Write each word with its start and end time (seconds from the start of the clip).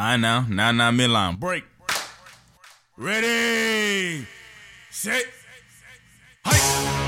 I 0.00 0.16
know. 0.16 0.44
Now, 0.48 0.70
now, 0.70 0.92
midline. 0.92 1.40
Break. 1.40 1.64
Ready. 2.96 4.24
Set. 4.92 5.24
Hike. 6.46 6.98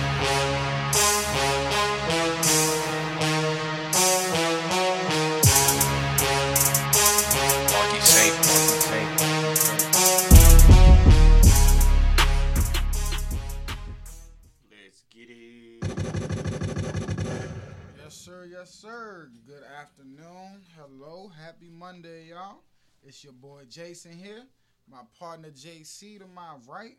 Yes, 18.52 18.75
sir. 18.75 19.30
Good 19.46 19.62
afternoon. 19.80 20.61
Hello. 20.77 21.30
Happy 21.34 21.70
Monday, 21.70 22.29
y'all. 22.29 22.59
It's 23.03 23.25
your 23.25 23.32
boy 23.32 23.62
Jason 23.69 24.12
here. 24.12 24.43
My 24.90 25.00
partner 25.18 25.50
JC 25.50 26.18
to 26.18 26.27
my 26.27 26.54
right. 26.68 26.96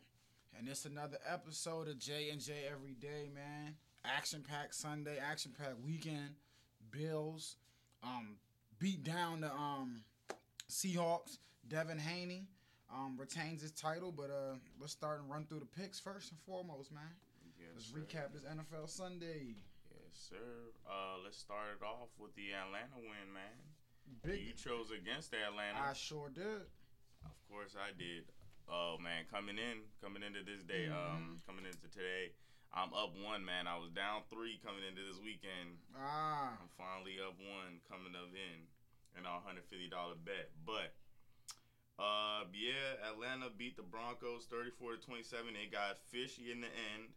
And 0.58 0.68
it's 0.68 0.86
another 0.86 1.18
episode 1.28 1.88
of 1.88 2.00
J 2.00 2.30
and 2.32 2.42
J 2.42 2.54
Every 2.72 2.94
Day, 2.94 3.30
man. 3.34 3.76
Action 4.04 4.44
packed 4.48 4.76
Sunday, 4.76 5.18
action 5.20 5.54
packed 5.58 5.80
weekend. 5.86 6.32
Bills. 6.92 7.56
Um, 8.04 8.36
beat 8.80 9.04
down 9.04 9.42
the 9.42 9.52
um 9.54 10.04
Seahawks. 10.70 11.38
Devin 11.68 12.00
Haney 12.00 12.48
um 12.94 13.16
retains 13.18 13.62
his 13.62 13.72
title, 13.72 14.12
but 14.12 14.30
uh 14.30 14.56
let's 14.80 14.92
start 14.94 15.22
and 15.22 15.30
run 15.30 15.46
through 15.46 15.60
the 15.60 15.82
picks 15.82 16.00
first 16.00 16.32
and 16.32 16.40
foremost, 16.42 16.92
man. 16.92 17.04
Yes, 17.60 17.70
Let's 17.76 17.88
sir. 17.92 17.98
recap 18.18 18.34
this 18.34 18.44
NFL 18.44 18.90
Sunday. 18.90 19.56
Yes, 19.92 20.30
sir. 20.30 20.74
Uh, 20.90 21.22
let's 21.24 21.38
start 21.38 21.78
it 21.80 21.86
off 21.86 22.10
with 22.20 22.34
the 22.36 22.52
Atlanta 22.52 22.98
win, 22.98 23.32
man. 23.34 23.54
Big 24.24 24.44
You 24.44 24.54
chose 24.54 24.92
against 24.92 25.32
Atlanta. 25.34 25.80
I 25.80 25.94
sure 25.94 26.30
did. 26.30 26.68
Of 27.24 27.38
course 27.50 27.76
I 27.80 27.96
did. 27.96 28.28
Oh 28.68 28.98
man, 29.02 29.26
coming 29.32 29.58
in, 29.58 29.84
coming 30.00 30.24
into 30.24 30.44
this 30.44 30.64
day, 30.64 30.88
um, 30.88 31.40
coming 31.48 31.66
into 31.66 31.88
today, 31.92 32.32
I'm 32.72 32.94
up 32.96 33.12
one, 33.20 33.44
man. 33.44 33.68
I 33.68 33.76
was 33.76 33.92
down 33.92 34.24
three 34.32 34.60
coming 34.64 34.84
into 34.88 35.04
this 35.04 35.20
weekend. 35.20 35.76
Ah, 35.96 36.56
I'm 36.56 36.72
finally 36.80 37.20
up 37.20 37.36
one 37.36 37.84
coming 37.92 38.16
up 38.16 38.32
in 38.32 38.68
in 39.20 39.28
our 39.28 39.44
hundred 39.44 39.68
fifty 39.68 39.92
dollar 39.92 40.16
bet. 40.16 40.56
But 40.64 40.96
uh 42.00 42.48
yeah, 42.56 43.12
Atlanta 43.12 43.52
beat 43.52 43.76
the 43.76 43.84
Broncos 43.84 44.48
thirty 44.48 44.72
four 44.72 44.96
to 44.96 45.00
twenty 45.04 45.24
seven. 45.24 45.56
It 45.60 45.72
got 45.72 46.00
fishy 46.08 46.52
in 46.52 46.62
the 46.64 46.72
end. 46.96 47.12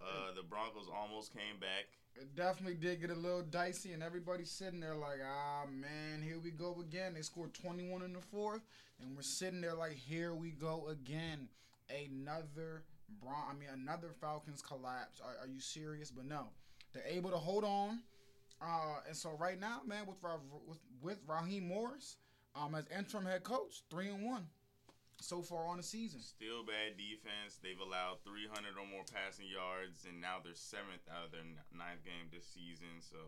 Uh 0.00 0.34
the 0.34 0.42
Broncos 0.42 0.88
almost 0.94 1.32
came 1.32 1.58
back. 1.60 1.86
it 2.16 2.34
definitely 2.36 2.76
did 2.76 3.00
get 3.00 3.10
a 3.10 3.14
little 3.14 3.42
dicey, 3.42 3.92
and 3.92 4.02
everybody's 4.02 4.50
sitting 4.50 4.80
there 4.80 4.94
like, 4.94 5.18
ah, 5.24 5.64
man, 5.68 6.22
here 6.22 6.38
we 6.38 6.50
go 6.50 6.76
again. 6.80 7.14
They 7.14 7.22
scored 7.22 7.54
21 7.54 8.02
in 8.02 8.12
the 8.12 8.20
fourth, 8.20 8.62
and 9.00 9.16
we're 9.16 9.22
sitting 9.22 9.60
there 9.60 9.74
like, 9.74 9.94
here 9.94 10.34
we 10.34 10.50
go 10.50 10.88
again. 10.88 11.48
Another 11.90 12.84
Bron- 13.20 13.50
I 13.50 13.54
mean, 13.54 13.68
another 13.72 14.10
Falcons 14.20 14.62
collapse. 14.62 15.20
Are, 15.20 15.36
are 15.42 15.48
you 15.48 15.60
serious? 15.60 16.10
But 16.10 16.24
no, 16.26 16.48
they're 16.92 17.06
able 17.06 17.30
to 17.30 17.36
hold 17.36 17.64
on. 17.64 18.00
Uh, 18.62 19.00
and 19.06 19.16
so 19.16 19.36
right 19.38 19.60
now, 19.60 19.80
man, 19.86 20.06
with 20.06 20.16
with 20.66 20.78
with 21.02 21.18
Raheem 21.26 21.68
Morris, 21.68 22.16
um, 22.54 22.74
as 22.74 22.86
interim 22.96 23.26
head 23.26 23.42
coach, 23.42 23.82
three 23.90 24.08
and 24.08 24.24
one 24.24 24.46
so 25.20 25.40
far 25.42 25.66
on 25.68 25.76
the 25.78 25.86
season. 25.86 26.20
Still 26.20 26.64
bad 26.64 26.96
defense. 26.98 27.58
They've 27.62 27.80
allowed 27.80 28.20
300 28.26 28.74
or 28.76 28.86
more 28.88 29.06
passing 29.06 29.46
yards, 29.48 30.04
and 30.04 30.20
now 30.20 30.40
they're 30.42 30.58
seventh 30.58 31.04
out 31.08 31.26
of 31.26 31.32
their 31.32 31.46
ninth 31.72 32.02
game 32.04 32.28
this 32.32 32.44
season. 32.46 33.00
So 33.00 33.18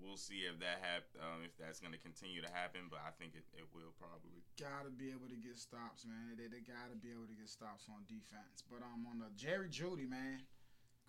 we'll 0.00 0.16
see 0.20 0.46
if 0.48 0.58
that 0.62 0.80
hap- 0.80 1.14
um, 1.20 1.42
if 1.44 1.52
that's 1.60 1.78
going 1.82 1.92
to 1.92 2.00
continue 2.00 2.40
to 2.40 2.50
happen. 2.52 2.88
But 2.88 3.02
I 3.04 3.10
think 3.20 3.34
it, 3.36 3.44
it 3.58 3.66
will 3.74 3.92
probably. 3.98 4.40
gotta 4.56 4.90
be 4.94 5.10
able 5.10 5.28
to 5.28 5.36
get 5.38 5.58
stops, 5.58 6.06
man. 6.06 6.38
They, 6.38 6.48
they 6.48 6.62
gotta 6.64 6.96
be 6.96 7.10
able 7.12 7.26
to 7.28 7.36
get 7.36 7.50
stops 7.52 7.90
on 7.90 8.06
defense. 8.08 8.62
But 8.66 8.80
um, 8.86 9.04
on 9.10 9.18
the 9.20 9.28
Jerry 9.36 9.68
Jeudy, 9.68 10.06
man, 10.08 10.46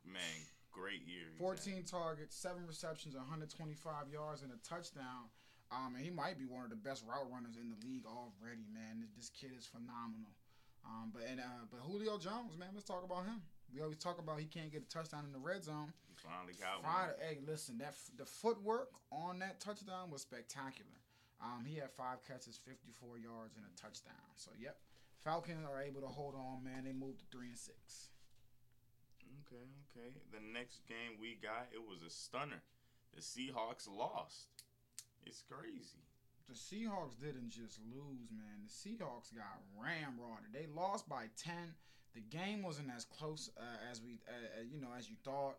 Man, 0.05 0.37
great 0.71 1.01
year. 1.07 1.33
he's 1.33 1.41
had. 1.41 1.81
14 1.81 1.83
targets, 1.89 2.35
seven 2.37 2.61
receptions, 2.67 3.15
125 3.15 3.49
yards, 4.13 4.41
and 4.43 4.51
a 4.53 4.59
touchdown. 4.61 5.33
Um, 5.75 5.95
and 5.95 6.03
he 6.03 6.09
might 6.09 6.39
be 6.39 6.45
one 6.45 6.63
of 6.63 6.69
the 6.71 6.79
best 6.79 7.03
route 7.03 7.27
runners 7.27 7.59
in 7.59 7.67
the 7.67 7.75
league 7.83 8.05
already, 8.07 8.63
man. 8.71 9.03
This, 9.03 9.11
this 9.17 9.29
kid 9.29 9.51
is 9.57 9.67
phenomenal. 9.67 10.31
Um, 10.87 11.11
but 11.11 11.23
and 11.27 11.39
uh, 11.41 11.67
but 11.69 11.81
Julio 11.83 12.17
Jones, 12.17 12.55
man, 12.57 12.69
let's 12.73 12.87
talk 12.87 13.03
about 13.03 13.25
him. 13.25 13.41
We 13.73 13.81
always 13.81 13.97
talk 13.97 14.19
about 14.19 14.39
he 14.39 14.45
can't 14.45 14.71
get 14.71 14.83
a 14.83 14.89
touchdown 14.89 15.25
in 15.25 15.33
the 15.33 15.41
red 15.41 15.65
zone. 15.65 15.91
He 16.07 16.15
finally 16.15 16.53
got 16.55 16.79
Friday, 16.85 17.17
one. 17.17 17.27
hey, 17.27 17.37
listen, 17.43 17.77
that 17.79 17.97
f- 17.97 18.13
the 18.15 18.25
footwork 18.25 18.93
on 19.11 19.39
that 19.39 19.59
touchdown 19.59 20.11
was 20.13 20.21
spectacular. 20.21 20.95
Um, 21.43 21.65
he 21.65 21.75
had 21.75 21.91
five 21.91 22.23
catches, 22.23 22.55
54 22.63 23.17
yards, 23.17 23.57
and 23.57 23.65
a 23.65 23.73
touchdown. 23.75 24.23
So, 24.37 24.51
yep, 24.57 24.77
Falcons 25.25 25.65
are 25.67 25.81
able 25.81 25.99
to 25.99 26.07
hold 26.07 26.35
on, 26.35 26.63
man. 26.63 26.85
They 26.85 26.93
moved 26.93 27.19
to 27.19 27.25
three 27.35 27.49
and 27.49 27.57
six. 27.57 28.07
Okay, 29.43 29.67
okay. 29.91 30.13
The 30.31 30.39
next 30.53 30.85
game 30.87 31.19
we 31.19 31.35
got, 31.41 31.67
it 31.73 31.81
was 31.81 32.01
a 32.05 32.09
stunner. 32.09 32.63
The 33.13 33.21
Seahawks 33.21 33.89
lost. 33.89 34.47
It's 35.25 35.43
crazy. 35.49 36.03
The 36.47 36.53
Seahawks 36.53 37.19
didn't 37.19 37.49
just 37.49 37.79
lose, 37.91 38.29
man. 38.31 38.61
The 38.63 38.69
Seahawks 38.69 39.33
got 39.35 39.61
ramrodded. 39.79 40.53
They 40.53 40.67
lost 40.75 41.09
by 41.09 41.25
10. 41.37 41.53
The 42.13 42.21
game 42.21 42.61
wasn't 42.61 42.89
as 42.95 43.05
close 43.05 43.49
uh, 43.57 43.91
as 43.91 44.01
we, 44.01 44.19
uh, 44.27 44.59
uh, 44.59 44.63
you 44.71 44.79
know, 44.79 44.89
as 44.97 45.09
you 45.09 45.15
thought. 45.23 45.57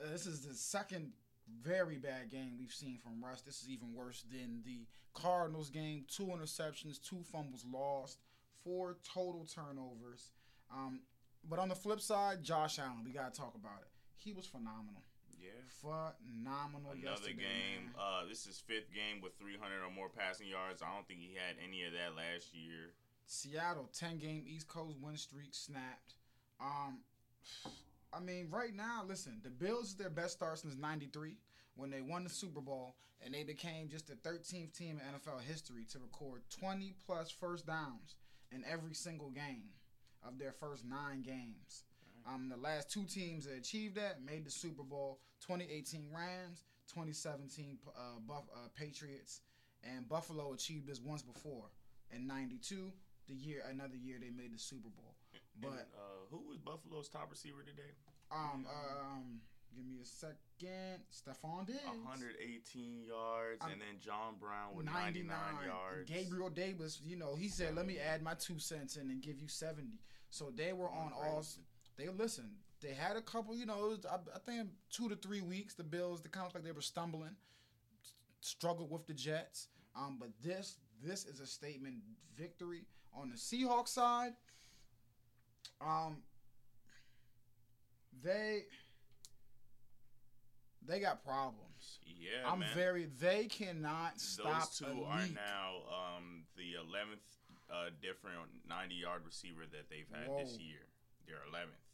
Uh, 0.00 0.10
this 0.10 0.26
is 0.26 0.40
the 0.40 0.54
second 0.54 1.12
very 1.62 1.96
bad 1.96 2.30
game 2.30 2.56
we've 2.58 2.72
seen 2.72 2.96
from 2.96 3.22
Russ. 3.22 3.42
This 3.42 3.62
is 3.62 3.68
even 3.68 3.92
worse 3.94 4.24
than 4.30 4.62
the 4.64 4.86
Cardinals 5.14 5.68
game. 5.68 6.04
Two 6.08 6.26
interceptions, 6.26 7.02
two 7.02 7.22
fumbles 7.32 7.66
lost, 7.70 8.18
four 8.62 8.96
total 9.04 9.46
turnovers. 9.52 10.30
Um, 10.72 11.00
but 11.48 11.58
on 11.58 11.68
the 11.68 11.74
flip 11.74 12.00
side, 12.00 12.42
Josh 12.42 12.78
Allen, 12.78 13.02
we 13.04 13.10
gotta 13.10 13.34
talk 13.34 13.54
about 13.54 13.80
it. 13.80 13.88
He 14.16 14.32
was 14.32 14.46
phenomenal, 14.46 15.02
Yeah. 15.40 15.50
phenomenal. 15.80 16.92
Another 16.92 17.32
game. 17.32 17.90
Uh, 17.98 18.28
this 18.28 18.46
is 18.46 18.60
fifth 18.60 18.92
game 18.92 19.20
with 19.22 19.32
300 19.38 19.80
or 19.82 19.90
more 19.90 20.08
passing 20.08 20.46
yards. 20.48 20.82
I 20.82 20.92
don't 20.92 21.06
think 21.08 21.20
he 21.20 21.34
had 21.34 21.56
any 21.64 21.84
of 21.84 21.92
that 21.92 22.16
last 22.16 22.54
year. 22.54 22.92
Seattle 23.30 23.88
10 23.96 24.18
game 24.18 24.44
East 24.44 24.66
Coast 24.66 24.96
win 25.00 25.16
streak 25.16 25.50
snapped. 25.54 26.14
Um 26.60 26.98
I 28.12 28.18
mean, 28.18 28.48
right 28.50 28.74
now, 28.74 29.04
listen, 29.06 29.40
the 29.44 29.50
Bills 29.50 29.90
is 29.90 29.94
their 29.94 30.10
best 30.10 30.32
start 30.32 30.58
since 30.58 30.74
93 30.76 31.36
when 31.76 31.90
they 31.90 32.00
won 32.00 32.24
the 32.24 32.30
Super 32.30 32.60
Bowl 32.60 32.96
and 33.24 33.32
they 33.32 33.44
became 33.44 33.88
just 33.88 34.08
the 34.08 34.14
13th 34.28 34.76
team 34.76 34.98
in 35.00 35.14
NFL 35.14 35.42
history 35.42 35.84
to 35.92 36.00
record 36.00 36.42
20 36.58 36.92
plus 37.06 37.30
first 37.30 37.66
downs 37.66 38.16
in 38.50 38.64
every 38.68 38.94
single 38.94 39.30
game 39.30 39.70
of 40.26 40.38
their 40.40 40.52
first 40.52 40.84
9 40.84 41.22
games. 41.22 41.84
Um 42.26 42.48
the 42.48 42.56
last 42.56 42.90
two 42.90 43.04
teams 43.04 43.46
that 43.46 43.56
achieved 43.56 43.94
that 43.94 44.24
made 44.24 44.44
the 44.44 44.50
Super 44.50 44.82
Bowl 44.82 45.20
2018 45.40 46.06
Rams, 46.14 46.64
2017 46.92 47.78
uh, 47.88 48.18
Buff, 48.26 48.44
uh, 48.54 48.68
Patriots, 48.74 49.40
and 49.84 50.08
Buffalo 50.08 50.52
achieved 50.52 50.86
this 50.86 51.00
once 51.00 51.22
before 51.22 51.70
in 52.14 52.26
92 52.26 52.92
the 53.28 53.34
year 53.34 53.62
another 53.70 53.96
year 53.96 54.18
they 54.20 54.30
made 54.30 54.52
the 54.54 54.58
Super 54.58 54.88
Bowl. 54.88 55.14
And, 55.62 55.62
But 55.72 55.88
uh, 55.94 56.24
who 56.30 56.48
was 56.48 56.56
Buffalo's 56.58 57.08
top 57.08 57.28
receiver 57.30 57.62
today? 57.62 57.92
um 58.32 58.64
um 58.66 59.40
give 59.74 59.84
me 59.84 59.98
a 60.00 60.04
second. 60.06 61.02
Stefon 61.12 61.66
Diggs. 61.66 61.80
118 61.84 63.04
yards, 63.04 63.60
I'm- 63.60 63.72
and 63.72 63.80
then 63.80 63.98
John 64.00 64.34
Brown 64.40 64.74
with 64.74 64.86
99, 64.86 65.26
yards. 65.66 66.08
Gabriel 66.10 66.48
Davis, 66.50 67.00
you 67.04 67.16
know, 67.16 67.34
he 67.34 67.48
said, 67.48 67.74
"Let 67.74 67.86
me 67.86 67.98
add 67.98 68.22
my 68.22 68.34
two 68.34 68.58
cents 68.58 68.96
in 68.96 69.10
and 69.10 69.20
give 69.22 69.38
you 69.40 69.48
70." 69.48 69.98
So 70.30 70.50
they 70.50 70.72
were 70.72 70.88
on 70.90 71.12
all. 71.12 71.44
They 71.96 72.08
listen. 72.08 72.50
They 72.80 72.94
had 72.94 73.16
a 73.16 73.20
couple, 73.20 73.54
you 73.54 73.66
know, 73.66 73.84
it 73.84 73.88
was, 73.88 74.06
I, 74.10 74.16
I 74.34 74.38
think 74.38 74.68
two 74.90 75.08
to 75.08 75.16
three 75.16 75.42
weeks. 75.42 75.74
The 75.74 75.84
Bills, 75.84 76.22
the 76.22 76.28
kind 76.28 76.46
of 76.46 76.54
like 76.54 76.64
they 76.64 76.72
were 76.72 76.80
stumbling, 76.80 77.36
struggled 78.40 78.90
with 78.90 79.06
the 79.06 79.14
Jets. 79.14 79.68
Um, 79.96 80.16
but 80.18 80.30
this 80.42 80.76
this 81.02 81.24
is 81.26 81.40
a 81.40 81.46
statement 81.46 81.96
victory 82.38 82.84
on 83.14 83.30
the 83.30 83.36
Seahawks 83.36 83.88
side. 83.88 84.32
Um, 85.80 86.18
they 88.22 88.64
they 90.86 91.00
got 91.00 91.24
problems. 91.24 91.98
Yeah, 92.04 92.50
I'm 92.50 92.60
man. 92.60 92.68
very. 92.74 93.08
They 93.18 93.46
cannot 93.46 94.20
stop 94.20 94.60
Those 94.60 94.78
two 94.78 95.04
are 95.04 95.26
now 95.34 95.82
um, 95.88 96.44
the 96.56 96.74
11th 96.78 97.24
uh, 97.72 97.90
different 98.02 98.50
90 98.68 98.94
yard 98.94 99.22
receiver 99.24 99.62
that 99.72 99.88
they've 99.88 100.08
had 100.12 100.28
this 100.38 100.58
year. 100.58 100.86
They're 101.26 101.36
11th. 101.52 101.89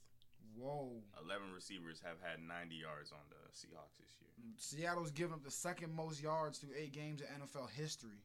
Whoa. 0.59 0.91
11 1.25 1.53
receivers 1.55 2.01
have 2.05 2.17
had 2.23 2.41
90 2.41 2.75
yards 2.77 3.13
on 3.13 3.19
the 3.29 3.37
Seahawks 3.53 3.97
this 3.99 4.15
year. 4.21 4.31
Seattle's 4.57 5.11
given 5.11 5.35
up 5.35 5.45
the 5.45 5.51
second 5.51 5.93
most 5.95 6.23
yards 6.23 6.59
through 6.59 6.75
eight 6.79 6.93
games 6.93 7.21
in 7.21 7.27
NFL 7.27 7.71
history. 7.71 8.23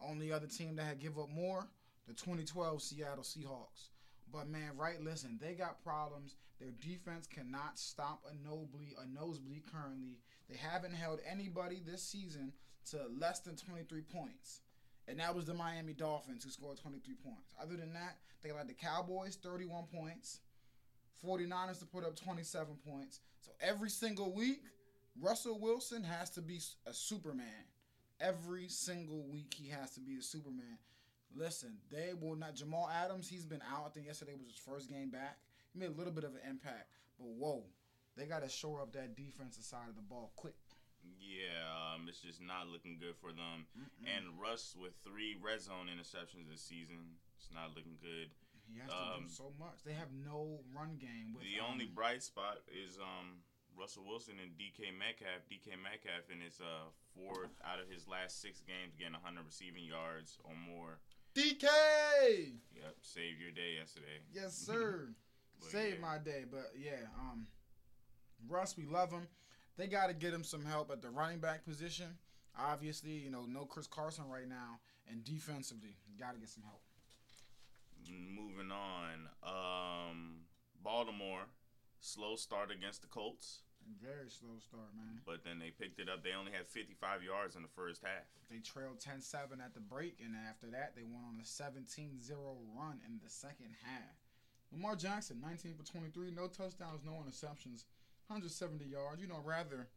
Only 0.00 0.32
other 0.32 0.46
team 0.46 0.76
that 0.76 0.84
had 0.84 0.98
give 0.98 1.18
up 1.18 1.28
more, 1.30 1.66
the 2.06 2.14
2012 2.14 2.82
Seattle 2.82 3.24
Seahawks. 3.24 3.90
But 4.32 4.48
man, 4.48 4.72
right? 4.76 5.00
Listen, 5.00 5.38
they 5.40 5.52
got 5.54 5.82
problems. 5.84 6.36
Their 6.60 6.70
defense 6.80 7.26
cannot 7.26 7.78
stop 7.78 8.22
a 8.30 8.34
nosebleed, 8.48 8.94
a 9.02 9.06
nosebleed 9.06 9.62
currently. 9.70 10.18
They 10.48 10.56
haven't 10.56 10.94
held 10.94 11.20
anybody 11.30 11.80
this 11.84 12.02
season 12.02 12.52
to 12.90 12.98
less 13.18 13.40
than 13.40 13.56
23 13.56 14.02
points. 14.02 14.60
and 15.06 15.18
that 15.20 15.34
was 15.34 15.44
the 15.44 15.54
Miami 15.54 15.92
Dolphins 15.92 16.44
who 16.44 16.50
scored 16.50 16.78
23 16.78 17.14
points. 17.22 17.54
Other 17.60 17.76
than 17.76 17.92
that, 17.92 18.16
they 18.42 18.48
got 18.50 18.66
the 18.66 18.74
Cowboys 18.74 19.36
31 19.36 19.84
points, 19.94 20.40
49ers 21.24 21.78
to 21.80 21.86
put 21.86 22.04
up 22.04 22.16
27 22.16 22.66
points. 22.86 23.20
So 23.40 23.52
every 23.60 23.90
single 23.90 24.32
week, 24.32 24.62
Russell 25.20 25.58
Wilson 25.58 26.02
has 26.02 26.30
to 26.30 26.42
be 26.42 26.60
a 26.86 26.92
Superman. 26.92 27.66
Every 28.20 28.68
single 28.68 29.22
week, 29.22 29.54
he 29.54 29.68
has 29.70 29.90
to 29.92 30.00
be 30.00 30.16
a 30.16 30.22
Superman. 30.22 30.78
Listen, 31.36 31.76
they 31.90 32.12
will 32.18 32.36
not. 32.36 32.54
Jamal 32.54 32.88
Adams, 32.88 33.28
he's 33.28 33.44
been 33.44 33.62
out. 33.70 33.84
I 33.86 33.88
think 33.90 34.06
yesterday 34.06 34.34
was 34.38 34.46
his 34.46 34.58
first 34.58 34.88
game 34.88 35.10
back. 35.10 35.38
He 35.72 35.80
made 35.80 35.90
a 35.90 35.98
little 35.98 36.12
bit 36.12 36.24
of 36.24 36.30
an 36.30 36.40
impact, 36.48 36.86
but 37.18 37.26
whoa, 37.26 37.64
they 38.16 38.26
got 38.26 38.42
to 38.42 38.48
shore 38.48 38.80
up 38.80 38.92
that 38.92 39.16
defensive 39.16 39.64
side 39.64 39.88
of 39.88 39.96
the 39.96 40.02
ball 40.02 40.30
quick. 40.36 40.54
Yeah, 41.18 41.66
um, 41.68 42.06
it's 42.08 42.20
just 42.20 42.40
not 42.40 42.68
looking 42.68 42.96
good 43.00 43.18
for 43.20 43.32
them. 43.32 43.66
Mm-mm. 43.76 44.06
And 44.06 44.40
Russ 44.40 44.76
with 44.78 44.94
three 45.04 45.36
red 45.42 45.60
zone 45.60 45.90
interceptions 45.90 46.48
this 46.48 46.62
season, 46.62 47.18
it's 47.36 47.50
not 47.52 47.74
looking 47.76 47.98
good. 48.00 48.30
He 48.70 48.80
has 48.80 48.90
to 48.90 48.96
um, 48.96 49.22
do 49.24 49.28
so 49.28 49.52
much. 49.58 49.84
They 49.84 49.94
have 49.94 50.12
no 50.12 50.60
run 50.74 50.96
game. 51.00 51.34
With, 51.34 51.44
the 51.44 51.60
um, 51.60 51.72
only 51.72 51.86
bright 51.86 52.22
spot 52.22 52.64
is 52.68 52.96
um, 52.98 53.44
Russell 53.76 54.04
Wilson 54.06 54.34
and 54.42 54.52
DK 54.56 54.94
Metcalf. 54.94 55.44
DK 55.50 55.76
Metcalf 55.78 56.30
in 56.32 56.40
his 56.40 56.60
uh, 56.60 56.88
fourth 57.14 57.54
out 57.64 57.80
of 57.80 57.90
his 57.90 58.06
last 58.08 58.40
six 58.40 58.60
games, 58.62 58.94
getting 58.96 59.14
100 59.14 59.44
receiving 59.44 59.84
yards 59.84 60.38
or 60.44 60.54
more. 60.54 60.98
DK. 61.34 61.66
Yep, 62.74 62.94
saved 63.02 63.40
your 63.40 63.50
day 63.50 63.76
yesterday. 63.78 64.22
Yes, 64.32 64.54
sir. 64.66 65.08
Saved 65.58 65.98
yeah. 66.00 66.06
my 66.06 66.18
day, 66.18 66.44
but 66.50 66.72
yeah, 66.76 67.08
um, 67.18 67.46
Russ, 68.48 68.76
we 68.76 68.84
love 68.86 69.10
him. 69.10 69.26
They 69.76 69.86
got 69.86 70.08
to 70.08 70.14
get 70.14 70.32
him 70.32 70.44
some 70.44 70.64
help 70.64 70.90
at 70.90 71.02
the 71.02 71.10
running 71.10 71.38
back 71.38 71.64
position. 71.64 72.06
Obviously, 72.58 73.12
you 73.12 73.30
know, 73.30 73.44
no 73.48 73.64
Chris 73.64 73.86
Carson 73.86 74.28
right 74.28 74.48
now, 74.48 74.78
and 75.10 75.24
defensively, 75.24 75.96
got 76.18 76.34
to 76.34 76.38
get 76.38 76.48
some 76.48 76.62
help. 76.62 76.83
Moving 78.10 78.70
on, 78.70 79.28
um, 79.42 80.44
Baltimore 80.82 81.46
slow 82.00 82.36
start 82.36 82.70
against 82.70 83.00
the 83.02 83.08
Colts, 83.08 83.62
Very 84.02 84.28
slow 84.28 84.58
start, 84.60 84.94
man. 84.94 85.20
but 85.24 85.42
then 85.44 85.58
they 85.58 85.70
picked 85.70 85.98
it 85.98 86.08
up. 86.08 86.22
They 86.22 86.32
only 86.32 86.52
had 86.52 86.66
55 86.68 87.22
yards 87.22 87.56
in 87.56 87.62
the 87.62 87.68
first 87.74 88.02
half. 88.02 88.28
They 88.50 88.58
trailed 88.58 89.00
10-7 89.00 89.64
at 89.64 89.72
the 89.74 89.80
break, 89.80 90.20
and 90.22 90.34
after 90.48 90.66
that, 90.68 90.94
they 90.94 91.02
went 91.02 91.24
on 91.24 91.40
a 91.40 91.44
17-0 91.44 92.20
run 92.76 93.00
in 93.06 93.20
the 93.24 93.30
second 93.30 93.74
half. 93.84 94.16
Lamar 94.72 94.96
Jackson, 94.96 95.40
19 95.40 95.74
for 95.74 95.84
23, 95.84 96.30
no 96.30 96.46
touchdowns, 96.46 97.00
no 97.04 97.12
interceptions, 97.24 97.84
170 98.28 98.84
yards. 98.84 99.20
You 99.22 99.28
know, 99.28 99.40
rather, 99.44 99.88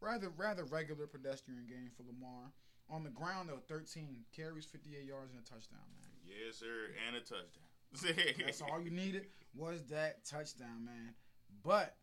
rather, 0.00 0.28
rather 0.36 0.64
regular 0.64 1.06
pedestrian 1.06 1.66
game 1.68 1.90
for 1.96 2.02
Lamar. 2.04 2.52
On 2.90 3.04
the 3.04 3.10
ground, 3.10 3.48
though, 3.48 3.60
13 3.68 4.24
carries, 4.34 4.64
58 4.66 5.04
yards, 5.04 5.32
and 5.32 5.40
a 5.40 5.44
touchdown, 5.44 5.86
man. 5.96 6.01
Yes, 6.24 6.56
sir, 6.58 6.90
and 7.06 7.16
a 7.16 7.20
touchdown. 7.20 8.34
That's 8.46 8.62
all 8.62 8.80
you 8.80 8.90
needed 8.90 9.26
was 9.54 9.82
that 9.90 10.24
touchdown, 10.24 10.84
man. 10.84 11.14
But 11.62 11.94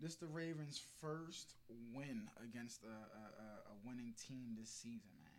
this 0.00 0.16
the 0.16 0.26
Ravens' 0.26 0.80
first 1.00 1.54
win 1.94 2.28
against 2.42 2.82
a, 2.84 2.88
a, 2.88 3.24
a- 3.40 3.62
a 3.72 3.74
winning 3.84 4.14
team 4.16 4.56
this 4.58 4.70
season, 4.70 5.12
man. 5.22 5.32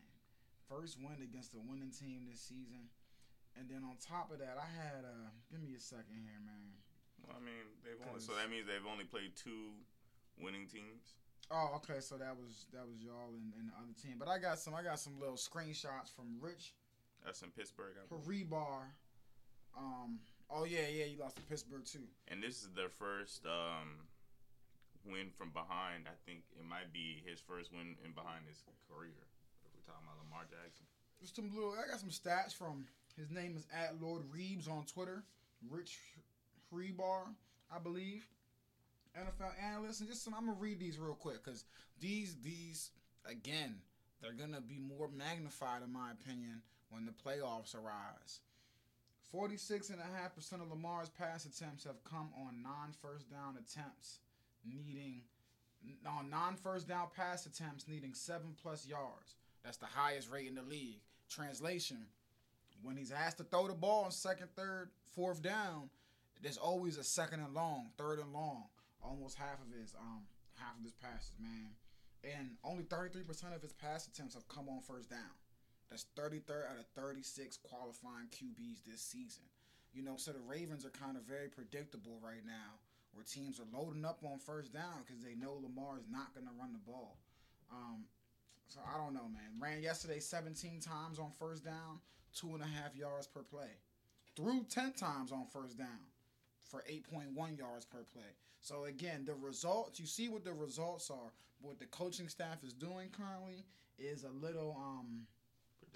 First 0.70 0.98
win 1.00 1.18
against 1.24 1.54
a 1.54 1.60
winning 1.64 1.92
team 1.92 2.26
this 2.30 2.42
season. 2.42 2.90
And 3.58 3.66
then 3.70 3.82
on 3.84 3.98
top 3.98 4.32
of 4.32 4.38
that, 4.40 4.58
I 4.62 4.68
had 4.70 5.06
uh 5.06 5.30
give 5.50 5.62
me 5.62 5.74
a 5.76 5.80
second 5.82 6.22
here, 6.22 6.38
man. 6.46 6.78
Well, 7.26 7.38
I 7.38 7.42
mean, 7.44 7.66
they've 7.84 7.98
only, 8.08 8.22
so 8.22 8.34
that 8.38 8.50
means 8.52 8.68
they've 8.68 8.86
only 8.86 9.06
played 9.06 9.34
two 9.36 9.74
winning 10.38 10.68
teams. 10.68 11.18
Oh, 11.50 11.80
okay, 11.82 12.00
so 12.00 12.18
that 12.18 12.36
was 12.38 12.68
that 12.74 12.86
was 12.86 13.02
y'all 13.02 13.34
and, 13.34 13.54
and 13.58 13.70
the 13.70 13.76
other 13.82 13.96
team. 13.98 14.18
But 14.20 14.28
I 14.28 14.38
got 14.38 14.60
some 14.60 14.76
I 14.76 14.84
got 14.84 15.00
some 15.00 15.18
little 15.20 15.38
screenshots 15.40 16.14
from 16.14 16.38
Rich 16.42 16.74
That's 17.28 17.44
in 17.44 17.52
Pittsburgh. 17.52 18.00
I 18.00 18.08
believe. 18.08 18.48
Hribar. 18.48 18.88
Um 19.76 20.24
oh 20.50 20.64
yeah, 20.64 20.88
yeah, 20.88 21.04
you 21.04 21.20
lost 21.20 21.36
to 21.36 21.42
Pittsburgh 21.44 21.84
too. 21.84 22.08
And 22.30 22.42
this 22.42 22.64
is 22.64 22.70
their 22.72 22.88
first 22.88 23.44
um, 23.46 24.08
win 25.04 25.28
from 25.36 25.52
behind. 25.52 26.08
I 26.08 26.16
think 26.26 26.48
it 26.56 26.64
might 26.64 26.94
be 26.94 27.22
his 27.28 27.44
first 27.44 27.76
win 27.76 28.00
in 28.00 28.16
behind 28.16 28.48
his 28.48 28.64
career. 28.88 29.28
If 29.60 29.76
we're 29.76 29.84
talking 29.84 30.08
about 30.08 30.24
Lamar 30.24 30.48
Jackson. 30.48 30.88
Just 31.20 31.36
some 31.36 31.52
little. 31.54 31.76
I 31.76 31.92
got 31.92 32.00
some 32.00 32.16
stats 32.16 32.56
from. 32.56 32.88
His 33.20 33.30
name 33.30 33.58
is 33.58 33.68
at 33.76 34.00
Lord 34.00 34.24
Reebs 34.32 34.72
on 34.72 34.86
Twitter. 34.86 35.24
Rich 35.68 36.00
Hribar, 36.72 37.36
I 37.68 37.80
believe. 37.80 38.26
NFL 39.20 39.52
analyst, 39.62 40.00
and 40.00 40.10
just 40.10 40.24
some. 40.24 40.34
I'm 40.34 40.46
gonna 40.46 40.58
read 40.58 40.80
these 40.80 40.98
real 40.98 41.16
quick 41.16 41.44
because 41.44 41.66
these 42.00 42.38
these 42.42 42.92
again 43.26 43.76
they're 44.22 44.32
gonna 44.32 44.62
be 44.62 44.80
more 44.80 45.10
magnified 45.10 45.84
in 45.84 45.92
my 45.92 46.12
opinion 46.12 46.62
when 46.90 47.06
the 47.06 47.12
playoffs 47.12 47.76
arise. 47.76 48.42
46.5% 49.34 50.62
of 50.62 50.70
Lamar's 50.70 51.10
pass 51.10 51.46
attempts 51.46 51.84
have 51.84 52.04
come 52.04 52.30
on 52.38 52.62
non 52.62 52.94
first 53.02 53.30
down 53.30 53.58
attempts, 53.58 54.20
needing 54.66 55.22
on 56.08 56.30
non 56.30 56.56
first 56.56 56.88
down 56.88 57.08
pass 57.16 57.46
attempts 57.46 57.88
needing 57.88 58.14
seven 58.14 58.56
plus 58.62 58.88
yards. 58.88 59.36
That's 59.64 59.78
the 59.78 59.86
highest 59.86 60.32
rate 60.32 60.48
in 60.48 60.56
the 60.56 60.62
league. 60.62 61.02
Translation: 61.30 62.06
When 62.82 62.96
he's 62.96 63.12
asked 63.12 63.38
to 63.38 63.44
throw 63.44 63.68
the 63.68 63.74
ball 63.74 64.06
on 64.06 64.12
second, 64.12 64.48
third, 64.56 64.92
fourth 65.14 65.42
down, 65.42 65.90
there's 66.42 66.58
always 66.58 66.98
a 66.98 67.04
second 67.04 67.42
and 67.42 67.54
long, 67.54 67.90
third 67.98 68.20
and 68.20 68.32
long. 68.34 68.64
Almost 69.04 69.38
half 69.38 69.60
of 69.62 69.78
his 69.78 69.94
um 70.00 70.24
half 70.56 70.78
of 70.78 70.84
his 70.84 70.94
passes, 70.94 71.34
man. 71.40 71.72
And 72.24 72.58
only 72.64 72.84
33% 72.84 73.56
of 73.56 73.62
his 73.62 73.74
pass 73.74 74.08
attempts 74.08 74.34
have 74.34 74.48
come 74.48 74.68
on 74.68 74.82
first 74.82 75.10
down. 75.10 75.20
That's 75.90 76.06
33rd 76.18 76.72
out 76.72 76.80
of 76.80 76.86
36 76.96 77.58
qualifying 77.64 78.28
QBs 78.32 78.84
this 78.86 79.02
season. 79.02 79.44
You 79.94 80.04
know, 80.04 80.16
so 80.18 80.32
the 80.32 80.40
Ravens 80.46 80.86
are 80.86 80.90
kind 80.90 81.18
of 81.18 81.24
very 81.24 81.48
predictable 81.48 82.20
right 82.22 82.46
now, 82.46 82.78
where 83.14 83.24
teams 83.24 83.60
are 83.60 83.78
loading 83.78 84.06
up 84.06 84.20
on 84.24 84.38
first 84.38 84.74
down 84.74 85.06
because 85.06 85.24
they 85.24 85.36
know 85.36 85.58
Lamar 85.62 85.98
is 85.98 86.10
not 86.12 86.34
going 86.36 86.46
to 86.46 86.54
run 86.60 86.74
the 86.74 86.92
ball. 86.92 87.18
Um, 87.72 88.04
so 88.68 88.80
I 88.86 88.98
don't 88.98 89.14
know, 89.14 89.30
man. 89.32 89.60
Ran 89.60 89.82
yesterday 89.82 90.20
17 90.20 90.82
times 90.82 91.20
on 91.20 91.32
first 91.40 91.64
down, 91.64 92.00
two 92.36 92.54
and 92.54 92.62
a 92.62 92.68
half 92.68 92.96
yards 92.96 93.28
per 93.28 93.42
play. 93.42 93.72
Threw 94.36 94.64
10 94.70 94.94
times 94.94 95.32
on 95.32 95.48
first 95.52 95.78
down 95.78 96.12
for 96.70 96.84
8.1 96.90 97.58
yards 97.58 97.86
per 97.86 98.04
play. 98.14 98.36
So 98.60 98.86
again, 98.86 99.24
the 99.26 99.36
results, 99.36 100.00
you 100.00 100.06
see 100.06 100.28
what 100.30 100.44
the 100.44 100.54
results 100.54 101.10
are. 101.10 101.32
What 101.62 101.80
the 101.80 101.86
coaching 101.88 102.28
staff 102.28 102.64
is 102.64 102.74
doing 102.74 103.10
currently 103.10 103.66
is 103.98 104.26
a 104.26 104.46
little 104.46 104.78
um 104.80 105.26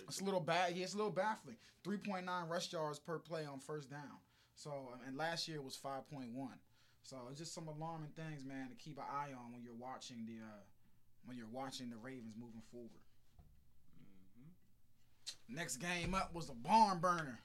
it's 0.08 0.22
a 0.22 0.24
little 0.24 0.40
bad. 0.40 0.76
Yeah, 0.76 0.84
it's 0.84 0.94
a 0.94 0.98
little 0.98 1.12
baffling. 1.12 1.58
3.9 1.86 2.50
rush 2.50 2.72
yards 2.72 3.00
per 3.00 3.20
play 3.20 3.46
on 3.46 3.60
first 3.60 3.90
down. 3.90 4.20
So 4.56 4.72
and 5.08 5.18
last 5.18 5.48
year 5.48 5.62
was 5.62 5.78
5.1. 5.84 6.30
So 7.04 7.18
it's 7.30 7.40
just 7.40 7.54
some 7.54 7.68
alarming 7.68 8.12
things, 8.16 8.46
man, 8.46 8.70
to 8.70 8.76
keep 8.76 8.98
an 8.98 9.06
eye 9.10 9.32
on 9.34 9.52
when 9.52 9.64
you're 9.64 9.74
watching 9.74 10.26
the 10.26 10.44
uh 10.44 10.62
when 11.26 11.38
you're 11.38 11.48
watching 11.52 11.90
the 11.90 11.98
Ravens 11.98 12.36
moving 12.38 12.62
forward. 12.72 13.02
Mhm. 14.40 15.56
Next 15.56 15.78
game 15.78 16.14
up 16.14 16.34
was 16.34 16.50
a 16.50 16.54
barn 16.54 17.00
burner. 17.00 17.40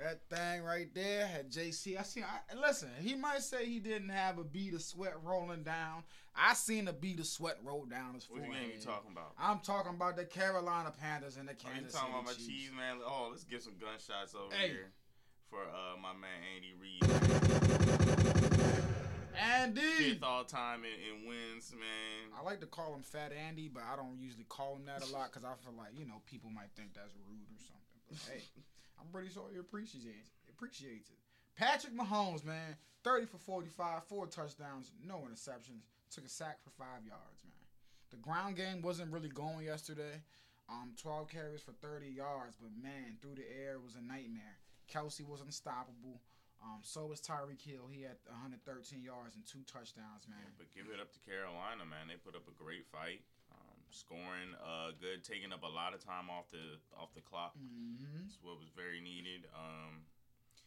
That 0.00 0.20
thing 0.34 0.62
right 0.62 0.88
there 0.94 1.26
had 1.26 1.50
JC. 1.50 1.98
I 1.98 2.02
seen. 2.02 2.24
I, 2.24 2.54
listen, 2.58 2.88
he 3.02 3.14
might 3.14 3.42
say 3.42 3.66
he 3.66 3.78
didn't 3.80 4.08
have 4.08 4.38
a 4.38 4.44
bead 4.44 4.72
of 4.72 4.80
sweat 4.80 5.12
rolling 5.22 5.62
down. 5.62 6.04
I 6.34 6.54
seen 6.54 6.88
a 6.88 6.92
bead 6.92 7.20
of 7.20 7.26
sweat 7.26 7.58
roll 7.62 7.84
down 7.84 8.14
his 8.14 8.24
forehead. 8.24 8.48
What 8.48 8.58
game 8.58 8.70
you 8.74 8.80
talking 8.80 9.12
about? 9.12 9.34
I'm 9.38 9.58
talking 9.58 9.92
about 9.92 10.16
the 10.16 10.24
Carolina 10.24 10.90
Panthers 10.98 11.36
and 11.36 11.46
the 11.46 11.52
you 11.52 11.58
Kansas 11.58 11.92
talking 11.92 12.14
City 12.14 12.18
about 12.18 12.26
my 12.26 12.32
cheese, 12.32 12.70
man? 12.74 12.96
Oh, 13.04 13.28
let's 13.30 13.44
get 13.44 13.62
some 13.62 13.74
gunshots 13.78 14.34
over 14.34 14.54
Hey. 14.54 14.68
here 14.68 14.90
for 15.50 15.60
uh 15.64 15.96
my 16.00 16.14
man 16.14 16.40
Andy 16.56 16.72
Reid. 16.80 17.04
Andy. 19.36 19.80
Fifth 19.80 20.22
all 20.22 20.44
time 20.44 20.82
in, 20.84 20.96
in 21.22 21.28
wins, 21.28 21.72
man. 21.78 22.32
I 22.38 22.42
like 22.42 22.60
to 22.60 22.66
call 22.66 22.94
him 22.94 23.02
Fat 23.02 23.32
Andy, 23.32 23.68
but 23.68 23.82
I 23.90 23.96
don't 23.96 24.18
usually 24.18 24.44
call 24.48 24.76
him 24.76 24.86
that 24.86 25.02
a 25.02 25.12
lot 25.12 25.30
because 25.32 25.44
I 25.44 25.52
feel 25.62 25.76
like 25.76 25.90
you 25.94 26.06
know 26.06 26.22
people 26.26 26.48
might 26.50 26.70
think 26.76 26.94
that's 26.94 27.12
rude 27.28 27.48
or 27.52 27.60
something. 27.60 27.89
Hey, 28.28 28.42
I'm 28.98 29.06
pretty 29.12 29.30
sure 29.30 29.44
he 29.52 29.58
appreciates 29.58 30.28
it. 30.28 30.50
Appreciates 30.50 31.10
it. 31.10 31.16
Patrick 31.56 31.94
Mahomes, 31.94 32.44
man, 32.44 32.76
30 33.04 33.26
for 33.26 33.38
45, 33.38 34.04
four 34.04 34.26
touchdowns, 34.26 34.92
no 35.04 35.26
interceptions, 35.28 35.84
took 36.10 36.24
a 36.24 36.28
sack 36.28 36.58
for 36.62 36.70
five 36.70 37.04
yards, 37.04 37.44
man. 37.44 37.66
The 38.10 38.16
ground 38.16 38.56
game 38.56 38.82
wasn't 38.82 39.12
really 39.12 39.28
going 39.28 39.66
yesterday. 39.66 40.22
Um, 40.68 40.94
12 41.02 41.28
carries 41.28 41.62
for 41.62 41.72
30 41.72 42.06
yards, 42.06 42.56
but 42.60 42.70
man, 42.80 43.18
through 43.20 43.34
the 43.34 43.46
air 43.46 43.78
was 43.78 43.94
a 43.94 44.02
nightmare. 44.02 44.58
Kelce 44.90 45.26
was 45.26 45.40
unstoppable. 45.40 46.22
Um, 46.60 46.84
so 46.84 47.06
was 47.06 47.20
Tyreek 47.24 47.62
Hill. 47.62 47.88
He 47.88 48.04
had 48.04 48.20
113 48.28 49.00
yards 49.00 49.34
and 49.34 49.44
two 49.48 49.64
touchdowns, 49.64 50.28
man. 50.28 50.44
But 50.60 50.68
give 50.76 50.92
it 50.92 51.00
up 51.00 51.08
to 51.16 51.20
Carolina, 51.24 51.88
man. 51.88 52.12
They 52.12 52.20
put 52.20 52.36
up 52.36 52.44
a 52.44 52.54
great 52.54 52.84
fight, 52.92 53.24
scoring 53.92 54.54
uh, 54.62 54.92
good, 55.00 55.24
taking 55.24 55.52
up 55.52 55.62
a 55.62 55.68
lot 55.68 55.94
of 55.94 56.04
time 56.04 56.30
off 56.30 56.50
the 56.50 56.78
off 56.96 57.14
the 57.14 57.20
clock. 57.20 57.54
Mm-hmm. 57.58 58.24
That's 58.26 58.38
what 58.42 58.58
was 58.58 58.70
very 58.74 59.00
needed. 59.00 59.46
Um, 59.54 60.06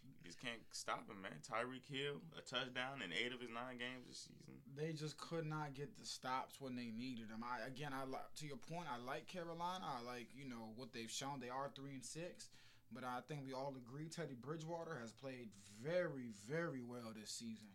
You 0.03 0.27
just 0.27 0.39
can't 0.39 0.59
stop 0.71 1.07
him, 1.07 1.21
man. 1.21 1.39
Tyreek 1.43 1.87
Hill, 1.87 2.19
a 2.37 2.41
touchdown 2.41 3.01
in 3.03 3.11
eight 3.13 3.31
of 3.33 3.39
his 3.39 3.49
nine 3.49 3.77
games 3.79 4.03
this 4.07 4.27
season. 4.27 4.59
They 4.75 4.91
just 4.91 5.17
could 5.17 5.45
not 5.45 5.73
get 5.73 5.97
the 5.97 6.05
stops 6.05 6.59
when 6.59 6.75
they 6.75 6.91
needed 6.91 7.29
them. 7.29 7.43
I 7.43 7.65
again, 7.67 7.91
I 7.93 8.03
like 8.03 8.33
to 8.39 8.47
your 8.47 8.57
point. 8.57 8.87
I 8.91 8.97
like 8.99 9.27
Carolina. 9.27 9.85
I 9.85 10.03
like 10.03 10.27
you 10.35 10.47
know 10.49 10.73
what 10.75 10.91
they've 10.93 11.11
shown. 11.11 11.39
They 11.39 11.49
are 11.49 11.69
three 11.75 11.93
and 11.93 12.03
six, 12.05 12.49
but 12.91 13.03
I 13.03 13.21
think 13.27 13.41
we 13.45 13.53
all 13.53 13.75
agree 13.77 14.09
Teddy 14.09 14.35
Bridgewater 14.35 14.97
has 15.01 15.11
played 15.11 15.49
very, 15.81 16.31
very 16.47 16.81
well 16.81 17.13
this 17.15 17.31
season. 17.31 17.69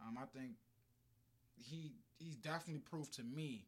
Um, 0.00 0.18
I 0.18 0.26
think 0.26 0.52
he 1.56 1.94
he's 2.18 2.36
definitely 2.36 2.82
proved 2.82 3.14
to 3.14 3.22
me 3.22 3.66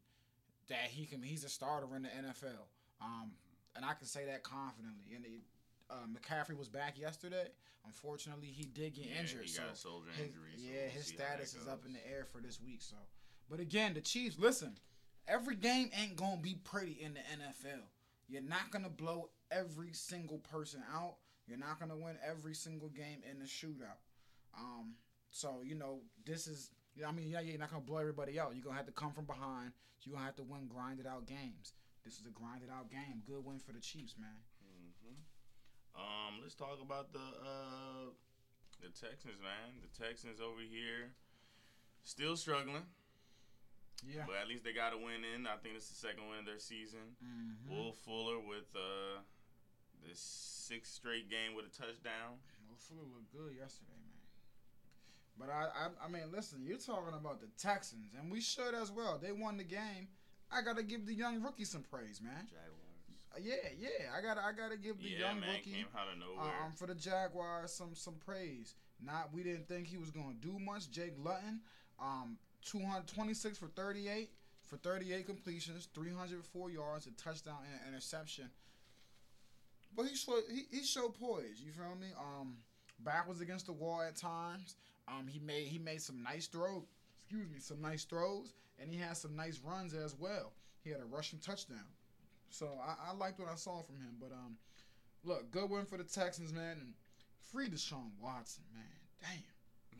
that 0.71 0.89
he 0.89 1.05
can. 1.05 1.21
He's 1.21 1.43
a 1.43 1.49
starter 1.49 1.87
in 1.95 2.03
the 2.03 2.09
NFL. 2.09 2.65
Um, 3.01 3.31
and 3.75 3.85
I 3.85 3.93
can 3.93 4.07
say 4.07 4.25
that 4.25 4.43
confidently. 4.43 5.15
And 5.15 5.25
it, 5.25 5.41
uh, 5.89 6.05
McCaffrey 6.09 6.57
was 6.57 6.67
back 6.69 6.97
yesterday. 6.99 7.47
Unfortunately, 7.85 8.47
he 8.47 8.65
did 8.65 8.93
get 8.95 9.05
Yeah, 9.05 9.19
injured. 9.21 9.41
he 9.43 9.47
so 9.47 9.63
got 9.63 9.73
a 9.73 9.77
shoulder 9.77 10.11
his- 10.11 10.27
injury. 10.27 10.51
so 10.57 10.63
yeah, 10.63 10.71
we'll 10.81 10.89
his 10.89 11.05
see 11.05 11.13
how 11.13 11.19
that 11.19 11.47
status 11.47 11.55
is 11.55 11.67
up 11.67 11.85
in 11.85 11.93
the 11.93 12.07
air 12.07 12.25
for 12.31 12.39
this 12.41 12.59
week. 12.61 12.81
So, 12.81 12.95
but 13.49 13.59
again, 13.59 13.93
the 13.93 14.01
Chiefs. 14.01 14.37
Listen, 14.37 14.77
every 15.27 15.55
game 15.55 15.89
ain't 15.93 16.15
gonna 16.15 16.41
be 16.41 16.55
pretty 16.55 16.93
in 17.01 17.13
the 17.15 17.21
NFL. 17.21 17.83
You're 18.27 18.41
not 18.43 18.71
gonna 18.71 18.89
blow 18.89 19.29
every 19.49 19.93
single 19.93 20.37
person 20.39 20.83
out. 20.93 21.15
You're 21.47 21.57
not 21.57 21.79
gonna 21.79 21.97
win 21.97 22.17
every 22.23 22.53
single 22.53 22.89
game 22.89 23.23
in 23.29 23.39
the 23.39 23.45
shootout. 23.45 23.97
Um, 24.57 24.95
so 25.31 25.61
you 25.63 25.75
know 25.75 26.01
this 26.25 26.47
is. 26.47 26.69
Yeah, 26.95 27.07
I 27.07 27.11
mean, 27.11 27.29
yeah, 27.29 27.39
yeah, 27.39 27.51
you're 27.51 27.59
not 27.59 27.69
gonna 27.71 27.83
blow 27.83 27.97
everybody 27.97 28.39
out. 28.39 28.53
You're 28.55 28.63
gonna 28.63 28.77
have 28.77 28.85
to 28.87 28.91
come 28.91 29.11
from 29.13 29.25
behind. 29.25 29.71
You're 30.03 30.13
gonna 30.15 30.25
have 30.25 30.35
to 30.37 30.43
win 30.43 30.67
grinded 30.67 31.05
out 31.07 31.25
games. 31.27 31.73
This 32.03 32.15
is 32.19 32.25
a 32.25 32.31
grinded 32.31 32.69
out 32.69 32.89
game. 32.89 33.21
Good 33.25 33.45
win 33.45 33.59
for 33.59 33.71
the 33.73 33.79
Chiefs, 33.79 34.15
man. 34.17 34.41
Mhm. 34.65 35.15
Um, 35.93 36.39
let's 36.41 36.55
talk 36.55 36.79
about 36.81 37.11
the 37.13 37.19
uh 37.19 38.09
the 38.81 38.89
Texans, 38.89 39.39
man. 39.41 39.81
The 39.81 40.03
Texans 40.03 40.41
over 40.41 40.61
here 40.61 41.13
still 42.03 42.35
struggling, 42.35 42.87
Yeah. 44.03 44.25
but 44.25 44.37
at 44.37 44.47
least 44.47 44.63
they 44.63 44.73
got 44.73 44.93
a 44.93 44.97
win 44.97 45.23
in. 45.23 45.45
I 45.45 45.57
think 45.57 45.75
it's 45.75 45.89
the 45.89 45.95
second 45.95 46.27
win 46.29 46.39
of 46.39 46.45
their 46.45 46.57
season. 46.59 47.15
Mm-hmm. 47.23 47.69
Will 47.69 47.93
Fuller 47.93 48.39
with 48.39 48.73
uh 48.75 49.21
the 50.01 50.15
sixth 50.15 50.93
straight 50.93 51.29
game 51.29 51.53
with 51.53 51.67
a 51.67 51.69
touchdown. 51.69 52.41
Well, 52.67 52.77
Fuller 52.77 53.05
looked 53.05 53.29
good 53.31 53.53
yesterday. 53.55 54.00
But 55.41 55.49
I, 55.49 55.63
I, 55.63 56.05
I 56.05 56.07
mean, 56.07 56.31
listen, 56.31 56.59
you're 56.63 56.77
talking 56.77 57.15
about 57.19 57.41
the 57.41 57.47
Texans, 57.57 58.13
and 58.19 58.31
we 58.31 58.39
should 58.41 58.75
as 58.79 58.91
well. 58.91 59.19
They 59.21 59.31
won 59.31 59.57
the 59.57 59.63
game. 59.63 60.07
I 60.51 60.61
gotta 60.61 60.83
give 60.83 61.07
the 61.07 61.13
young 61.15 61.41
rookie 61.41 61.65
some 61.65 61.81
praise, 61.81 62.21
man. 62.21 62.45
Jaguars. 62.47 62.77
Yeah, 63.41 63.55
yeah, 63.79 64.11
I 64.15 64.21
gotta, 64.21 64.41
I 64.41 64.51
gotta 64.51 64.77
give 64.77 65.01
the 65.01 65.09
Yeah, 65.09 65.29
young 65.29 65.39
man, 65.39 65.49
rookie 65.55 65.71
came 65.71 65.85
out 65.97 66.09
of 66.13 66.19
nowhere. 66.19 66.53
um, 66.63 66.73
for 66.75 66.85
the 66.85 66.93
Jaguars 66.93 67.73
some 67.73 67.95
some 67.95 68.15
praise. 68.23 68.75
Not 69.03 69.33
we 69.33 69.41
didn't 69.41 69.67
think 69.67 69.87
he 69.87 69.97
was 69.97 70.11
gonna 70.11 70.35
do 70.39 70.59
much. 70.59 70.91
Jake 70.91 71.13
Luton, 71.17 71.61
um, 71.99 72.37
226 72.65 73.57
for 73.57 73.67
38 73.69 74.29
for 74.67 74.77
38 74.77 75.25
completions, 75.25 75.87
304 75.95 76.69
yards, 76.69 77.07
a 77.07 77.11
touchdown 77.11 77.57
and 77.65 77.81
an 77.81 77.87
interception. 77.93 78.49
But 79.95 80.05
he 80.07 80.15
showed 80.15 80.43
he, 80.51 80.63
he 80.69 80.83
showed 80.83 81.13
poise. 81.15 81.61
You 81.65 81.71
feel 81.71 81.95
me? 81.99 82.07
Um, 82.19 82.57
back 82.99 83.27
was 83.27 83.41
against 83.41 83.65
the 83.65 83.73
wall 83.73 84.01
at 84.01 84.15
times. 84.17 84.75
Um, 85.07 85.27
he 85.27 85.39
made 85.39 85.67
he 85.67 85.79
made 85.79 86.01
some 86.01 86.21
nice 86.23 86.47
throws. 86.47 86.83
Excuse 87.23 87.49
me, 87.49 87.59
some 87.59 87.81
nice 87.81 88.03
throws, 88.03 88.53
and 88.79 88.91
he 88.91 88.99
had 88.99 89.15
some 89.15 89.35
nice 89.35 89.59
runs 89.63 89.93
as 89.93 90.15
well. 90.17 90.53
He 90.83 90.89
had 90.89 90.99
a 90.99 91.05
rushing 91.05 91.39
touchdown. 91.39 91.85
So 92.49 92.67
I, 92.83 93.11
I 93.11 93.13
liked 93.13 93.39
what 93.39 93.49
I 93.49 93.55
saw 93.55 93.81
from 93.81 93.95
him. 93.95 94.17
But 94.19 94.31
um, 94.31 94.57
look, 95.23 95.51
good 95.51 95.69
win 95.69 95.85
for 95.85 95.97
the 95.97 96.03
Texans, 96.03 96.51
man, 96.51 96.77
and 96.81 96.93
free 97.51 97.69
Deshaun 97.69 98.11
Watson, 98.21 98.63
man. 98.73 98.83
Damn. 99.21 99.51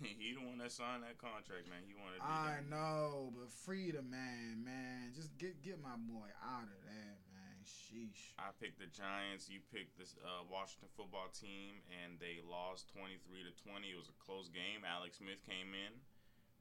he 0.19 0.33
the 0.33 0.41
one 0.41 0.57
that 0.57 0.71
signed 0.71 1.03
that 1.03 1.17
contract, 1.17 1.69
man. 1.69 1.85
He 1.85 1.93
wanted. 1.93 2.17
to 2.17 2.25
I 2.25 2.59
know, 2.69 3.31
but 3.37 3.49
free 3.49 3.91
the 3.91 4.01
man, 4.01 4.63
man. 4.63 5.13
Just 5.15 5.37
get 5.37 5.61
get 5.61 5.81
my 5.81 5.95
boy 6.09 6.27
out 6.43 6.63
of 6.63 6.79
there, 6.85 7.15
man. 7.29 7.30
Sheesh. 7.65 8.33
I 8.39 8.49
picked 8.59 8.79
the 8.79 8.87
Giants. 8.89 9.49
You 9.49 9.59
picked 9.73 9.97
this 9.97 10.15
uh, 10.21 10.43
Washington 10.49 10.89
football 10.97 11.29
team, 11.33 11.81
and 12.03 12.17
they 12.19 12.41
lost 12.45 12.89
twenty 12.93 13.17
three 13.27 13.41
to 13.45 13.53
twenty. 13.61 13.91
It 13.93 13.99
was 13.99 14.09
a 14.09 14.17
close 14.21 14.49
game. 14.49 14.81
Alex 14.87 15.17
Smith 15.21 15.41
came 15.45 15.73
in. 15.75 15.93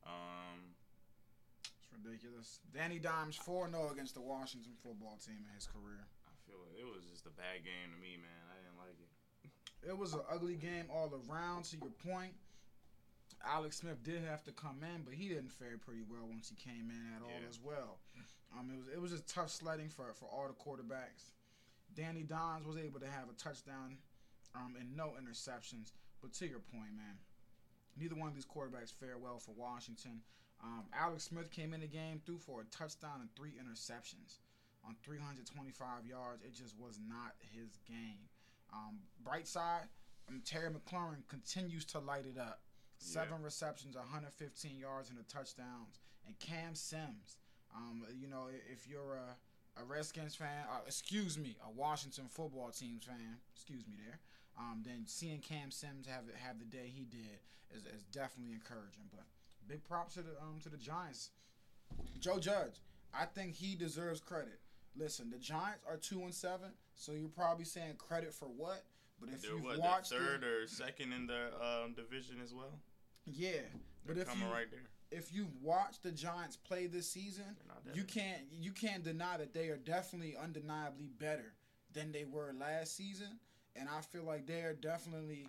Um, 0.05 0.73
It's 1.81 1.89
ridiculous. 1.93 2.61
Danny 2.73 2.99
Dimes 2.99 3.37
4 3.37 3.69
0 3.69 3.91
against 3.93 4.15
the 4.17 4.25
Washington 4.25 4.73
football 4.83 5.19
team 5.21 5.45
in 5.45 5.53
his 5.55 5.69
career. 5.69 6.09
I 6.25 6.33
feel 6.49 6.57
like 6.65 6.73
it 6.81 6.89
was 6.89 7.05
just 7.05 7.27
a 7.29 7.35
bad 7.37 7.61
game 7.65 7.93
to 7.93 7.99
me, 8.01 8.17
man. 8.17 8.43
I 8.49 8.57
didn't 8.65 8.81
like 8.81 8.97
it. 8.97 9.11
It 9.91 9.97
was 9.97 10.13
an 10.13 10.21
ugly 10.31 10.57
game 10.57 10.87
all 10.93 11.09
around, 11.29 11.65
to 11.73 11.77
your 11.81 11.89
point. 12.05 12.33
Alex 13.45 13.79
Smith 13.81 14.03
did 14.05 14.21
have 14.25 14.45
to 14.45 14.53
come 14.53 14.85
in, 14.85 15.03
but 15.05 15.15
he 15.15 15.29
didn't 15.29 15.53
fare 15.53 15.79
pretty 15.81 16.03
well 16.05 16.29
once 16.29 16.51
he 16.53 16.57
came 16.57 16.93
in 16.93 17.01
at 17.17 17.23
all 17.23 17.33
Yeah. 17.41 17.49
as 17.49 17.59
well. 17.61 17.97
Um, 18.57 18.71
it 18.71 18.79
was 18.79 18.89
it 18.95 19.01
was 19.01 19.11
just 19.13 19.29
tough 19.29 19.51
sledding 19.51 19.89
for, 19.89 20.13
for 20.15 20.27
all 20.27 20.49
the 20.49 20.55
quarterbacks. 20.55 21.33
Danny 21.95 22.23
Dons 22.23 22.67
was 22.67 22.77
able 22.77 23.01
to 23.01 23.07
have 23.07 23.29
a 23.29 23.35
touchdown 23.35 23.99
um, 24.55 24.75
and 24.79 24.97
no 24.97 25.15
interceptions. 25.21 25.93
But 26.23 26.33
to 26.35 26.47
your 26.47 26.61
point, 26.61 26.95
man, 26.97 27.19
neither 27.97 28.15
one 28.15 28.29
of 28.29 28.35
these 28.35 28.47
quarterbacks 28.47 28.93
fared 28.93 29.21
well 29.23 29.39
for 29.39 29.53
Washington. 29.57 30.21
Um, 30.63 30.85
Alex 30.93 31.25
Smith 31.25 31.51
came 31.51 31.73
in 31.73 31.81
the 31.81 31.87
game, 31.87 32.21
threw 32.25 32.39
for 32.39 32.61
a 32.61 32.65
touchdown 32.65 33.21
and 33.21 33.31
three 33.35 33.53
interceptions 33.53 34.39
on 34.87 34.95
325 35.03 36.07
yards. 36.07 36.43
It 36.45 36.55
just 36.55 36.79
was 36.79 36.99
not 37.09 37.33
his 37.41 37.79
game. 37.89 38.29
Um, 38.73 38.99
bright 39.25 39.49
side, 39.49 39.89
um, 40.29 40.43
Terry 40.45 40.71
McLaurin 40.71 41.27
continues 41.29 41.85
to 41.87 41.99
light 41.99 42.27
it 42.27 42.39
up. 42.39 42.61
Seven 42.99 43.43
receptions, 43.43 43.97
115 43.97 44.79
yards, 44.79 45.09
and 45.09 45.19
a 45.19 45.23
touchdowns. 45.23 46.01
And 46.27 46.39
Cam 46.39 46.75
Sims, 46.75 47.39
um, 47.75 48.05
you 48.21 48.29
know, 48.29 48.47
if 48.73 48.87
you're 48.89 49.17
a, 49.17 49.81
a 49.81 49.85
Redskins 49.85 50.35
fan, 50.35 50.65
uh, 50.71 50.81
excuse 50.87 51.39
me, 51.39 51.57
a 51.67 51.71
Washington 51.71 52.25
football 52.29 52.71
teams 52.71 53.05
fan, 53.05 53.39
excuse 53.55 53.87
me 53.87 53.95
there, 54.05 54.19
um, 54.59 54.83
then 54.85 55.05
seeing 55.07 55.39
Cam 55.41 55.71
Sims 55.71 56.07
have 56.07 56.25
have 56.45 56.59
the 56.59 56.65
day 56.65 56.91
he 56.93 57.05
did 57.05 57.39
is, 57.75 57.85
is 57.85 58.05
definitely 58.13 58.53
encouraging. 58.55 59.05
But 59.11 59.25
big 59.69 59.85
props 59.85 60.15
to 60.15 60.23
the 60.23 60.33
um 60.41 60.59
to 60.63 60.69
the 60.69 60.77
Giants. 60.77 61.31
Joe 62.21 62.39
Judge, 62.39 62.83
I 63.15 63.25
think 63.25 63.55
he 63.55 63.75
deserves 63.75 64.21
credit. 64.21 64.61
Listen, 64.97 65.31
the 65.31 65.39
Giants 65.39 65.81
are 65.89 65.97
two 65.97 66.21
and 66.23 66.35
seven, 66.35 66.71
so 66.95 67.13
you're 67.13 67.29
probably 67.29 67.65
saying 67.65 67.95
credit 67.99 68.33
for 68.35 68.47
what? 68.47 68.85
But 69.21 69.31
if 69.31 69.45
you've 69.45 69.63
watched 69.79 70.11
the 70.11 70.17
it- 70.17 70.19
third 70.21 70.45
or 70.45 70.67
second 70.67 71.13
in 71.13 71.27
the 71.27 71.49
um, 71.63 71.93
division 71.95 72.37
as 72.43 72.53
well. 72.55 72.79
yeah, 73.27 73.61
but 74.07 74.15
They're 74.15 74.23
if 74.23 74.29
coming 74.29 74.47
you 74.49 74.53
right 74.53 74.71
there. 74.71 74.89
If 75.11 75.33
you've 75.33 75.55
watched 75.63 76.03
the 76.03 76.13
Giants 76.13 76.57
play 76.57 76.87
this 76.87 77.11
season, 77.11 77.45
They're 77.45 77.69
not 77.69 77.85
that 77.85 77.97
you 77.97 78.05
can't 78.05 78.43
you 78.61 78.73
can't 78.73 79.03
deny 79.05 79.37
that 79.37 79.53
they 79.53 79.69
are 79.69 79.77
definitely 79.77 80.37
undeniably 80.41 81.09
better 81.19 81.55
than 81.93 82.13
they 82.13 82.25
were 82.25 82.55
last 82.59 82.97
season, 82.97 83.39
and 83.77 83.89
I 83.89 84.01
feel 84.01 84.25
like 84.25 84.47
they 84.47 84.63
are 84.63 84.75
definitely. 84.75 85.47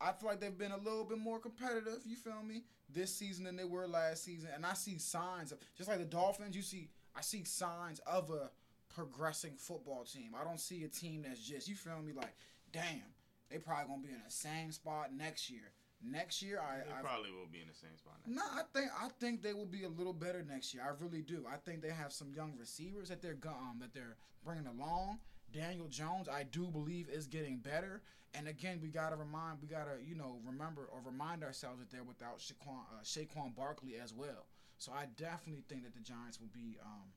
I 0.00 0.10
feel 0.10 0.30
like 0.30 0.40
they've 0.40 0.58
been 0.58 0.72
a 0.72 0.78
little 0.78 1.04
bit 1.04 1.18
more 1.18 1.38
competitive. 1.38 2.00
You 2.04 2.16
feel 2.16 2.42
me? 2.44 2.64
This 2.92 3.14
season 3.14 3.44
than 3.44 3.56
they 3.56 3.64
were 3.64 3.86
last 3.86 4.24
season, 4.24 4.50
and 4.54 4.66
I 4.66 4.74
see 4.74 4.98
signs 4.98 5.52
of 5.52 5.58
just 5.76 5.88
like 5.88 5.98
the 5.98 6.04
Dolphins. 6.04 6.56
You 6.56 6.62
see, 6.62 6.88
I 7.16 7.20
see 7.20 7.44
signs 7.44 8.00
of 8.00 8.30
a 8.30 8.50
progressing 8.94 9.52
football 9.56 10.04
team. 10.04 10.32
I 10.38 10.44
don't 10.44 10.60
see 10.60 10.84
a 10.84 10.88
team 10.88 11.22
that's 11.26 11.40
just 11.40 11.68
you 11.68 11.74
feel 11.74 12.00
me 12.02 12.12
like, 12.12 12.34
damn, 12.72 13.14
they 13.50 13.58
probably 13.58 13.86
gonna 13.86 14.02
be 14.02 14.08
in 14.08 14.20
the 14.24 14.30
same 14.30 14.72
spot 14.72 15.14
next 15.14 15.50
year. 15.50 15.72
Next 16.04 16.42
year, 16.42 16.60
I, 16.60 16.84
They 16.84 16.92
I 16.92 17.00
probably 17.00 17.30
will 17.30 17.46
be 17.50 17.60
in 17.60 17.68
the 17.68 17.74
same 17.74 17.96
spot 17.96 18.14
no, 18.26 18.42
I 18.42 18.62
think 18.74 18.90
I 19.00 19.08
think 19.20 19.42
they 19.42 19.54
will 19.54 19.66
be 19.66 19.84
a 19.84 19.88
little 19.88 20.12
better 20.12 20.42
next 20.42 20.74
year. 20.74 20.82
I 20.82 21.02
really 21.02 21.22
do. 21.22 21.44
I 21.50 21.56
think 21.56 21.82
they 21.82 21.90
have 21.90 22.12
some 22.12 22.32
young 22.34 22.54
receivers 22.58 23.08
that 23.08 23.22
they're 23.22 23.38
um, 23.46 23.76
that 23.80 23.94
they're 23.94 24.16
bringing 24.44 24.66
along. 24.66 25.18
Daniel 25.52 25.86
Jones, 25.88 26.28
I 26.28 26.44
do 26.44 26.66
believe, 26.68 27.08
is 27.08 27.26
getting 27.26 27.58
better. 27.58 28.02
And 28.34 28.48
again, 28.48 28.78
we 28.82 28.88
gotta 28.88 29.16
remind, 29.16 29.58
we 29.60 29.68
gotta 29.68 29.98
you 30.04 30.14
know 30.14 30.38
remember 30.44 30.88
or 30.92 31.00
remind 31.04 31.44
ourselves 31.44 31.78
that 31.80 31.90
they're 31.90 32.04
without 32.04 32.38
Saquon, 32.38 32.80
uh, 32.92 33.02
Saquon 33.04 33.54
Barkley 33.54 33.96
as 34.02 34.14
well. 34.14 34.46
So 34.78 34.92
I 34.92 35.06
definitely 35.16 35.64
think 35.68 35.84
that 35.84 35.94
the 35.94 36.00
Giants 36.00 36.40
will 36.40 36.50
be 36.52 36.78
um, 36.84 37.12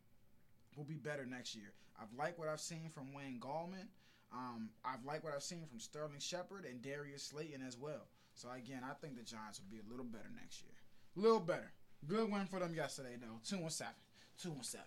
will 0.76 0.84
be 0.84 0.98
better 0.98 1.26
next 1.26 1.56
year. 1.56 1.74
I've 2.00 2.14
liked 2.18 2.38
what 2.38 2.50
I've 2.50 2.60
seen 2.60 2.90
from 2.94 3.14
Wayne 3.14 3.40
Gallman. 3.40 3.88
Um, 4.34 4.70
I've 4.84 5.06
liked 5.06 5.24
what 5.24 5.34
I've 5.34 5.44
seen 5.44 5.66
from 5.66 5.80
Sterling 5.80 6.20
Shepard 6.20 6.66
and 6.66 6.82
Darius 6.82 7.24
Slayton 7.24 7.62
as 7.66 7.78
well. 7.78 8.08
So 8.36 8.50
again, 8.52 8.82
I 8.84 8.94
think 8.94 9.16
the 9.18 9.24
Giants 9.24 9.60
will 9.60 9.72
be 9.76 9.82
a 9.86 9.90
little 9.90 10.06
better 10.06 10.30
next 10.40 10.62
year. 10.62 10.74
A 11.18 11.20
little 11.20 11.40
better. 11.40 11.72
Good 12.08 12.30
win 12.32 12.46
for 12.46 12.60
them 12.60 12.74
yesterday 12.76 13.16
though. 13.20 13.40
Two 13.44 13.58
and 13.64 13.72
seven. 13.72 13.94
Two 14.38 14.52
and 14.52 14.66
seven. 14.66 14.86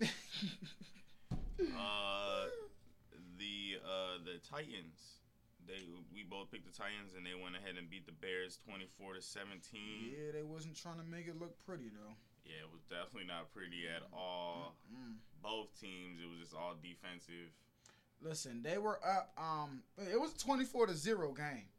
Uh, 1.78 2.46
the 3.38 3.78
uh 3.78 4.18
the 4.24 4.38
Titans. 4.50 5.22
They 5.66 5.80
we 6.12 6.24
both 6.24 6.50
picked 6.50 6.66
the 6.66 6.76
Titans 6.76 7.14
and 7.16 7.24
they 7.24 7.32
went 7.40 7.56
ahead 7.56 7.76
and 7.78 7.88
beat 7.88 8.06
the 8.06 8.12
Bears 8.12 8.58
twenty 8.66 8.86
four 8.98 9.14
to 9.14 9.22
seventeen. 9.22 10.10
yeah, 10.12 10.32
they 10.32 10.42
wasn't 10.42 10.76
trying 10.76 10.98
to 10.98 11.04
make 11.06 11.26
it 11.28 11.38
look 11.40 11.54
pretty 11.64 11.88
though. 11.94 12.14
Yeah, 12.44 12.66
it 12.66 12.70
was 12.72 12.82
definitely 12.90 13.28
not 13.28 13.54
pretty 13.54 13.86
at 13.88 14.02
all. 14.12 14.74
Mm. 14.92 15.16
Both 15.42 15.80
teams, 15.80 16.20
it 16.20 16.28
was 16.28 16.40
just 16.40 16.54
all 16.54 16.74
defensive. 16.82 17.54
Listen, 18.20 18.60
they 18.62 18.76
were 18.76 18.98
up. 19.06 19.32
Um, 19.38 19.82
it 19.96 20.20
was 20.20 20.34
a 20.34 20.38
twenty-four 20.38 20.86
to 20.88 20.94
zero 20.94 21.32
game, 21.32 21.70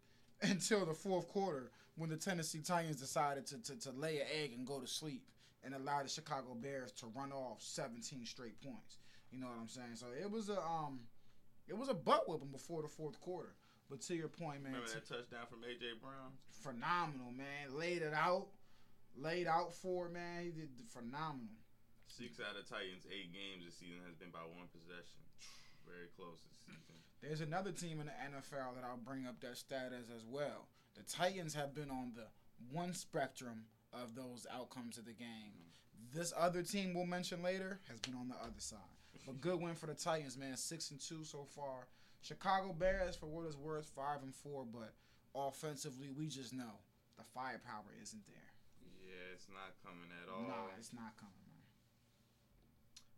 until 0.41 0.85
the 0.85 0.93
fourth 0.93 1.27
quarter 1.27 1.71
when 1.95 2.09
the 2.09 2.17
Tennessee 2.17 2.61
Titans 2.61 2.97
decided 2.97 3.45
to, 3.47 3.61
to, 3.63 3.79
to 3.79 3.91
lay 3.91 4.19
an 4.19 4.27
egg 4.41 4.51
and 4.55 4.67
go 4.67 4.79
to 4.79 4.87
sleep 4.87 5.23
and 5.63 5.73
allow 5.73 6.03
the 6.03 6.09
Chicago 6.09 6.53
Bears 6.53 6.91
to 6.93 7.07
run 7.15 7.31
off 7.31 7.61
17 7.61 8.25
straight 8.25 8.59
points. 8.61 8.97
You 9.31 9.39
know 9.39 9.47
what 9.47 9.57
I'm 9.59 9.67
saying? 9.67 9.95
So 9.95 10.07
it 10.13 10.29
was 10.29 10.49
a 10.49 10.61
um, 10.61 10.99
it 11.67 11.75
was 11.75 11.89
a 11.89 11.93
butt 11.93 12.29
whipping 12.29 12.51
before 12.51 12.81
the 12.83 12.87
fourth 12.87 13.19
quarter. 13.19 13.55
But 13.89 14.01
to 14.09 14.15
your 14.15 14.29
point, 14.29 14.63
man, 14.63 14.73
Remember 14.73 14.87
t- 14.87 14.97
that 14.97 15.07
touchdown 15.07 15.45
from 15.49 15.61
AJ 15.61 16.01
Brown? 16.01 16.33
phenomenal, 16.49 17.29
man. 17.31 17.69
Laid 17.77 18.01
it 18.01 18.13
out, 18.13 18.47
laid 19.17 19.45
out 19.47 19.73
for 19.73 20.09
man. 20.09 20.43
He 20.43 20.51
did 20.51 20.69
phenomenal. 20.89 21.53
Six 22.07 22.39
out 22.39 22.55
of 22.57 22.65
Titans' 22.69 23.05
eight 23.11 23.33
games 23.33 23.65
this 23.65 23.77
season 23.77 24.01
has 24.07 24.15
been 24.15 24.31
by 24.31 24.45
one 24.57 24.69
possession. 24.73 25.21
Very 25.85 26.09
close 26.17 26.41
this 26.49 26.57
season. 26.65 26.97
There's 27.25 27.41
another 27.41 27.71
team 27.71 27.99
in 27.99 28.05
the 28.05 28.11
NFL 28.11 28.75
that 28.75 28.83
I'll 28.87 28.97
bring 29.03 29.25
up 29.25 29.39
that 29.41 29.57
status 29.57 30.11
as 30.15 30.23
well. 30.29 30.67
The 30.95 31.01
Titans 31.03 31.55
have 31.55 31.73
been 31.73 31.89
on 31.89 32.11
the 32.15 32.27
one 32.71 32.93
spectrum 32.93 33.65
of 33.91 34.13
those 34.13 34.45
outcomes 34.53 34.99
of 34.99 35.05
the 35.05 35.13
game. 35.13 35.57
This 36.13 36.33
other 36.37 36.61
team 36.61 36.93
we'll 36.93 37.07
mention 37.07 37.41
later 37.41 37.79
has 37.89 37.99
been 37.99 38.13
on 38.13 38.27
the 38.27 38.35
other 38.35 38.59
side. 38.59 38.79
But 39.25 39.41
good 39.41 39.59
win 39.59 39.73
for 39.73 39.87
the 39.87 39.95
Titans, 39.95 40.37
man. 40.37 40.55
Six 40.55 40.91
and 40.91 40.99
two 40.99 41.23
so 41.23 41.47
far. 41.55 41.87
Chicago 42.21 42.73
Bears, 42.73 43.15
for 43.15 43.25
what 43.25 43.47
it's 43.47 43.57
worth, 43.57 43.89
five 43.95 44.21
and 44.21 44.33
four. 44.33 44.63
But 44.71 44.93
offensively, 45.33 46.11
we 46.15 46.27
just 46.27 46.53
know 46.53 46.77
the 47.17 47.23
firepower 47.33 47.89
isn't 48.03 48.25
there. 48.27 48.53
Yeah, 49.01 49.33
it's 49.33 49.47
not 49.49 49.73
coming 49.83 50.09
at 50.21 50.29
all. 50.29 50.47
Nah, 50.47 50.77
it's 50.77 50.93
not 50.93 51.17
coming. 51.17 51.34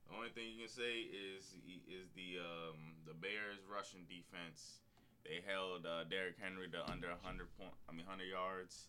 The 0.09 0.15
only 0.15 0.31
thing 0.31 0.47
you 0.55 0.65
can 0.67 0.71
say 0.71 1.07
is 1.11 1.55
is 1.87 2.07
the 2.15 2.39
um, 2.39 2.95
the 3.03 3.13
Bears 3.13 3.59
rushing 3.67 4.07
defense. 4.07 4.83
They 5.27 5.43
held 5.43 5.83
uh, 5.83 6.07
Derrick 6.07 6.39
Henry 6.39 6.71
to 6.71 6.79
under 6.87 7.11
100 7.11 7.51
point. 7.59 7.75
I 7.87 7.91
mean 7.91 8.07
100 8.07 8.23
yards. 8.31 8.87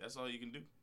That's 0.00 0.16
all 0.16 0.28
you 0.28 0.38
can 0.38 0.50
do. 0.50 0.60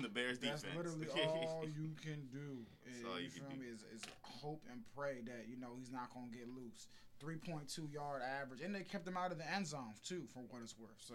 the 0.00 0.08
Bears 0.08 0.38
That's 0.38 0.62
defense. 0.62 0.76
literally 0.76 1.08
all 1.26 1.64
you 1.66 1.92
can 2.00 2.24
do. 2.32 2.64
That's 2.86 3.04
all 3.04 3.18
you 3.18 3.28
you 3.28 3.30
can 3.36 3.44
feel 3.44 3.58
do. 3.58 3.60
me? 3.60 3.66
Is, 3.68 3.84
is 3.92 4.02
hope 4.22 4.62
and 4.70 4.80
pray 4.96 5.20
that 5.26 5.48
you 5.48 5.60
know 5.60 5.76
he's 5.76 5.90
not 5.92 6.08
gonna 6.14 6.32
get 6.32 6.48
loose. 6.48 6.88
Three 7.20 7.36
point 7.36 7.68
two 7.68 7.88
yard 7.92 8.22
average, 8.22 8.60
and 8.60 8.74
they 8.74 8.82
kept 8.82 9.06
him 9.06 9.16
out 9.16 9.32
of 9.32 9.38
the 9.38 9.48
end 9.48 9.66
zone 9.66 9.92
too, 10.04 10.24
for 10.32 10.40
what 10.48 10.62
it's 10.62 10.78
worth. 10.78 10.96
So, 10.98 11.14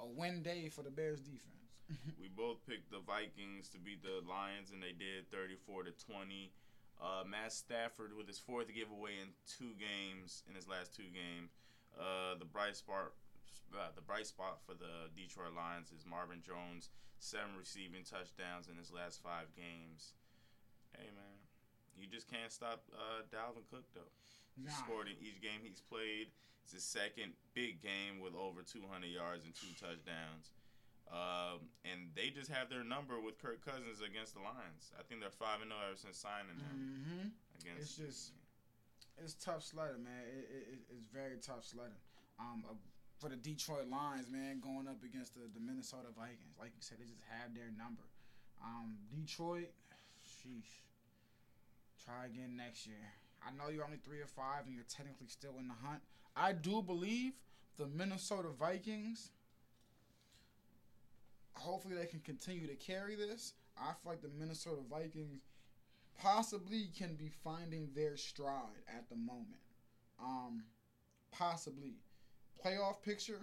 a 0.00 0.06
win 0.06 0.42
day 0.42 0.68
for 0.68 0.82
the 0.82 0.90
Bears 0.90 1.20
defense. 1.20 1.42
We 2.20 2.28
both 2.28 2.60
picked 2.68 2.92
the 2.92 3.00
Vikings 3.00 3.70
to 3.72 3.78
beat 3.78 4.02
the 4.04 4.20
Lions, 4.28 4.70
and 4.70 4.82
they 4.82 4.92
did 4.92 5.30
34 5.32 5.84
to 5.84 5.92
20. 5.96 6.52
Uh, 6.98 7.22
Matt 7.22 7.54
Stafford 7.54 8.10
with 8.16 8.26
his 8.26 8.38
fourth 8.42 8.66
giveaway 8.74 9.22
in 9.22 9.30
two 9.46 9.78
games 9.78 10.42
in 10.50 10.54
his 10.58 10.66
last 10.66 10.94
two 10.94 11.06
games. 11.14 11.54
Uh, 11.94 12.34
the 12.38 12.44
bright 12.44 12.74
spot, 12.74 13.14
uh, 13.70 13.94
the 13.94 14.02
bright 14.02 14.26
spot 14.26 14.58
for 14.66 14.74
the 14.74 15.06
Detroit 15.14 15.54
Lions 15.54 15.94
is 15.94 16.02
Marvin 16.02 16.42
Jones, 16.42 16.90
seven 17.18 17.54
receiving 17.58 18.02
touchdowns 18.02 18.66
in 18.66 18.74
his 18.74 18.90
last 18.90 19.22
five 19.22 19.46
games. 19.54 20.18
Hey 20.90 21.10
man, 21.14 21.38
you 21.94 22.10
just 22.10 22.26
can't 22.26 22.50
stop 22.50 22.82
uh, 22.90 23.22
Dalvin 23.30 23.66
Cook 23.70 23.86
though. 23.94 24.10
Nah. 24.58 24.74
scored 24.74 25.06
in 25.06 25.14
each 25.22 25.38
game 25.38 25.62
he's 25.62 25.82
played. 25.86 26.34
It's 26.66 26.74
his 26.74 26.84
second 26.84 27.32
big 27.54 27.80
game 27.80 28.18
with 28.20 28.34
over 28.34 28.60
200 28.66 29.06
yards 29.06 29.46
and 29.46 29.54
two 29.54 29.70
touchdowns. 29.78 30.50
Um, 31.08 31.72
and 31.88 32.12
they 32.14 32.28
just 32.28 32.50
have 32.52 32.68
their 32.68 32.84
number 32.84 33.18
with 33.20 33.38
Kirk 33.40 33.64
Cousins 33.64 34.00
against 34.04 34.34
the 34.34 34.40
Lions. 34.40 34.92
I 34.98 35.02
think 35.02 35.20
they're 35.20 35.30
five 35.32 35.62
and 35.62 35.70
zero 35.72 35.80
ever 35.88 35.96
since 35.96 36.18
signing 36.20 36.52
him 36.60 36.76
Mm-hmm. 36.76 37.28
against. 37.64 37.80
It's 37.80 37.96
just- 37.96 38.32
It's 39.16 39.34
tough 39.34 39.64
sledding, 39.64 40.04
man. 40.04 40.22
It, 40.28 40.46
it, 40.52 40.62
it- 40.78 40.86
it's 40.94 41.06
very 41.12 41.38
tough 41.38 41.64
sledding. 41.64 41.98
Um, 42.38 42.62
uh, 42.68 42.74
for 43.18 43.28
the 43.28 43.36
Detroit 43.36 43.88
Lions, 43.88 44.30
man, 44.30 44.60
going 44.60 44.86
up 44.86 45.02
against 45.02 45.34
the, 45.34 45.48
the 45.52 45.58
Minnesota 45.58 46.08
Vikings. 46.14 46.54
Like 46.60 46.70
you 46.76 46.82
said, 46.82 46.98
they 47.00 47.04
just 47.08 47.24
have 47.40 47.52
their 47.54 47.72
number. 47.76 48.04
Um, 48.62 48.94
Detroit, 49.10 49.72
sheesh. 50.22 50.84
Try 52.04 52.26
again 52.26 52.54
next 52.56 52.86
year. 52.86 53.02
I 53.42 53.50
know 53.56 53.70
you're 53.72 53.84
only 53.84 53.98
three 53.98 54.20
or 54.20 54.26
five, 54.26 54.66
and 54.66 54.74
you're 54.74 54.84
technically 54.88 55.26
still 55.26 55.54
in 55.58 55.66
the 55.68 55.74
hunt. 55.74 56.00
I 56.36 56.52
do 56.52 56.80
believe 56.82 57.32
the 57.76 57.86
Minnesota 57.86 58.48
Vikings. 58.50 59.30
Hopefully, 61.58 61.94
they 61.96 62.06
can 62.06 62.20
continue 62.20 62.66
to 62.66 62.74
carry 62.74 63.16
this. 63.16 63.54
I 63.76 63.92
feel 64.02 64.12
like 64.12 64.22
the 64.22 64.30
Minnesota 64.38 64.82
Vikings 64.90 65.42
possibly 66.20 66.90
can 66.96 67.14
be 67.14 67.30
finding 67.44 67.90
their 67.94 68.16
stride 68.16 68.82
at 68.88 69.08
the 69.08 69.16
moment. 69.16 69.60
Um, 70.20 70.64
possibly 71.30 71.94
playoff 72.64 73.02
picture. 73.02 73.40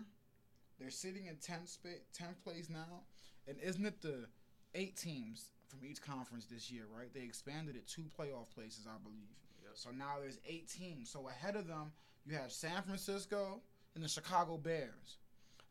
They're 0.80 0.90
sitting 0.90 1.28
in 1.28 1.38
tenth 1.38 1.70
spa- 1.70 2.04
tenth 2.14 2.44
place 2.44 2.70
now, 2.70 3.04
and 3.48 3.58
isn't 3.62 3.86
it 3.86 4.02
the 4.02 4.28
eight 4.74 4.98
teams 4.98 5.52
from 5.70 5.80
each 5.86 6.02
conference 6.02 6.46
this 6.46 6.70
year? 6.70 6.84
Right? 6.94 7.14
They 7.14 7.22
expanded 7.22 7.76
it 7.76 7.88
two 7.88 8.06
playoff 8.18 8.50
places, 8.54 8.88
I 8.88 9.02
believe. 9.02 9.30
Yep. 9.64 9.72
So 9.76 9.92
now 9.92 10.16
there's 10.20 10.40
eight 10.46 10.68
teams. 10.68 11.10
So 11.10 11.30
ahead 11.30 11.56
of 11.56 11.68
them, 11.68 11.92
you 12.26 12.36
have 12.36 12.52
San 12.52 12.82
Francisco 12.84 13.62
and 13.96 14.04
the 14.04 14.10
Chicago 14.10 14.58
Bears. 14.58 15.18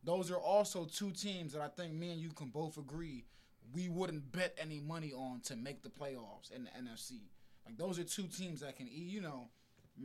Those 0.05 0.31
are 0.31 0.39
also 0.39 0.85
two 0.85 1.11
teams 1.11 1.53
that 1.53 1.63
I 1.63 1.69
think 1.69 1.95
me 1.95 2.11
and 2.11 2.21
you 2.21 2.31
can 2.31 2.49
both 2.49 2.77
agree 2.77 3.25
we 3.73 3.89
wouldn't 3.89 4.31
bet 4.33 4.57
any 4.61 4.81
money 4.81 5.13
on 5.13 5.41
to 5.41 5.57
make 5.57 5.83
the 5.83 5.89
playoffs 5.89 6.53
in 6.55 6.65
the 6.65 6.71
NFC. 6.71 7.21
Like 7.65 7.77
those 7.77 7.99
are 7.99 8.05
two 8.05 8.27
teams 8.27 8.61
that 8.61 8.77
can, 8.77 8.87
eat. 8.87 9.09
you 9.09 9.21
know, 9.21 9.49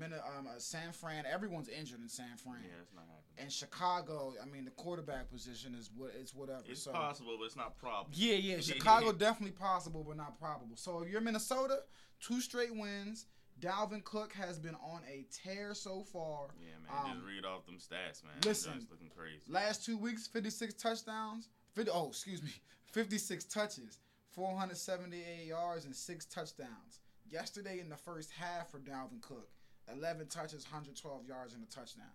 um, 0.02 0.48
uh, 0.48 0.52
San 0.58 0.92
Fran. 0.92 1.26
Everyone's 1.26 1.68
injured 1.68 2.02
in 2.02 2.08
San 2.08 2.38
Fran. 2.38 2.58
Yeah, 2.64 2.82
it's 2.82 2.94
not 2.94 3.02
happening. 3.02 3.24
And 3.38 3.52
Chicago, 3.52 4.34
I 4.42 4.46
mean, 4.46 4.66
the 4.66 4.72
quarterback 4.72 5.30
position 5.32 5.76
is 5.78 5.90
what 5.96 6.12
it's 6.20 6.34
whatever. 6.34 6.62
It's 6.68 6.84
so 6.84 6.92
possible, 6.92 7.36
but 7.38 7.46
it's 7.46 7.56
not 7.56 7.78
probable. 7.78 8.12
yeah, 8.14 8.36
yeah, 8.36 8.58
Chicago 8.62 9.12
definitely 9.12 9.56
possible, 9.58 10.06
but 10.08 10.18
not 10.18 10.40
probable. 10.40 10.76
So 10.76 11.02
if 11.02 11.10
you're 11.10 11.22
Minnesota, 11.22 11.80
two 12.20 12.42
straight 12.42 12.74
wins. 12.76 13.26
Dalvin 13.60 14.04
Cook 14.04 14.34
has 14.34 14.58
been 14.58 14.76
on 14.76 15.02
a 15.10 15.26
tear 15.32 15.74
so 15.74 16.04
far. 16.04 16.48
Yeah, 16.60 16.68
man. 16.84 17.12
Um, 17.12 17.18
just 17.18 17.28
read 17.28 17.46
off 17.46 17.66
them 17.66 17.76
stats, 17.76 18.24
man. 18.24 18.34
listen. 18.46 18.74
It's 18.76 18.90
looking 18.90 19.10
crazy. 19.16 19.42
Last 19.48 19.86
two 19.86 19.98
weeks, 19.98 20.28
56 20.28 20.74
touchdowns. 20.76 21.50
50, 21.76 21.92
oh, 21.94 22.08
excuse 22.10 22.42
me. 22.42 22.52
56 22.92 23.44
touches, 23.46 24.00
478 24.32 25.46
yards, 25.46 25.86
and 25.86 25.96
six 25.96 26.26
touchdowns. 26.26 27.02
Yesterday 27.30 27.80
in 27.80 27.90
the 27.90 27.96
first 27.96 28.32
half 28.32 28.72
for 28.72 28.80
Dalvin 28.80 29.22
Cook, 29.22 29.48
11 29.94 30.28
touches, 30.28 30.66
112 30.66 31.28
yards, 31.28 31.54
and 31.54 31.64
a 31.64 31.68
touchdown. 31.68 32.06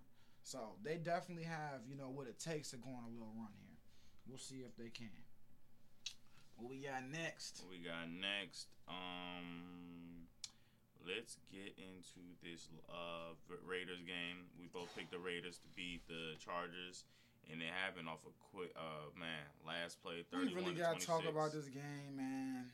So 0.42 0.58
they 0.82 0.96
definitely 0.96 1.44
have, 1.44 1.80
you 1.88 1.96
know, 1.96 2.10
what 2.10 2.26
it 2.26 2.40
takes 2.40 2.70
to 2.70 2.76
go 2.76 2.90
on 2.90 3.04
a 3.04 3.12
little 3.12 3.32
run 3.36 3.48
here. 3.60 3.76
We'll 4.26 4.38
see 4.38 4.64
if 4.66 4.76
they 4.76 4.90
can. 4.90 5.10
What 6.56 6.70
we 6.70 6.78
got 6.78 7.08
next? 7.10 7.62
What 7.62 7.70
we 7.70 7.84
got 7.84 8.10
next? 8.10 8.66
Um, 8.88 9.93
let's 11.24 11.38
get 11.50 11.72
into 11.80 12.20
this 12.44 12.68
uh 12.90 13.32
Raiders 13.64 14.04
game. 14.04 14.44
We 14.60 14.68
both 14.68 14.94
picked 14.94 15.10
the 15.10 15.18
Raiders 15.18 15.56
to 15.56 15.68
beat 15.74 16.06
the 16.06 16.36
Chargers, 16.36 17.04
and 17.50 17.62
it 17.62 17.72
happened 17.72 18.08
off 18.08 18.20
a 18.28 18.32
quick. 18.52 18.72
Uh, 18.76 19.08
man, 19.18 19.40
last 19.66 20.02
play 20.02 20.22
We 20.32 20.52
really 20.52 20.74
got 20.74 21.00
to 21.00 21.06
talk 21.06 21.24
about 21.26 21.52
this 21.52 21.64
game, 21.64 22.16
man. 22.16 22.66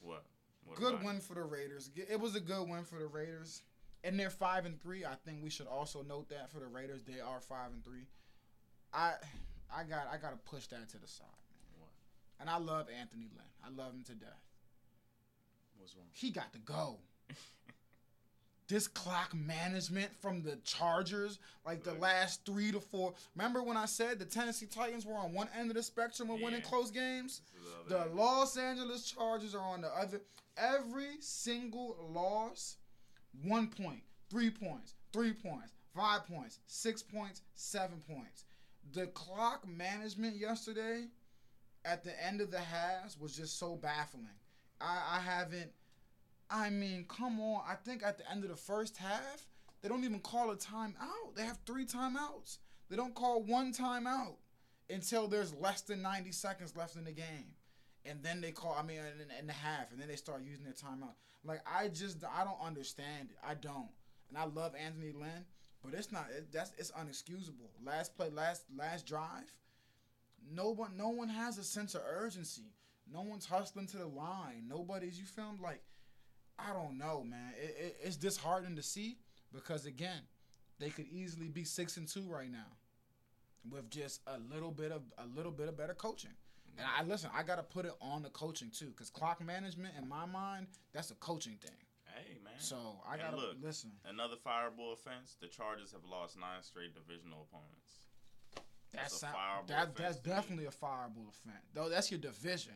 What? 0.00 0.24
what 0.64 0.78
good 0.78 1.04
win 1.04 1.20
for 1.20 1.34
the 1.34 1.42
Raiders. 1.42 1.90
It 1.94 2.18
was 2.18 2.34
a 2.36 2.40
good 2.40 2.66
win 2.66 2.84
for 2.84 2.98
the 2.98 3.06
Raiders, 3.06 3.60
and 4.02 4.18
they're 4.18 4.30
five 4.30 4.64
and 4.64 4.80
three. 4.80 5.04
I 5.04 5.16
think 5.26 5.42
we 5.42 5.50
should 5.50 5.66
also 5.66 6.02
note 6.02 6.30
that 6.30 6.50
for 6.50 6.60
the 6.60 6.68
Raiders, 6.68 7.02
they 7.04 7.20
are 7.20 7.40
five 7.40 7.70
and 7.70 7.84
three. 7.84 8.06
I, 8.94 9.12
I 9.70 9.84
got, 9.84 10.08
I 10.10 10.16
got 10.16 10.30
to 10.30 10.50
push 10.50 10.68
that 10.68 10.88
to 10.88 10.98
the 10.98 11.08
side. 11.08 11.26
What? 11.76 11.90
And 12.40 12.48
I 12.48 12.56
love 12.56 12.86
Anthony 12.98 13.28
Lynn. 13.34 13.44
I 13.62 13.68
love 13.68 13.92
him 13.92 14.04
to 14.04 14.14
death. 14.14 14.40
What's 15.76 15.94
wrong? 15.96 16.06
He 16.12 16.30
got 16.30 16.50
to 16.54 16.58
go. 16.60 17.00
This 18.66 18.88
clock 18.88 19.34
management 19.34 20.10
from 20.22 20.42
the 20.42 20.56
Chargers, 20.64 21.38
like 21.66 21.84
the 21.84 21.92
last 21.94 22.46
three 22.46 22.72
to 22.72 22.80
four. 22.80 23.12
Remember 23.36 23.62
when 23.62 23.76
I 23.76 23.84
said 23.84 24.18
the 24.18 24.24
Tennessee 24.24 24.64
Titans 24.66 25.04
were 25.04 25.16
on 25.16 25.34
one 25.34 25.48
end 25.58 25.70
of 25.70 25.76
the 25.76 25.82
spectrum 25.82 26.30
of 26.30 26.40
winning 26.40 26.60
Yeah. 26.62 26.66
close 26.68 26.90
games? 26.90 27.42
This 27.54 27.62
is 27.62 27.92
all 27.92 28.08
The. 28.08 28.14
Los 28.14 28.56
Angeles 28.56 29.04
Chargers 29.10 29.54
are 29.54 29.60
on 29.60 29.82
the 29.82 29.88
other. 29.88 30.22
Every 30.56 31.20
single 31.20 31.96
loss, 32.10 32.76
one 33.42 33.68
point, 33.68 34.02
three 34.30 34.50
points, 34.50 34.94
three 35.12 35.34
points, 35.34 35.72
five 35.94 36.26
points, 36.26 36.60
six 36.66 37.02
points, 37.02 37.42
seven 37.54 38.00
points. 38.08 38.44
The 38.92 39.08
clock 39.08 39.68
management 39.68 40.36
yesterday, 40.36 41.08
at 41.84 42.02
the 42.02 42.24
end 42.24 42.40
of 42.40 42.50
the 42.50 42.60
halves, 42.60 43.18
was 43.20 43.36
just 43.36 43.58
so 43.58 43.76
baffling. 43.76 44.28
I, 44.80 45.16
I 45.16 45.20
haven't. 45.20 45.70
I 46.54 46.70
mean, 46.70 47.04
come 47.08 47.40
on. 47.40 47.64
I 47.68 47.74
think 47.74 48.04
at 48.04 48.16
the 48.16 48.30
end 48.30 48.44
of 48.44 48.50
the 48.50 48.56
first 48.56 48.96
half, 48.96 49.48
they 49.82 49.88
don't 49.88 50.04
even 50.04 50.20
call 50.20 50.52
a 50.52 50.56
timeout. 50.56 51.34
They 51.34 51.42
have 51.42 51.58
three 51.66 51.84
timeouts. 51.84 52.58
They 52.88 52.94
don't 52.94 53.14
call 53.14 53.42
one 53.42 53.72
timeout 53.72 54.36
until 54.88 55.26
there's 55.26 55.52
less 55.54 55.80
than 55.80 56.00
90 56.00 56.30
seconds 56.30 56.76
left 56.76 56.94
in 56.94 57.02
the 57.04 57.12
game. 57.12 57.56
And 58.04 58.22
then 58.22 58.40
they 58.40 58.52
call, 58.52 58.76
I 58.78 58.84
mean, 58.84 58.98
in, 58.98 59.36
in 59.36 59.46
the 59.48 59.52
half, 59.52 59.90
and 59.90 60.00
then 60.00 60.06
they 60.06 60.14
start 60.14 60.42
using 60.44 60.64
their 60.64 60.74
timeout. 60.74 61.14
Like, 61.44 61.60
I 61.66 61.88
just, 61.88 62.18
I 62.22 62.44
don't 62.44 62.64
understand 62.64 63.30
it. 63.30 63.36
I 63.44 63.54
don't. 63.54 63.88
And 64.28 64.38
I 64.38 64.44
love 64.44 64.74
Anthony 64.76 65.10
Lynn, 65.12 65.44
But 65.82 65.94
it's 65.94 66.12
not. 66.12 66.28
It, 66.36 66.52
that's 66.52 66.72
it's 66.78 66.92
unexcusable. 66.92 67.68
Last 67.84 68.16
play, 68.16 68.30
last 68.30 68.62
last 68.76 69.06
drive. 69.06 69.52
No 70.52 70.70
one, 70.70 70.96
no 70.96 71.08
one 71.08 71.28
has 71.28 71.58
a 71.58 71.64
sense 71.64 71.96
of 71.96 72.02
urgency. 72.06 72.74
No 73.12 73.22
one's 73.22 73.46
hustling 73.46 73.86
to 73.88 73.96
the 73.96 74.06
line. 74.06 74.66
Nobody's. 74.68 75.18
You 75.18 75.26
feel 75.26 75.56
like, 75.60 75.82
I 76.58 76.72
don't 76.72 76.96
know, 76.98 77.24
man. 77.24 77.52
It, 77.60 77.76
it, 77.78 77.96
it's 78.02 78.16
disheartening 78.16 78.76
to 78.76 78.82
see 78.82 79.18
because 79.52 79.86
again, 79.86 80.20
they 80.78 80.90
could 80.90 81.06
easily 81.08 81.48
be 81.48 81.64
six 81.64 81.96
and 81.96 82.06
two 82.08 82.22
right 82.22 82.50
now, 82.50 82.66
with 83.70 83.90
just 83.90 84.20
a 84.26 84.38
little 84.52 84.70
bit 84.70 84.92
of 84.92 85.02
a 85.18 85.26
little 85.36 85.52
bit 85.52 85.68
of 85.68 85.76
better 85.76 85.94
coaching. 85.94 86.30
And 86.76 86.86
I 86.98 87.02
listen. 87.04 87.30
I 87.34 87.42
gotta 87.42 87.62
put 87.62 87.86
it 87.86 87.92
on 88.00 88.22
the 88.22 88.30
coaching 88.30 88.70
too, 88.76 88.86
because 88.86 89.10
clock 89.10 89.44
management, 89.44 89.94
in 89.96 90.08
my 90.08 90.26
mind, 90.26 90.66
that's 90.92 91.10
a 91.10 91.14
coaching 91.16 91.56
thing. 91.60 91.76
Hey 92.04 92.38
man. 92.44 92.54
So 92.58 92.76
I 93.08 93.14
And 93.14 93.22
gotta 93.22 93.36
look, 93.36 93.56
listen. 93.62 93.92
Another 94.08 94.36
fireable 94.44 94.92
offense. 94.92 95.36
The 95.40 95.46
Chargers 95.48 95.92
have 95.92 96.04
lost 96.08 96.36
nine 96.38 96.62
straight 96.62 96.94
divisional 96.94 97.46
opponents. 97.50 98.00
That's 98.92 99.14
a 99.16 99.18
sound- 99.18 99.34
fireable 99.36 99.66
that, 99.68 99.82
offense 99.88 99.98
that's 99.98 100.16
definitely 100.18 100.66
a 100.66 100.70
fireable 100.70 101.28
offense. 101.28 101.64
Though 101.74 101.88
that's 101.88 102.10
your 102.10 102.20
division. 102.20 102.74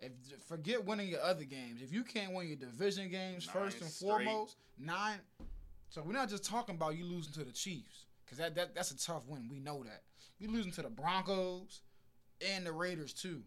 If 0.00 0.12
forget 0.48 0.84
winning 0.84 1.08
your 1.08 1.20
other 1.20 1.44
games, 1.44 1.82
if 1.82 1.92
you 1.92 2.02
can't 2.04 2.32
win 2.32 2.48
your 2.48 2.56
division 2.56 3.10
games 3.10 3.46
Nine 3.46 3.54
first 3.54 3.80
and 3.80 3.90
straight. 3.90 4.24
foremost, 4.24 4.56
nine. 4.78 5.18
So 5.90 6.02
we're 6.02 6.12
not 6.12 6.28
just 6.30 6.44
talking 6.44 6.74
about 6.74 6.96
you 6.96 7.04
losing 7.04 7.32
to 7.34 7.44
the 7.44 7.52
Chiefs, 7.52 8.06
because 8.24 8.38
that, 8.38 8.54
that 8.54 8.74
that's 8.74 8.92
a 8.92 8.98
tough 8.98 9.26
win. 9.26 9.48
We 9.50 9.60
know 9.60 9.82
that 9.84 10.02
you 10.38 10.50
losing 10.50 10.72
to 10.72 10.82
the 10.82 10.88
Broncos 10.88 11.82
and 12.54 12.64
the 12.64 12.72
Raiders 12.72 13.12
too. 13.12 13.42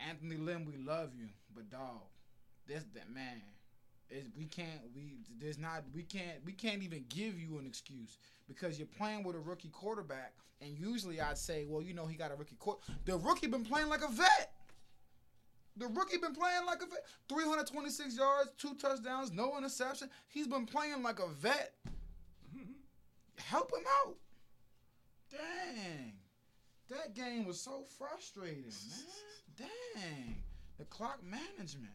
Anthony 0.00 0.36
Lynn, 0.36 0.64
we 0.64 0.76
love 0.76 1.10
you, 1.14 1.28
but 1.54 1.70
dog, 1.70 2.00
this 2.66 2.84
that 2.94 3.12
man, 3.12 3.42
is 4.10 4.28
we 4.36 4.46
can't 4.46 4.80
we 4.94 5.18
there's 5.38 5.58
not 5.58 5.82
we 5.94 6.02
can't 6.02 6.42
we 6.46 6.52
can't 6.52 6.82
even 6.82 7.04
give 7.08 7.38
you 7.38 7.58
an 7.58 7.66
excuse 7.66 8.16
because 8.46 8.78
you're 8.78 8.86
playing 8.86 9.22
with 9.24 9.36
a 9.36 9.40
rookie 9.40 9.68
quarterback, 9.68 10.32
and 10.62 10.78
usually 10.78 11.20
I'd 11.20 11.36
say, 11.36 11.66
well, 11.68 11.82
you 11.82 11.92
know, 11.92 12.06
he 12.06 12.16
got 12.16 12.30
a 12.30 12.36
rookie 12.36 12.56
quarter. 12.56 12.80
The 13.04 13.18
rookie 13.18 13.48
been 13.48 13.64
playing 13.64 13.88
like 13.88 14.02
a 14.02 14.08
vet. 14.10 14.52
The 15.78 15.86
rookie 15.86 16.18
been 16.18 16.34
playing 16.34 16.66
like 16.66 16.82
a 16.82 16.86
vet. 16.86 17.06
326 17.28 18.16
yards, 18.16 18.50
two 18.58 18.74
touchdowns, 18.74 19.32
no 19.32 19.56
interception. 19.56 20.10
He's 20.26 20.48
been 20.48 20.66
playing 20.66 21.02
like 21.02 21.20
a 21.20 21.28
vet. 21.28 21.74
Help 23.38 23.70
him 23.72 23.84
out. 24.04 24.16
Dang. 25.30 26.14
That 26.90 27.14
game 27.14 27.46
was 27.46 27.60
so 27.60 27.84
frustrating, 27.98 28.64
man. 28.64 29.66
Dang. 29.94 30.42
The 30.78 30.84
clock 30.84 31.20
management. 31.22 31.94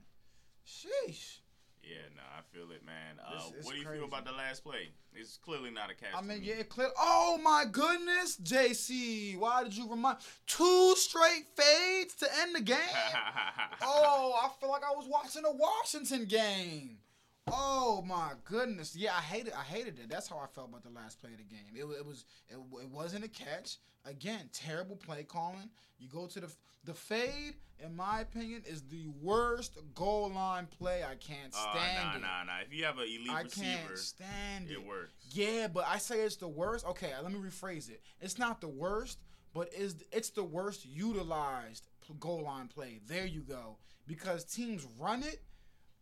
Sheesh. 0.65 1.39
Yeah, 1.83 1.97
no, 2.15 2.21
I 2.21 2.41
feel 2.55 2.71
it, 2.71 2.85
man. 2.85 3.19
Uh, 3.19 3.49
This 3.55 3.65
what 3.65 3.73
do 3.73 3.79
you 3.79 3.85
crazy. 3.85 3.99
feel 3.99 4.07
about 4.07 4.25
the 4.25 4.31
last 4.31 4.63
play? 4.63 4.89
It's 5.13 5.37
clearly 5.37 5.69
not 5.69 5.91
a 5.91 5.93
catch. 5.93 6.09
I 6.15 6.21
mean, 6.21 6.39
me. 6.39 6.47
yeah, 6.47 6.53
it 6.55 6.69
clear. 6.69 6.89
Oh 6.97 7.37
my 7.43 7.65
goodness, 7.69 8.37
JC. 8.41 9.37
Why 9.37 9.63
did 9.63 9.75
you 9.75 9.89
remind 9.89 10.17
two 10.47 10.95
straight 10.95 11.43
fades 11.55 12.15
to 12.15 12.27
end 12.41 12.55
the 12.55 12.61
game? 12.61 12.77
oh, 13.81 14.33
I 14.43 14.49
feel 14.59 14.69
like 14.69 14.83
I 14.83 14.95
was 14.95 15.07
watching 15.09 15.43
a 15.45 15.51
Washington 15.51 16.25
game. 16.25 16.97
Oh 17.47 18.03
my 18.07 18.31
goodness. 18.45 18.95
Yeah, 18.95 19.11
I 19.15 19.21
hated 19.21 19.53
I 19.53 19.63
hated 19.63 19.99
it. 19.99 20.09
That's 20.09 20.27
how 20.27 20.37
I 20.37 20.47
felt 20.47 20.69
about 20.69 20.83
the 20.83 20.89
last 20.89 21.19
play 21.19 21.31
of 21.31 21.37
the 21.37 21.43
game. 21.43 21.73
It, 21.75 21.83
it 21.99 22.05
was. 22.05 22.25
It, 22.49 22.55
it 22.81 22.89
wasn't 22.89 23.25
a 23.25 23.29
catch. 23.29 23.77
Again, 24.05 24.49
terrible 24.53 24.95
play 24.95 25.23
calling. 25.23 25.69
You 25.99 26.07
go 26.07 26.25
to 26.27 26.39
the 26.39 26.51
the 26.85 26.93
fade 26.93 27.55
in 27.83 27.95
my 27.95 28.21
opinion 28.21 28.61
is 28.65 28.83
the 28.83 29.07
worst 29.21 29.77
goal 29.93 30.31
line 30.33 30.67
play. 30.67 31.03
I 31.03 31.15
can't 31.15 31.53
Uh, 31.53 31.73
stand 31.73 32.09
nah, 32.09 32.15
it. 32.15 32.21
nah, 32.21 32.43
nah. 32.43 32.59
If 32.65 32.73
you 32.73 32.85
have 32.85 32.97
an 32.97 33.05
elite 33.05 33.29
I 33.31 33.41
receiver, 33.41 33.65
can't 33.87 33.97
stand 33.97 34.69
it. 34.69 34.73
it 34.73 34.85
works. 34.85 35.13
Yeah, 35.31 35.67
but 35.67 35.85
I 35.87 35.97
say 35.97 36.21
it's 36.21 36.37
the 36.37 36.47
worst. 36.47 36.85
Okay, 36.85 37.11
let 37.21 37.31
me 37.31 37.39
rephrase 37.39 37.89
it. 37.89 38.01
It's 38.21 38.37
not 38.39 38.61
the 38.61 38.69
worst, 38.69 39.19
but 39.53 39.69
is 39.73 39.95
it's 40.11 40.29
the 40.29 40.43
worst 40.43 40.85
utilized 40.85 41.87
goal 42.19 42.43
line 42.43 42.67
play. 42.67 42.99
There 43.07 43.25
you 43.25 43.41
go. 43.41 43.77
Because 44.07 44.43
teams 44.43 44.85
run 44.99 45.23
it 45.23 45.41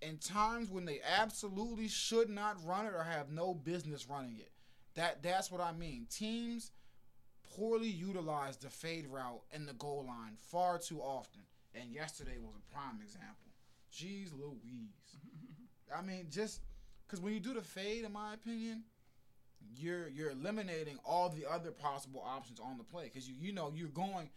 in 0.01 0.17
times 0.17 0.69
when 0.69 0.85
they 0.85 0.99
absolutely 1.17 1.87
should 1.87 2.29
not 2.29 2.57
run 2.65 2.85
it 2.85 2.93
or 2.93 3.03
have 3.03 3.31
no 3.31 3.53
business 3.53 4.07
running 4.09 4.37
it. 4.37 4.51
That 4.95 5.23
that's 5.23 5.51
what 5.51 5.61
I 5.61 5.71
mean. 5.71 6.07
Teams 6.09 6.71
poorly 7.55 7.87
utilize 7.87 8.57
the 8.57 8.69
fade 8.69 9.07
route 9.07 9.41
in 9.53 9.65
the 9.65 9.73
goal 9.73 10.05
line 10.07 10.37
far 10.39 10.77
too 10.77 10.99
often. 10.99 11.41
And 11.73 11.91
yesterday 11.91 12.37
was 12.41 12.55
a 12.55 12.73
prime 12.73 12.99
example. 13.01 13.51
Jeez 13.93 14.31
Louise. 14.37 15.17
I 15.95 16.01
mean, 16.01 16.27
just 16.29 16.61
because 17.05 17.21
when 17.21 17.33
you 17.33 17.39
do 17.39 17.53
the 17.53 17.61
fade, 17.61 18.03
in 18.03 18.11
my 18.11 18.33
opinion, 18.33 18.83
you're 19.75 20.07
you're 20.09 20.31
eliminating 20.31 20.97
all 21.05 21.29
the 21.29 21.45
other 21.49 21.71
possible 21.71 22.23
options 22.25 22.59
on 22.59 22.77
the 22.77 22.83
play 22.83 23.05
because 23.05 23.27
you 23.27 23.35
you 23.39 23.53
know 23.53 23.71
you're 23.75 23.89
going 23.89 24.29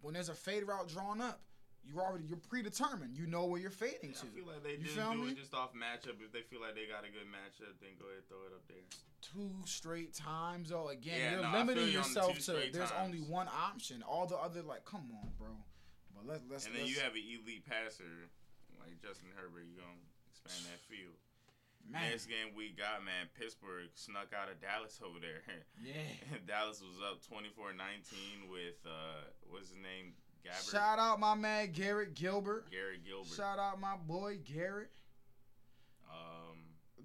when 0.00 0.14
there's 0.14 0.28
a 0.28 0.34
fade 0.34 0.66
route 0.66 0.88
drawn 0.88 1.20
up, 1.20 1.40
you're 1.88 2.02
already 2.02 2.24
you're 2.24 2.38
predetermined. 2.48 3.16
You 3.16 3.26
know 3.26 3.44
where 3.46 3.60
you're 3.60 3.70
fading 3.74 4.10
I 4.16 4.20
to. 4.20 4.26
feel 4.26 4.46
like 4.46 4.62
they 4.62 4.72
You 4.78 4.84
just 4.84 4.96
do 4.96 5.14
me? 5.18 5.32
it 5.32 5.36
just 5.38 5.54
off 5.54 5.74
matchup. 5.74 6.20
If 6.22 6.32
they 6.32 6.42
feel 6.42 6.60
like 6.60 6.74
they 6.74 6.86
got 6.86 7.04
a 7.04 7.10
good 7.10 7.26
matchup, 7.28 7.74
then 7.80 7.90
go 7.98 8.06
ahead 8.06 8.22
and 8.22 8.28
throw 8.28 8.42
it 8.46 8.54
up 8.54 8.64
there. 8.68 8.84
Two 9.22 9.50
straight 9.66 10.14
times 10.14 10.70
though. 10.70 10.88
Again, 10.88 11.14
Yeah, 11.18 11.30
you're 11.40 11.46
no, 11.50 11.58
limiting 11.58 11.88
you 11.90 11.98
on 11.98 12.06
the 12.06 12.20
yourself 12.22 12.38
to 12.46 12.52
there's 12.72 12.90
times. 12.90 13.02
only 13.06 13.18
one 13.20 13.48
option. 13.48 14.02
All 14.02 14.26
the 14.26 14.36
other 14.38 14.62
like, 14.62 14.84
come 14.84 15.06
on, 15.22 15.30
bro. 15.38 15.54
But 16.14 16.26
let's 16.26 16.42
let's 16.50 16.66
and 16.66 16.74
then 16.74 16.82
let's, 16.86 16.94
you 16.94 17.02
have 17.02 17.14
an 17.14 17.22
elite 17.26 17.66
passer 17.66 18.30
like 18.78 18.98
Justin 19.02 19.30
Herbert. 19.34 19.66
You 19.66 19.78
gonna 19.82 20.06
expand 20.30 20.62
that 20.70 20.82
field. 20.86 21.14
man. 21.90 22.10
Next 22.14 22.26
game 22.30 22.54
we 22.54 22.70
got, 22.74 23.02
man, 23.02 23.26
Pittsburgh 23.34 23.90
snuck 23.94 24.30
out 24.34 24.46
of 24.50 24.58
Dallas 24.62 24.98
over 25.02 25.18
there. 25.18 25.42
Yeah. 25.82 26.06
Dallas 26.46 26.78
was 26.82 26.98
up 27.02 27.18
24-19 27.26 28.50
with 28.50 28.78
uh, 28.86 29.26
what's 29.50 29.68
his 29.70 29.78
name, 29.82 30.14
Shout 30.50 30.98
out 30.98 31.20
my 31.20 31.34
man 31.34 31.72
Garrett 31.72 32.14
Gilbert. 32.14 32.70
Garrett 32.70 33.04
Gilbert. 33.04 33.34
Shout 33.34 33.58
out 33.58 33.80
my 33.80 33.96
boy 33.96 34.38
Garrett. 34.44 34.90
Um, 36.10 36.58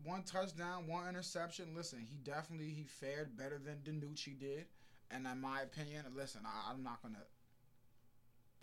one 0.04 0.24
touchdown, 0.24 0.88
one 0.88 1.08
interception. 1.08 1.76
Listen, 1.76 2.00
he 2.00 2.18
definitely 2.18 2.70
he 2.70 2.84
fared 2.84 3.38
better 3.38 3.60
than 3.60 3.78
DiNucci 3.78 4.40
did, 4.40 4.66
and 5.12 5.26
in 5.28 5.42
my 5.42 5.62
opinion, 5.62 6.06
listen, 6.16 6.42
I, 6.46 6.72
I'm 6.72 6.84
not 6.84 7.02
gonna. 7.02 7.24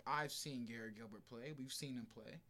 I've 0.07 0.31
seen 0.31 0.65
Gary 0.65 0.91
Gilbert 0.95 1.25
play. 1.27 1.53
We've 1.57 1.73
seen 1.73 1.95
him 1.95 2.07
play. 2.13 2.41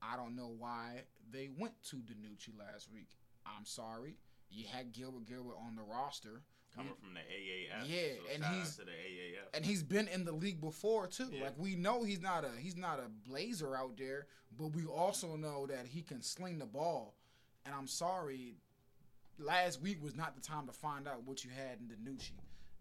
I 0.00 0.16
don't 0.16 0.36
know 0.36 0.54
why 0.56 1.02
they 1.30 1.50
went 1.58 1.74
to 1.90 1.96
DiNucci 1.96 2.58
last 2.58 2.88
week. 2.92 3.10
I'm 3.46 3.64
sorry. 3.64 4.16
You 4.50 4.64
had 4.70 4.92
Gilbert 4.92 5.26
Gilbert 5.26 5.56
on 5.66 5.74
the 5.74 5.82
roster. 5.82 6.42
Coming 6.76 6.94
from 6.94 7.14
the 7.14 7.20
AAF. 7.20 7.88
Yeah, 7.88 8.14
so 8.18 8.34
and 8.34 8.44
he's- 8.54 8.76
to 8.76 8.84
the 8.84 8.90
AAF. 8.92 9.48
and 9.54 9.64
he's 9.64 9.82
been 9.82 10.08
in 10.08 10.24
the 10.24 10.32
league 10.32 10.60
before 10.60 11.06
too. 11.06 11.28
Yeah. 11.32 11.44
Like 11.44 11.58
we 11.58 11.74
know 11.74 12.02
he's 12.04 12.20
not 12.20 12.44
a 12.44 12.50
he's 12.58 12.76
not 12.76 12.98
a 13.00 13.08
blazer 13.28 13.74
out 13.76 13.96
there, 13.96 14.26
but 14.58 14.68
we 14.68 14.84
also 14.84 15.36
know 15.36 15.66
that 15.66 15.86
he 15.86 16.02
can 16.02 16.20
sling 16.22 16.58
the 16.58 16.66
ball. 16.66 17.14
And 17.64 17.74
I'm 17.74 17.86
sorry, 17.86 18.56
last 19.38 19.80
week 19.80 20.02
was 20.02 20.14
not 20.14 20.34
the 20.34 20.40
time 20.40 20.66
to 20.66 20.72
find 20.72 21.08
out 21.08 21.22
what 21.24 21.44
you 21.44 21.50
had 21.50 21.78
in 21.80 21.88
DiNucci. 21.88 22.32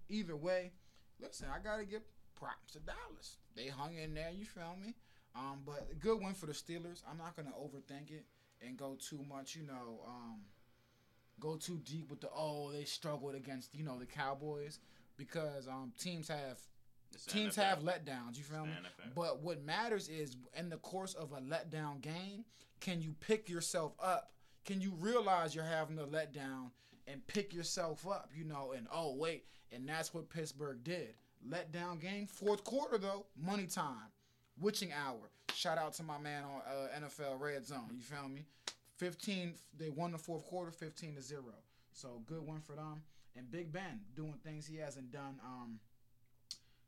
Either 0.09 0.35
way, 0.35 0.71
listen, 1.19 1.47
I 1.53 1.59
gotta 1.59 1.85
give 1.85 2.01
props 2.35 2.73
to 2.73 2.79
Dallas. 2.79 3.37
They 3.55 3.67
hung 3.67 3.95
in 3.95 4.13
there. 4.13 4.29
You 4.31 4.45
feel 4.45 4.75
me? 4.79 4.93
Um, 5.35 5.61
but 5.65 5.99
good 5.99 6.21
win 6.21 6.33
for 6.33 6.45
the 6.45 6.53
Steelers. 6.53 7.01
I'm 7.09 7.17
not 7.17 7.35
gonna 7.35 7.51
overthink 7.51 8.11
it 8.11 8.25
and 8.61 8.77
go 8.77 8.95
too 8.99 9.23
much. 9.27 9.55
You 9.55 9.63
know, 9.63 10.01
um, 10.07 10.41
go 11.39 11.55
too 11.55 11.79
deep 11.83 12.09
with 12.09 12.21
the 12.21 12.29
oh 12.35 12.71
they 12.71 12.83
struggled 12.85 13.35
against 13.35 13.73
you 13.75 13.83
know 13.83 13.97
the 13.99 14.05
Cowboys 14.05 14.79
because 15.17 15.67
um 15.67 15.91
teams 15.97 16.27
have 16.27 16.59
teams 17.27 17.55
have 17.55 17.79
letdowns. 17.79 18.37
You 18.37 18.43
feel 18.43 18.65
me? 18.65 18.71
But 19.15 19.41
what 19.41 19.63
matters 19.63 20.09
is 20.09 20.35
in 20.57 20.69
the 20.69 20.77
course 20.77 21.13
of 21.13 21.31
a 21.31 21.39
letdown 21.41 22.01
game, 22.01 22.43
can 22.81 23.01
you 23.01 23.15
pick 23.19 23.49
yourself 23.49 23.93
up? 24.03 24.31
Can 24.65 24.81
you 24.81 24.93
realize 24.99 25.53
you're 25.55 25.63
having 25.63 25.97
a 25.99 26.03
letdown 26.05 26.71
and 27.07 27.25
pick 27.27 27.53
yourself 27.53 28.07
up? 28.07 28.31
You 28.35 28.43
know, 28.45 28.73
and 28.75 28.87
oh 28.91 29.15
wait, 29.15 29.45
and 29.71 29.87
that's 29.87 30.13
what 30.13 30.29
Pittsburgh 30.29 30.83
did. 30.83 31.15
Letdown 31.47 32.01
game, 32.01 32.27
fourth 32.27 32.63
quarter 32.63 32.97
though, 32.97 33.25
money 33.37 33.67
time, 33.67 34.09
witching 34.59 34.91
hour. 34.91 35.29
Shout 35.53 35.77
out 35.77 35.93
to 35.93 36.03
my 36.03 36.17
man 36.17 36.43
on 36.43 36.61
uh, 36.67 36.99
NFL 37.05 37.39
Red 37.39 37.65
Zone. 37.65 37.91
You 37.93 38.01
feel 38.01 38.27
me? 38.27 38.45
15. 38.97 39.53
They 39.77 39.89
won 39.89 40.11
the 40.11 40.17
fourth 40.17 40.45
quarter, 40.45 40.71
15 40.71 41.15
to 41.15 41.21
zero. 41.21 41.53
So 41.91 42.21
good 42.25 42.41
one 42.45 42.61
for 42.61 42.75
them. 42.75 43.01
And 43.35 43.51
Big 43.51 43.71
Ben 43.71 44.01
doing 44.15 44.35
things 44.43 44.65
he 44.65 44.77
hasn't 44.77 45.11
done. 45.11 45.39
Um, 45.43 45.79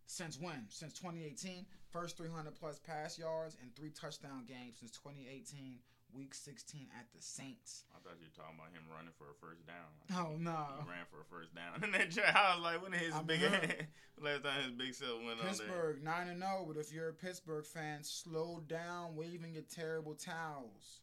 since 0.05 0.39
when? 0.39 0.65
Since 0.69 0.93
2018. 0.93 1.65
First 1.91 2.17
300 2.17 2.55
plus 2.55 2.79
pass 2.79 3.17
yards 3.17 3.57
and 3.61 3.75
three 3.75 3.89
touchdown 3.89 4.45
games 4.47 4.77
since 4.79 4.91
2018, 4.91 5.79
week 6.13 6.33
16 6.33 6.87
at 6.97 7.07
the 7.13 7.21
Saints. 7.21 7.83
I 7.95 7.99
thought 7.99 8.17
you 8.19 8.27
were 8.27 8.35
talking 8.35 8.59
about 8.59 8.71
him 8.71 8.83
running 8.91 9.11
for 9.17 9.31
a 9.31 9.35
first 9.39 9.65
down. 9.67 9.91
Oh, 10.15 10.35
no. 10.37 10.83
He 10.83 10.89
ran 10.89 11.05
for 11.11 11.21
a 11.21 11.25
first 11.25 11.55
down. 11.55 11.79
And 11.83 11.93
then 11.93 12.07
I 12.23 12.55
was 12.55 12.63
like, 12.63 12.81
when 12.81 12.91
his 12.93 13.13
I'm 13.13 13.25
big 13.25 13.41
last 14.21 14.43
time 14.43 14.63
his 14.63 14.71
big 14.71 14.93
self 14.93 15.19
went 15.23 15.39
on 15.39 15.45
there. 15.45 15.47
Pittsburgh 15.47 16.03
9 16.03 16.27
and 16.27 16.41
0, 16.41 16.65
but 16.67 16.77
if 16.77 16.93
you're 16.93 17.09
a 17.09 17.13
Pittsburgh 17.13 17.65
fan, 17.65 18.03
slow 18.03 18.61
down 18.67 19.15
waving 19.15 19.53
your 19.53 19.63
terrible 19.63 20.13
towels. 20.13 21.01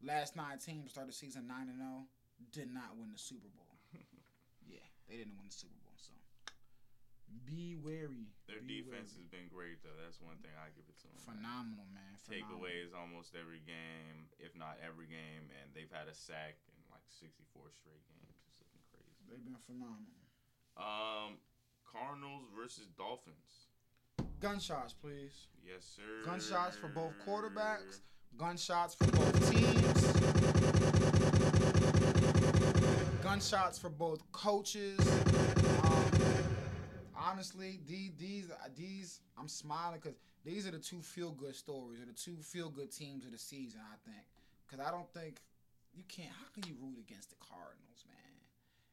Last 0.00 0.36
nine 0.36 0.56
teams 0.56 0.92
started 0.92 1.12
season 1.12 1.44
9 1.46 1.68
and 1.68 1.76
0. 1.76 2.08
did 2.52 2.72
not 2.72 2.96
win 2.96 3.12
the 3.12 3.20
Super 3.20 3.52
Bowl. 3.52 3.76
yeah, 4.64 4.84
they 5.04 5.20
didn't 5.20 5.36
win 5.36 5.44
the 5.44 5.52
Super 5.52 5.76
Bowl. 5.84 5.92
So 6.00 6.16
be 7.44 7.76
wary. 7.76 8.32
Their 8.48 8.64
be 8.64 8.80
defense 8.80 9.12
wary. 9.12 9.20
has 9.20 9.28
been 9.28 9.48
great 9.52 9.84
though. 9.84 9.94
That's 10.00 10.16
one 10.24 10.40
thing 10.40 10.56
I 10.56 10.72
give 10.72 10.88
it 10.88 10.96
to 11.04 11.06
them. 11.12 11.20
phenomenal, 11.20 11.84
man. 11.92 12.16
Phenomenal. 12.16 12.64
Takeaways 12.64 12.90
almost 12.96 13.36
every 13.36 13.60
game, 13.60 14.32
if 14.40 14.56
not 14.56 14.80
every 14.80 15.06
game, 15.06 15.52
and 15.60 15.68
they've 15.76 15.92
had 15.92 16.08
a 16.08 16.16
sack 16.16 16.56
in 16.72 16.80
like 16.88 17.04
64 17.06 17.68
straight 17.76 18.02
games. 18.08 18.40
It's 18.48 18.58
looking 18.64 18.82
crazy. 18.88 19.20
They've 19.28 19.44
been 19.44 19.60
phenomenal. 19.68 20.16
Um, 20.80 21.36
Cardinals 21.84 22.48
versus 22.56 22.88
Dolphins. 22.96 23.68
Gunshots, 24.40 24.96
please. 24.96 25.52
Yes, 25.60 25.84
sir. 25.84 26.24
Gunshots 26.24 26.76
for 26.76 26.88
both 26.88 27.12
quarterbacks. 27.26 28.00
Gunshots 28.36 28.94
for 28.94 29.06
both 29.06 29.50
teams. 29.50 30.12
Gunshots 33.22 33.78
for 33.78 33.90
both 33.90 34.20
coaches. 34.32 34.98
Um, 35.84 36.04
honestly, 37.14 37.80
these 37.86 38.12
these 38.18 38.50
these 38.76 39.20
I'm 39.38 39.48
smiling 39.48 40.00
because 40.02 40.18
these 40.44 40.66
are 40.66 40.70
the 40.70 40.78
two 40.78 41.02
feel 41.02 41.32
good 41.32 41.54
stories 41.54 42.00
or 42.00 42.06
the 42.06 42.12
two 42.12 42.36
feel 42.42 42.70
good 42.70 42.90
teams 42.90 43.24
of 43.24 43.32
the 43.32 43.38
season. 43.38 43.80
I 43.84 43.96
think 44.08 44.24
because 44.66 44.84
I 44.84 44.90
don't 44.90 45.08
think 45.12 45.42
you 45.92 46.04
can't. 46.08 46.30
How 46.30 46.48
can 46.54 46.68
you 46.68 46.76
root 46.80 46.98
against 46.98 47.30
the 47.30 47.36
Cardinals, 47.40 48.04
man? 48.08 48.20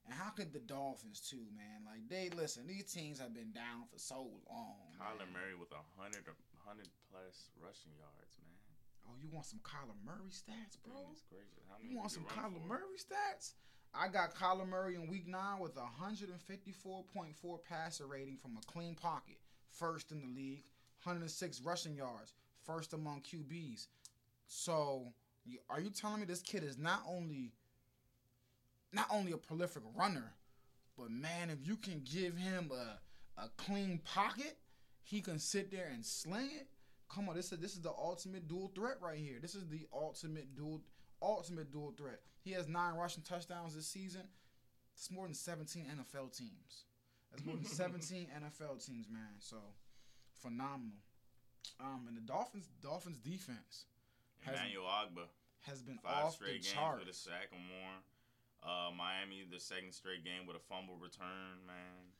And 0.05 0.15
how 0.15 0.29
could 0.31 0.51
the 0.53 0.59
Dolphins 0.59 1.19
too, 1.19 1.43
man? 1.55 1.83
Like 1.85 2.07
they 2.09 2.29
listen, 2.35 2.67
these 2.67 2.91
teams 2.91 3.19
have 3.19 3.33
been 3.33 3.51
down 3.51 3.87
for 3.91 3.99
so 3.99 4.27
long. 4.49 4.91
Kyler 4.99 5.27
man. 5.27 5.33
Murray 5.33 5.55
with 5.59 5.71
a 5.71 5.83
hundred, 5.99 6.23
hundred 6.65 6.87
plus 7.11 7.51
rushing 7.59 7.91
yards, 7.99 8.35
man. 8.43 8.56
Oh, 9.07 9.13
you 9.21 9.29
want 9.31 9.45
some 9.45 9.59
Kyler 9.59 9.95
Murray 10.05 10.29
stats, 10.29 10.77
bro? 10.83 10.95
Goodness 10.95 11.23
gracious. 11.29 11.63
How 11.69 11.77
many 11.79 11.91
You 11.91 11.97
want 11.97 12.11
some 12.11 12.23
Kyler? 12.23 12.65
Murray 12.67 12.97
stats? 12.97 13.53
I 13.93 14.07
got 14.09 14.35
Kyler 14.35 14.67
Murray 14.67 14.95
in 14.95 15.07
week 15.07 15.27
nine 15.27 15.59
with 15.59 15.75
a 15.77 16.03
154.4 16.03 17.63
passer 17.63 18.05
rating 18.05 18.37
from 18.37 18.57
a 18.57 18.71
clean 18.71 18.95
pocket, 18.95 19.37
first 19.71 20.11
in 20.11 20.21
the 20.21 20.27
league, 20.27 20.63
106 21.03 21.61
rushing 21.61 21.95
yards, 21.95 22.33
first 22.63 22.93
among 22.93 23.21
QBs. 23.21 23.87
So, 24.47 25.13
are 25.69 25.79
you 25.79 25.89
telling 25.89 26.19
me 26.19 26.25
this 26.25 26.41
kid 26.41 26.63
is 26.63 26.77
not 26.77 27.01
only 27.07 27.53
not 28.93 29.07
only 29.11 29.31
a 29.31 29.37
prolific 29.37 29.83
runner, 29.95 30.33
but 30.97 31.11
man, 31.11 31.49
if 31.49 31.59
you 31.65 31.75
can 31.75 32.01
give 32.05 32.37
him 32.37 32.71
a 32.73 32.99
a 33.37 33.49
clean 33.57 33.99
pocket, 34.03 34.57
he 35.03 35.21
can 35.21 35.39
sit 35.39 35.71
there 35.71 35.89
and 35.93 36.05
sling 36.05 36.49
it. 36.53 36.67
Come 37.13 37.29
on, 37.29 37.35
this 37.35 37.51
is 37.51 37.59
this 37.59 37.73
is 37.73 37.81
the 37.81 37.91
ultimate 37.91 38.47
dual 38.47 38.71
threat 38.75 38.97
right 39.01 39.17
here. 39.17 39.37
This 39.41 39.55
is 39.55 39.67
the 39.67 39.85
ultimate 39.93 40.55
dual 40.55 40.81
ultimate 41.21 41.71
dual 41.71 41.93
threat. 41.97 42.19
He 42.43 42.51
has 42.51 42.67
nine 42.67 42.95
rushing 42.95 43.23
touchdowns 43.23 43.75
this 43.75 43.87
season. 43.87 44.21
It's 44.95 45.11
more 45.11 45.25
than 45.25 45.33
17 45.35 45.85
NFL 45.85 46.35
teams. 46.37 46.85
That's 47.31 47.45
more 47.45 47.55
than 47.55 47.65
17 47.65 48.27
NFL 48.43 48.85
teams, 48.85 49.07
man. 49.09 49.35
So 49.39 49.57
phenomenal. 50.41 50.97
Um, 51.79 52.05
and 52.07 52.15
the 52.17 52.21
Dolphins 52.21 52.69
Dolphins 52.81 53.19
defense 53.19 53.85
has 54.41 54.55
Emmanuel 54.55 54.85
Ogbah, 54.85 55.27
has 55.67 55.81
been 55.81 55.97
five 55.97 56.25
off 56.25 56.31
the 56.39 56.45
straight 56.45 56.63
games 56.63 56.71
chart. 56.73 56.99
with 56.99 57.09
a 57.09 57.13
sack 57.13 57.49
or 57.51 57.59
more. 57.59 57.95
Uh, 58.63 58.91
Miami, 58.91 59.45
the 59.49 59.59
second 59.59 59.93
straight 59.93 60.23
game 60.25 60.45
with 60.47 60.55
a 60.55 60.59
fumble 60.59 60.95
return, 60.97 61.61
man. 61.67 62.11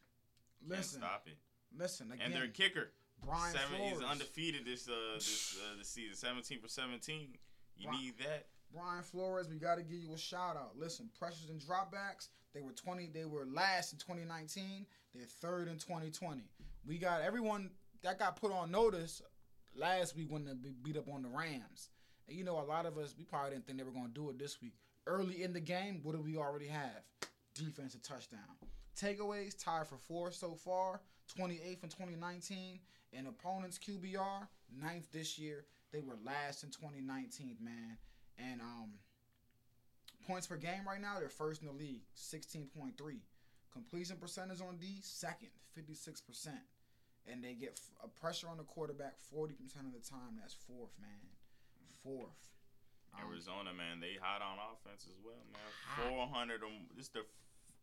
Can't 0.62 0.80
Listen, 0.80 1.02
stop 1.02 1.24
it. 1.28 1.38
listen 1.78 2.12
again. 2.12 2.26
And 2.28 2.34
their 2.36 2.48
kicker, 2.48 2.92
Brian 3.26 3.54
seven, 3.54 3.86
he's 3.88 4.04
undefeated 4.04 4.66
this 4.66 4.88
uh 4.88 5.16
this 5.16 5.58
uh, 5.60 5.76
this 5.78 5.90
season, 5.90 6.16
seventeen 6.16 6.60
for 6.60 6.68
seventeen. 6.68 7.38
You 7.78 7.92
need 7.92 8.18
that. 8.20 8.48
Brian 8.74 9.04
Flores, 9.04 9.48
we 9.50 9.58
got 9.58 9.76
to 9.76 9.84
give 9.84 10.00
you 10.00 10.14
a 10.14 10.18
shout 10.18 10.58
out. 10.58 10.72
Listen, 10.78 11.10
pressures 11.18 11.50
and 11.50 11.62
dropbacks, 11.62 12.30
they 12.54 12.62
were 12.62 12.72
20, 12.72 13.10
they 13.14 13.26
were 13.26 13.46
last 13.46 13.94
in 13.94 14.00
2019. 14.00 14.86
They're 15.14 15.26
third 15.26 15.68
in 15.68 15.78
2020. 15.78 16.44
We 16.86 16.98
got 16.98 17.22
everyone 17.22 17.70
that 18.04 18.20
got 18.20 18.36
put 18.36 18.52
on 18.52 18.72
notice 18.72 19.22
last 19.76 20.16
week 20.16 20.28
when 20.30 20.46
they 20.46 20.54
beat 20.84 20.98
up 20.98 21.08
on 21.08 21.22
the 21.22 21.30
Rams. 21.30 21.90
And 22.28 22.38
you 22.38 22.44
know, 22.44 22.60
a 22.60 22.66
lot 22.66 22.86
of 22.86 22.98
us, 22.98 23.16
we 23.18 23.24
probably 23.24 23.52
didn't 23.52 23.66
think 23.66 23.78
they 23.78 23.84
were 23.84 23.92
going 23.92 24.08
to 24.08 24.14
do 24.14 24.30
it 24.30 24.40
this 24.40 24.62
week. 24.62 24.74
Early 25.06 25.44
in 25.44 25.54
the 25.54 25.60
game, 25.60 26.02
what 26.04 26.16
do 26.16 26.22
we 26.22 26.36
already 26.36 26.68
have? 26.68 27.04
Defensive 27.54 28.02
touchdown. 28.02 28.40
Takeaways 29.00 29.56
tied 29.58 29.88
for 29.88 29.98
four 29.98 30.32
so 30.32 30.56
far, 30.56 31.02
28th 31.38 31.84
in 31.84 31.90
2019. 31.90 32.80
And 33.14 33.28
opponents 33.28 33.80
QBR, 33.80 34.48
ninth 34.82 35.12
this 35.12 35.38
year. 35.40 35.66
They 35.92 36.02
were 36.02 36.18
last 36.26 36.64
in 36.64 36.70
2019, 36.70 37.58
man. 37.62 37.98
And 38.38 38.62
um, 38.62 38.92
points 40.28 40.48
per 40.48 40.58
game 40.58 40.84
right 40.86 41.02
now, 41.02 41.16
they're 41.20 41.30
first 41.30 41.62
in 41.62 41.68
the 41.68 41.74
league, 41.74 42.04
16.3. 42.16 42.94
Completion 43.72 44.18
percentage 44.18 44.62
on 44.62 44.78
D, 44.78 45.00
second, 45.02 45.50
56%. 45.78 46.50
And 47.30 47.44
they 47.44 47.54
get 47.54 47.80
f- 47.80 47.92
a 48.04 48.08
pressure 48.08 48.48
on 48.50 48.58
the 48.58 48.64
quarterback 48.64 49.16
40% 49.34 49.52
of 49.86 49.94
the 49.94 50.04
time. 50.04 50.36
That's 50.40 50.54
fourth, 50.54 50.92
man. 51.00 51.28
Fourth. 52.04 52.36
Um, 53.14 53.28
Arizona, 53.28 53.72
man, 53.76 54.00
they 54.00 54.16
hot 54.20 54.42
on 54.42 54.58
offense 54.60 55.08
as 55.08 55.16
well, 55.24 55.44
man. 55.52 55.72
Four 55.96 56.28
hundred 56.28 56.62
or 56.64 56.68
m- 56.72 56.88
this 56.96 57.08
the 57.08 57.24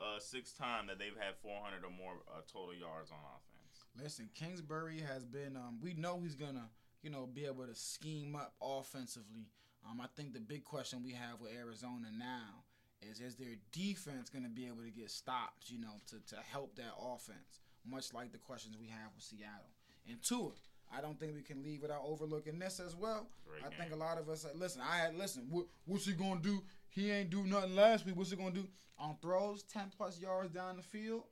uh, 0.00 0.18
sixth 0.20 0.56
time 0.56 0.86
that 0.88 0.98
they've 0.98 1.16
had 1.16 1.34
four 1.40 1.56
hundred 1.64 1.84
or 1.84 1.90
more 1.92 2.20
uh, 2.28 2.40
total 2.48 2.72
yards 2.76 3.10
on 3.10 3.18
offense. 3.36 3.53
Listen, 4.00 4.28
Kingsbury 4.34 5.00
has 5.00 5.24
been. 5.24 5.56
Um, 5.56 5.78
we 5.80 5.94
know 5.94 6.20
he's 6.22 6.34
gonna, 6.34 6.68
you 7.02 7.10
know, 7.10 7.26
be 7.26 7.44
able 7.46 7.66
to 7.66 7.74
scheme 7.74 8.34
up 8.34 8.54
offensively. 8.60 9.48
Um, 9.88 10.00
I 10.00 10.06
think 10.16 10.32
the 10.32 10.40
big 10.40 10.64
question 10.64 11.02
we 11.04 11.12
have 11.12 11.40
with 11.40 11.52
Arizona 11.52 12.08
now 12.16 12.64
is: 13.02 13.20
is 13.20 13.36
their 13.36 13.56
defense 13.72 14.30
gonna 14.30 14.48
be 14.48 14.66
able 14.66 14.82
to 14.82 14.90
get 14.90 15.10
stops? 15.10 15.70
You 15.70 15.80
know, 15.80 16.00
to 16.08 16.34
to 16.34 16.40
help 16.42 16.74
that 16.76 16.94
offense, 17.00 17.60
much 17.88 18.12
like 18.12 18.32
the 18.32 18.38
questions 18.38 18.76
we 18.80 18.88
have 18.88 19.10
with 19.14 19.24
Seattle. 19.24 19.70
And 20.08 20.20
Tua, 20.22 20.50
I 20.92 21.00
don't 21.00 21.18
think 21.18 21.34
we 21.34 21.42
can 21.42 21.62
leave 21.62 21.82
without 21.82 22.02
overlooking 22.04 22.58
this 22.58 22.80
as 22.80 22.94
well. 22.96 23.28
Great 23.48 23.64
I 23.64 23.68
game. 23.68 23.78
think 23.78 23.92
a 23.92 23.96
lot 23.96 24.18
of 24.18 24.28
us 24.28 24.46
listen. 24.54 24.82
I 24.82 24.96
had 24.98 25.16
listen. 25.16 25.46
What, 25.50 25.66
what's 25.86 26.06
he 26.06 26.12
gonna 26.12 26.40
do? 26.40 26.62
He 26.88 27.10
ain't 27.10 27.30
do 27.30 27.44
nothing 27.44 27.74
last 27.74 28.06
week. 28.06 28.16
What's 28.16 28.30
he 28.30 28.36
gonna 28.36 28.50
do 28.50 28.66
on 28.98 29.16
throws? 29.22 29.62
Ten 29.62 29.90
plus 29.96 30.18
yards 30.20 30.50
down 30.50 30.76
the 30.76 30.82
field. 30.82 31.24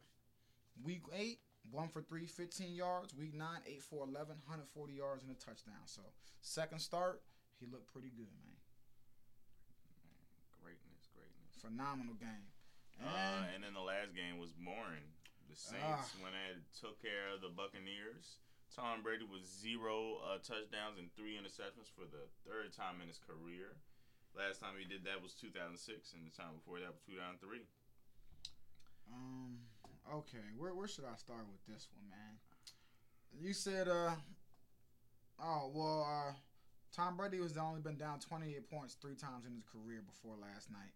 Week 0.85 1.03
eight, 1.15 1.39
one 1.71 1.89
for 1.89 2.03
three, 2.03 2.27
15 2.27 2.75
yards. 2.75 3.15
Week 3.15 3.35
nine, 3.35 3.61
eight 3.67 3.83
for 3.83 4.05
11, 4.05 4.37
140 4.47 4.93
yards 4.93 5.23
and 5.23 5.31
a 5.33 5.39
touchdown. 5.39 5.85
So 5.87 6.03
second 6.41 6.81
start, 6.81 7.23
he 7.61 7.67
looked 7.67 7.93
pretty 7.93 8.11
good, 8.11 8.31
man. 8.43 8.57
Greatness, 10.63 11.09
greatness. 11.15 11.55
Phenomenal 11.61 12.15
game. 12.15 12.51
And 13.01 13.09
Uh, 13.09 13.47
and 13.55 13.65
then 13.65 13.75
the 13.75 13.81
last 13.83 14.15
game 14.15 14.39
was 14.39 14.53
boring. 14.53 15.13
The 15.49 15.57
Saints 15.57 15.83
Ah. 15.85 16.23
went 16.23 16.35
ahead 16.35 16.57
and 16.57 16.65
took 16.73 17.01
care 17.01 17.29
of 17.35 17.41
the 17.41 17.49
Buccaneers. 17.51 18.39
Tom 18.75 19.03
Brady 19.03 19.25
was 19.25 19.45
zero 19.45 20.17
uh, 20.25 20.39
touchdowns 20.39 20.99
and 20.99 21.13
three 21.15 21.37
interceptions 21.37 21.91
for 21.93 22.07
the 22.07 22.25
third 22.49 22.73
time 22.73 23.01
in 23.03 23.09
his 23.09 23.19
career. 23.19 23.77
Last 24.35 24.61
time 24.61 24.79
he 24.79 24.85
did 24.87 25.05
that 25.05 25.21
was 25.21 25.35
2006, 25.35 26.15
and 26.15 26.25
the 26.27 26.31
time 26.31 26.55
before 26.57 26.81
that 26.81 26.93
was 26.95 27.03
2003. 27.05 27.67
um, 29.13 29.59
okay, 30.11 30.39
where 30.57 30.75
where 30.75 30.89
should 30.89 31.05
I 31.05 31.17
start 31.17 31.47
with 31.51 31.65
this 31.67 31.89
one, 31.95 32.09
man? 32.11 32.39
You 33.41 33.53
said 33.53 33.89
uh, 33.89 34.13
oh 35.41 35.71
well, 35.75 36.07
uh, 36.09 36.33
Tom 36.95 37.17
Brady 37.17 37.41
was 37.41 37.57
only 37.57 37.81
been 37.81 37.97
down 37.97 38.21
28 38.21 38.69
points 38.71 38.95
three 38.95 39.15
times 39.15 39.47
in 39.47 39.55
his 39.55 39.65
career 39.65 40.03
before 40.07 40.37
last 40.41 40.71
night. 40.71 40.93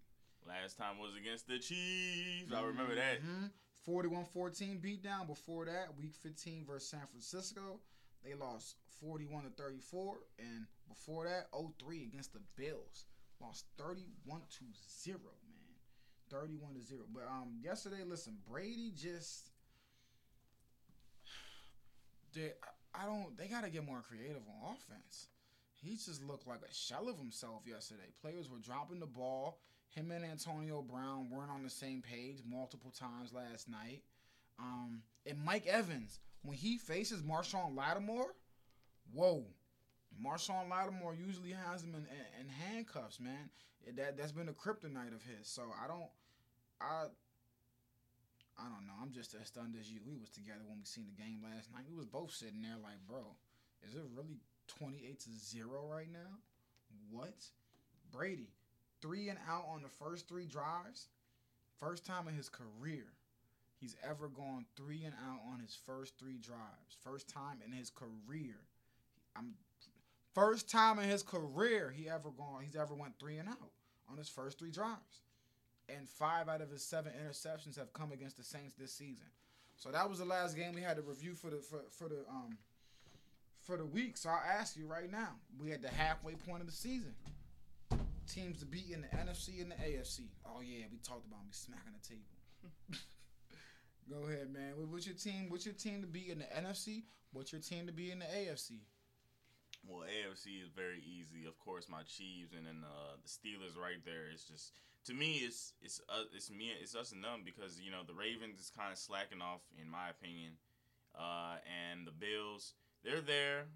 Last 0.47 0.77
time 0.79 0.99
was 0.99 1.17
against 1.17 1.49
the 1.49 1.59
Chiefs. 1.59 2.53
I 2.55 2.63
remember 2.63 2.95
that. 2.95 3.23
Mhm. 3.23 3.51
41-14 3.87 4.81
beatdown. 4.81 5.27
Before 5.29 5.65
that, 5.65 5.97
Week 5.97 6.15
15 6.17 6.65
versus 6.67 6.89
San 6.91 7.07
Francisco, 7.07 7.81
they 8.25 8.35
lost 8.35 8.77
41 9.01 9.45
to 9.45 9.51
34, 9.51 10.19
and 10.41 10.67
before 10.89 11.25
that, 11.25 11.49
0-3 11.53 12.03
against 12.03 12.33
the 12.33 12.41
Bills, 12.57 13.05
lost 13.41 13.65
31 13.79 14.41
to 14.59 14.65
zero, 14.89 15.21
man, 15.45 15.46
31 16.31 16.75
to 16.75 16.83
zero. 16.85 17.03
But 17.13 17.25
um, 17.29 17.59
yesterday, 17.63 18.03
listen, 18.07 18.37
Brady 18.51 18.93
just, 18.97 19.51
they, 22.35 22.53
I 22.95 23.05
don't, 23.05 23.37
they 23.37 23.47
gotta 23.47 23.71
get 23.71 23.85
more 23.87 24.03
creative 24.09 24.43
on 24.49 24.75
offense. 24.75 25.29
He 25.75 25.97
just 25.97 26.25
looked 26.25 26.47
like 26.47 26.61
a 26.69 26.75
shell 26.75 27.09
of 27.09 27.19
himself 27.19 27.63
yesterday. 27.67 28.11
Players 28.21 28.51
were 28.51 28.59
dropping 28.59 29.01
the 29.01 29.07
ball. 29.07 29.61
Him 29.91 30.11
and 30.11 30.25
Antonio 30.25 30.83
Brown 30.83 31.31
weren't 31.31 31.51
on 31.51 31.63
the 31.63 31.71
same 31.71 32.03
page 32.03 32.39
multiple 32.49 32.91
times 32.91 33.33
last 33.33 33.69
night. 33.69 34.03
Um, 34.59 35.03
and 35.27 35.39
Mike 35.45 35.67
Evans, 35.67 36.19
when 36.43 36.57
he 36.57 36.79
faces 36.79 37.23
Marshon 37.23 37.77
Lattimore, 37.77 38.35
whoa. 39.13 39.45
Marshon 40.23 40.71
Lattimore 40.71 41.15
usually 41.15 41.53
has 41.53 41.83
him 41.83 41.95
in, 41.95 42.07
in, 42.07 42.47
in 42.47 42.49
handcuffs, 42.49 43.21
man. 43.21 43.51
That 43.97 44.17
that's 44.17 44.33
been 44.33 44.49
a 44.49 44.53
kryptonite 44.53 45.15
of 45.15 45.23
his. 45.23 45.47
So 45.47 45.63
I 45.83 45.87
don't, 45.87 46.11
I, 46.81 47.07
I 48.59 48.65
don't 48.65 48.87
know. 48.87 48.97
I'm 49.01 49.13
just 49.13 49.35
as 49.41 49.49
stunned 49.49 49.77
as 49.79 49.91
you. 49.91 50.01
We 50.07 50.17
was 50.17 50.31
together 50.31 50.65
when 50.67 50.79
we 50.79 50.85
seen 50.85 51.07
the 51.07 51.23
game 51.23 51.41
last 51.45 51.73
night. 51.73 51.85
We 51.89 51.97
was 51.97 52.07
both 52.07 52.33
sitting 52.33 52.63
there 52.63 52.79
like, 52.83 52.99
bro, 53.09 53.37
is 53.87 53.95
it 53.95 54.03
really 54.15 54.41
28 54.67 55.21
to 55.21 55.31
zero 55.31 55.87
right 55.89 56.11
now? 56.11 56.41
What? 57.11 57.37
Brady, 58.11 58.51
three 59.01 59.29
and 59.29 59.39
out 59.49 59.67
on 59.71 59.83
the 59.83 59.89
first 59.89 60.29
three 60.29 60.47
drives. 60.47 61.09
First 61.79 62.07
time 62.07 62.27
in 62.27 62.35
his 62.35 62.49
career, 62.49 63.05
he's 63.79 63.97
ever 64.03 64.29
gone 64.29 64.65
three 64.77 65.05
and 65.05 65.15
out 65.29 65.41
on 65.53 65.61
his 65.61 65.77
first 65.87 66.19
three 66.19 66.39
drives. 66.39 66.97
First 67.05 67.29
time 67.29 67.59
in 67.65 67.71
his 67.71 67.91
career. 67.91 68.57
I'm 69.37 69.53
first 70.37 70.71
time 70.71 70.99
in 70.99 71.09
his 71.09 71.23
career 71.23 71.91
he 71.97 72.11
ever 72.11 72.29
gone 72.29 72.63
he's 72.63 72.77
ever 72.77 72.95
went 72.95 73.19
three 73.19 73.39
and 73.39 73.49
out 73.49 73.71
on 74.11 74.19
his 74.19 74.29
first 74.29 74.59
three 74.59 74.71
drives. 74.71 75.23
And 75.89 76.09
five 76.09 76.49
out 76.49 76.61
of 76.61 76.71
his 76.71 76.83
seven 76.83 77.13
interceptions 77.13 77.79
have 77.79 77.93
come 77.93 78.13
against 78.13 78.37
the 78.37 78.43
Saints 78.43 78.75
this 78.75 78.93
season. 78.93 79.27
So 79.77 79.91
that 79.91 80.09
was 80.09 80.19
the 80.19 80.25
last 80.25 80.57
game 80.57 80.75
we 80.75 80.83
had 80.83 80.97
to 80.97 81.03
review 81.03 81.35
for 81.35 81.49
the 81.51 81.57
for, 81.57 81.81
for 81.91 82.09
the 82.09 82.25
um 82.29 82.59
for 83.63 83.77
the 83.77 83.85
week. 83.85 84.17
So 84.17 84.29
I'll 84.29 84.61
ask 84.61 84.77
you 84.77 84.87
right 84.87 85.11
now. 85.11 85.31
We 85.59 85.73
at 85.73 85.81
the 85.81 85.89
halfway 85.89 86.35
point 86.35 86.61
of 86.61 86.67
the 86.67 86.73
season. 86.73 87.15
Teams 88.29 88.59
to 88.59 88.67
beat 88.67 88.91
in 88.93 89.03
the 89.03 89.17
NFC 89.17 89.63
and 89.63 89.71
the 89.71 89.77
AFC. 89.77 90.23
Oh 90.45 90.61
yeah, 90.61 90.85
we 90.91 90.99
talked 90.99 91.27
about 91.27 91.45
me 91.47 91.53
smacking 91.53 91.93
the 92.01 92.09
table. 92.09 92.99
Go 94.11 94.29
ahead, 94.29 94.53
man. 94.53 94.73
What's 94.91 95.07
your 95.07 95.15
team? 95.15 95.47
What's 95.49 95.65
your 95.65 95.75
team 95.75 96.01
to 96.01 96.07
be 96.07 96.31
in 96.31 96.41
the 96.41 96.45
NFC? 96.47 97.05
What's 97.33 97.53
your 97.53 97.61
team 97.61 97.87
to 97.87 97.93
be 97.93 98.11
in 98.11 98.19
the 98.19 98.25
AFC? 98.25 98.81
Well, 99.87 100.03
AFC 100.03 100.63
is 100.63 100.71
very 100.75 100.99
easy. 101.07 101.47
Of 101.47 101.59
course, 101.63 101.87
my 101.89 102.03
Chiefs 102.03 102.53
and 102.57 102.67
then 102.67 102.83
uh, 102.83 103.15
the 103.23 103.31
Steelers 103.31 103.79
right 103.79 104.03
there. 104.05 104.27
It's 104.33 104.45
just 104.45 104.75
to 105.07 105.15
me, 105.15 105.47
it's 105.47 105.75
it's 105.81 106.01
uh, 106.09 106.27
it's 106.35 106.51
me, 106.51 106.75
it's 106.75 106.95
us 106.95 107.13
and 107.13 107.23
them 107.23 107.43
because 107.45 107.81
you 107.81 107.91
know 107.91 108.03
the 108.07 108.15
Ravens 108.15 108.59
is 108.59 108.71
kind 108.75 108.91
of 108.91 108.99
slacking 108.99 109.41
off 109.41 109.63
in 109.81 109.89
my 109.89 110.11
opinion, 110.11 110.59
uh, 111.15 111.63
and 111.71 112.07
the 112.07 112.11
Bills 112.11 112.75
they're 113.05 113.23
there, 113.23 113.71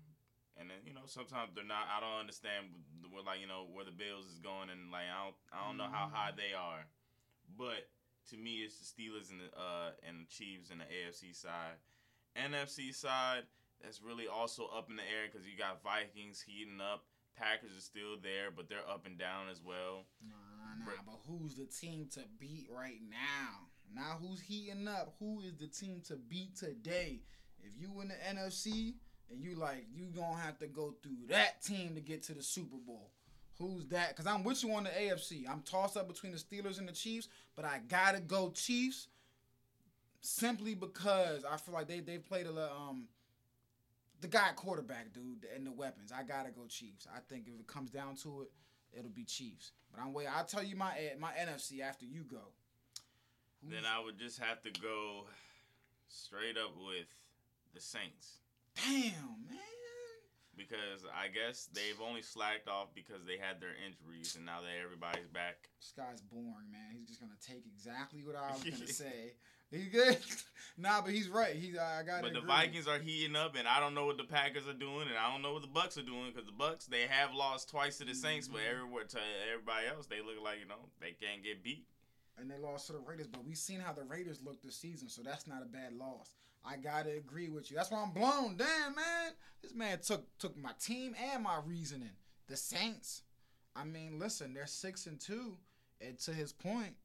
and 0.59 0.69
then 0.69 0.83
you 0.85 0.93
know 0.93 1.07
sometimes 1.07 1.55
they're 1.55 1.65
not. 1.65 1.87
I 1.87 2.03
don't 2.03 2.19
understand 2.19 2.75
where 3.15 3.23
like 3.23 3.39
you 3.39 3.47
know 3.47 3.71
where 3.71 3.87
the 3.87 3.95
Bills 3.95 4.27
is 4.27 4.43
going 4.43 4.71
and 4.71 4.91
like 4.91 5.07
I 5.07 5.31
don't 5.31 5.39
I 5.55 5.59
don't 5.67 5.79
know 5.79 5.91
how 5.91 6.11
high 6.11 6.35
they 6.35 6.51
are, 6.59 6.83
but 7.55 7.87
to 8.31 8.37
me 8.37 8.67
it's 8.67 8.83
the 8.83 8.87
Steelers 8.91 9.31
and 9.31 9.39
the 9.39 9.51
uh 9.55 9.95
and 10.03 10.27
the 10.27 10.29
Chiefs 10.31 10.75
and 10.75 10.83
the 10.83 10.91
AFC 10.91 11.31
side, 11.31 11.79
NFC 12.35 12.91
side 12.91 13.47
that's 13.83 14.03
really 14.03 14.27
also 14.29 14.67
up 14.77 14.91
in 14.91 14.97
the 14.97 15.03
air 15.03 15.29
because 15.31 15.47
you 15.47 15.57
got 15.57 15.83
Vikings 15.83 16.41
heating 16.41 16.81
up. 16.81 17.05
Packers 17.37 17.77
are 17.77 17.81
still 17.81 18.17
there, 18.23 18.51
but 18.55 18.69
they're 18.69 18.87
up 18.89 19.07
and 19.07 19.17
down 19.19 19.49
as 19.51 19.63
well. 19.65 20.05
Nah, 20.21 20.35
nah, 20.85 20.91
Right. 20.91 20.99
but 21.07 21.21
who's 21.27 21.55
the 21.55 21.65
team 21.67 22.07
to 22.15 22.25
beat 22.39 22.69
right 22.71 23.01
now? 23.09 23.69
Now 23.95 24.19
who's 24.21 24.41
heating 24.41 24.87
up? 24.87 25.15
Who 25.19 25.41
is 25.41 25.57
the 25.57 25.67
team 25.69 26.01
to 26.03 26.17
beat 26.17 26.57
today? 26.57 27.23
If 27.63 27.73
you 27.79 28.01
in 28.01 28.09
the 28.09 28.15
NFC 28.15 28.95
and 29.31 29.41
you 29.41 29.55
like 29.55 29.87
you 29.93 30.07
gonna 30.07 30.37
have 30.41 30.59
to 30.59 30.67
go 30.67 30.93
through 31.03 31.27
that 31.29 31.63
team 31.63 31.95
to 31.95 32.01
get 32.01 32.23
to 32.25 32.35
the 32.35 32.43
Super 32.43 32.77
Bowl. 32.77 33.11
Who's 33.59 33.87
that? 33.89 34.17
Cause 34.17 34.27
I'm 34.27 34.43
with 34.45 34.63
you 34.63 34.73
on 34.73 34.85
the 34.85 34.91
AFC. 34.91 35.47
I'm 35.49 35.63
tossed 35.63 35.97
up 35.97 36.09
between 36.09 36.33
the 36.33 36.39
Steelers 36.39 36.79
and 36.79 36.89
the 36.89 36.93
Chiefs, 36.93 37.29
but 37.55 37.65
I 37.65 37.81
gotta 37.89 38.21
go 38.21 38.51
Chiefs 38.51 39.09
simply 40.21 40.75
because 40.75 41.45
I 41.45 41.57
feel 41.57 41.75
like 41.75 41.87
they 41.89 42.01
they 42.01 42.19
played 42.19 42.47
a 42.47 42.51
little, 42.51 42.77
um 42.77 43.09
the 44.21 44.29
guy 44.29 44.51
quarterback 44.57 45.13
dude 45.13 45.47
and 45.55 45.67
the 45.67 45.73
weapons. 45.73 46.13
I 46.13 46.23
gotta 46.23 46.51
go 46.51 46.67
Chiefs. 46.69 47.07
I 47.15 47.21
think 47.29 47.47
if 47.49 47.59
it 47.59 47.67
comes 47.67 47.91
down 47.91 48.17
to 48.17 48.43
it, 48.43 48.51
it'll 48.99 49.11
be 49.11 49.25
Chiefs. 49.25 49.73
But 49.93 50.01
I'm 50.03 50.13
wait. 50.13 50.27
I'll 50.27 50.45
tell 50.45 50.63
you 50.63 50.77
my 50.77 50.93
eh, 50.99 51.15
my 51.19 51.33
NFC 51.33 51.81
after 51.81 52.05
you 52.05 52.23
go. 52.25 52.39
Who's- 53.63 53.75
Then 53.75 53.85
I 53.85 54.03
would 54.03 54.19
just 54.19 54.39
have 54.39 54.63
to 54.63 54.71
go 54.81 55.25
straight 56.09 56.57
up 56.57 56.73
with 56.77 57.07
the 57.75 57.81
Saints 57.81 58.39
damn 58.75 59.47
man. 59.49 59.59
because 60.57 61.05
I 61.15 61.29
guess 61.29 61.69
they've 61.73 62.01
only 62.01 62.23
slacked 62.23 62.69
off 62.69 62.89
because 62.95 63.25
they 63.27 63.37
had 63.39 63.61
their 63.61 63.75
injuries 63.87 64.37
and 64.37 64.45
now 64.47 64.61
that 64.63 64.75
everybody's 64.85 65.29
back. 65.29 65.69
This 65.79 65.93
guy's 65.97 66.21
boring, 66.21 66.71
man. 66.71 66.95
He's 66.99 67.09
just 67.09 67.21
gonna 67.21 67.33
take 67.47 67.65
exactly 67.67 68.23
what 68.23 68.37
I 68.37 68.53
was 68.53 68.63
gonna 68.65 68.87
say. 68.93 69.35
He's 69.71 69.89
good. 69.89 70.19
Nah, 70.81 71.01
but 71.03 71.13
he's 71.13 71.29
right. 71.29 71.55
He's 71.55 71.77
I 71.79 72.03
got. 72.03 72.23
But 72.23 72.33
the 72.35 72.41
Vikings 72.41 72.89
are 72.89 72.99
heating 72.99 73.37
up, 73.37 73.55
and 73.57 73.67
I 73.69 73.81
don't 73.81 73.95
know 73.95 74.07
what 74.07 74.17
the 74.17 74.25
Packers 74.25 74.67
are 74.67 74.73
doing, 74.73 75.09
and 75.09 75.17
I 75.19 75.31
don't 75.33 75.43
know 75.43 75.53
what 75.53 75.63
the 75.63 75.69
Bucks 75.69 75.97
are 75.99 76.03
doing 76.03 76.31
because 76.33 76.47
the 76.47 76.53
Bucks 76.53 76.87
they 76.87 77.03
have 77.09 77.35
lost 77.35 77.69
twice 77.71 77.99
to 77.99 78.05
the 78.05 78.15
Saints, 78.15 78.49
but 78.49 78.61
Mhm. 78.61 78.71
everywhere 78.71 79.05
to 79.05 79.19
everybody 79.53 79.87
else 79.87 80.07
they 80.07 80.21
look 80.21 80.41
like 80.43 80.59
you 80.61 80.67
know 80.67 80.89
they 81.01 81.13
can't 81.13 81.43
get 81.43 81.63
beat. 81.63 81.87
and 82.39 82.51
they 82.51 82.57
lost 82.57 82.87
to 82.87 82.95
the 82.95 82.99
Raiders, 83.01 83.27
but 83.27 83.45
we've 83.45 83.59
seen 83.59 83.81
how 83.81 83.93
the 83.93 84.03
Raiders 84.05 84.41
look 84.41 84.63
this 84.63 84.75
season, 84.75 85.11
so 85.11 85.23
that's 85.23 85.47
not 85.47 85.63
a 85.63 85.67
bad 85.67 85.93
loss. 85.93 86.35
I 86.65 86.77
gotta 86.79 87.11
agree 87.11 87.51
with 87.51 87.71
you. 87.71 87.77
That's 87.77 87.91
why 87.91 88.01
I'm 88.01 88.13
blown. 88.13 88.57
Damn, 88.57 88.95
man, 88.95 89.33
this 89.61 89.75
man 89.75 89.99
took 90.01 90.39
took 90.39 90.57
my 90.57 90.73
team 90.81 91.15
and 91.19 91.43
my 91.43 91.61
reasoning. 91.67 92.17
The 92.47 92.57
Saints. 92.57 93.25
I 93.77 93.85
mean, 93.85 94.19
listen, 94.19 94.55
they're 94.55 94.67
six 94.67 95.07
and 95.07 95.21
two, 95.21 95.59
and 96.01 96.19
to 96.21 96.33
his 96.33 96.53
point, 96.53 96.97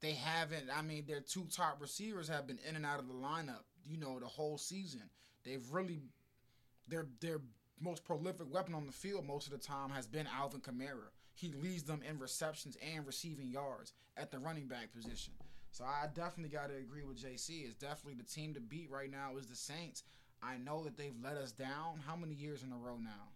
they 0.00 0.12
haven't. 0.12 0.68
I 0.74 0.82
mean, 0.82 1.04
their 1.06 1.20
two 1.20 1.46
top 1.50 1.80
receivers 1.80 2.28
have 2.28 2.46
been 2.46 2.58
in 2.68 2.76
and 2.76 2.86
out 2.86 2.98
of 2.98 3.08
the 3.08 3.14
lineup. 3.14 3.64
You 3.84 3.96
know, 3.96 4.18
the 4.18 4.26
whole 4.26 4.58
season. 4.58 5.02
They've 5.44 5.64
really 5.70 6.00
their 6.88 7.06
their 7.20 7.40
most 7.80 8.04
prolific 8.04 8.52
weapon 8.52 8.74
on 8.74 8.86
the 8.86 8.92
field 8.92 9.26
most 9.26 9.46
of 9.46 9.52
the 9.52 9.58
time 9.58 9.90
has 9.90 10.06
been 10.06 10.26
Alvin 10.26 10.60
Kamara. 10.60 11.10
He 11.34 11.52
leads 11.52 11.82
them 11.82 12.00
in 12.08 12.18
receptions 12.18 12.76
and 12.94 13.06
receiving 13.06 13.50
yards 13.50 13.92
at 14.16 14.30
the 14.30 14.38
running 14.38 14.66
back 14.66 14.92
position. 14.94 15.34
So 15.70 15.84
I 15.84 16.06
definitely 16.14 16.56
got 16.56 16.70
to 16.70 16.76
agree 16.76 17.04
with 17.04 17.22
JC. 17.22 17.66
It's 17.66 17.74
definitely 17.74 18.14
the 18.14 18.22
team 18.22 18.54
to 18.54 18.60
beat 18.60 18.90
right 18.90 19.10
now 19.10 19.36
is 19.36 19.46
the 19.46 19.56
Saints. 19.56 20.04
I 20.42 20.56
know 20.56 20.82
that 20.84 20.96
they've 20.96 21.12
let 21.22 21.36
us 21.36 21.52
down. 21.52 22.00
How 22.06 22.16
many 22.16 22.34
years 22.34 22.62
in 22.62 22.72
a 22.72 22.76
row 22.76 22.96
now? 22.98 23.35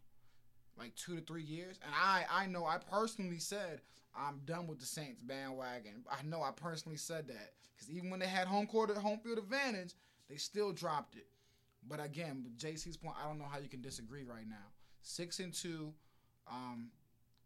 Like 0.80 0.94
two 0.96 1.14
to 1.14 1.20
three 1.20 1.42
years. 1.42 1.78
And 1.84 1.94
I 1.94 2.24
I 2.30 2.46
know 2.46 2.64
I 2.64 2.78
personally 2.78 3.38
said 3.38 3.82
I'm 4.16 4.40
done 4.46 4.66
with 4.66 4.80
the 4.80 4.86
Saints 4.86 5.20
bandwagon. 5.20 6.04
I 6.10 6.22
know 6.24 6.42
I 6.42 6.50
personally 6.50 6.96
said 6.96 7.28
that 7.28 7.52
because 7.76 7.90
even 7.90 8.10
when 8.10 8.18
they 8.18 8.26
had 8.26 8.48
home 8.48 8.66
court 8.66 8.90
home 8.96 9.18
field 9.22 9.38
advantage, 9.38 9.94
they 10.28 10.36
still 10.36 10.72
dropped 10.72 11.16
it. 11.16 11.26
But 11.86 12.02
again, 12.02 12.46
JC's 12.56 12.96
point, 12.96 13.16
I 13.22 13.26
don't 13.26 13.38
know 13.38 13.46
how 13.50 13.58
you 13.58 13.68
can 13.68 13.80
disagree 13.80 14.24
right 14.24 14.48
now. 14.48 14.56
Six 15.02 15.38
and 15.38 15.52
two, 15.52 15.92
um, 16.50 16.90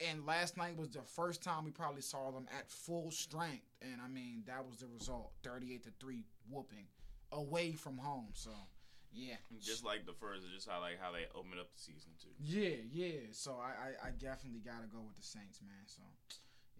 and 0.00 0.26
last 0.26 0.56
night 0.56 0.76
was 0.76 0.90
the 0.90 1.02
first 1.02 1.42
time 1.42 1.64
we 1.64 1.70
probably 1.70 2.02
saw 2.02 2.30
them 2.30 2.46
at 2.56 2.70
full 2.70 3.10
strength, 3.10 3.66
and 3.80 4.00
I 4.04 4.08
mean 4.08 4.42
that 4.46 4.66
was 4.66 4.78
the 4.78 4.86
result: 4.86 5.32
thirty-eight 5.42 5.84
to 5.84 5.90
three 6.00 6.24
whooping 6.50 6.86
away 7.32 7.72
from 7.72 7.98
home. 7.98 8.28
So, 8.32 8.50
yeah, 9.14 9.38
Just 9.62 9.84
like 9.84 10.04
the 10.06 10.12
first, 10.12 10.42
just 10.52 10.68
how 10.68 10.80
like 10.80 10.98
how 11.00 11.12
they 11.12 11.24
opened 11.34 11.60
up 11.60 11.70
the 11.72 11.78
season 11.80 12.10
too. 12.20 12.34
yeah, 12.42 12.82
yeah. 12.92 13.30
So 13.32 13.54
I, 13.56 13.72
I, 14.04 14.08
I 14.08 14.10
definitely 14.18 14.60
gotta 14.60 14.86
go 14.90 15.00
with 15.06 15.16
the 15.16 15.22
Saints, 15.22 15.62
man. 15.62 15.86
So, 15.86 16.02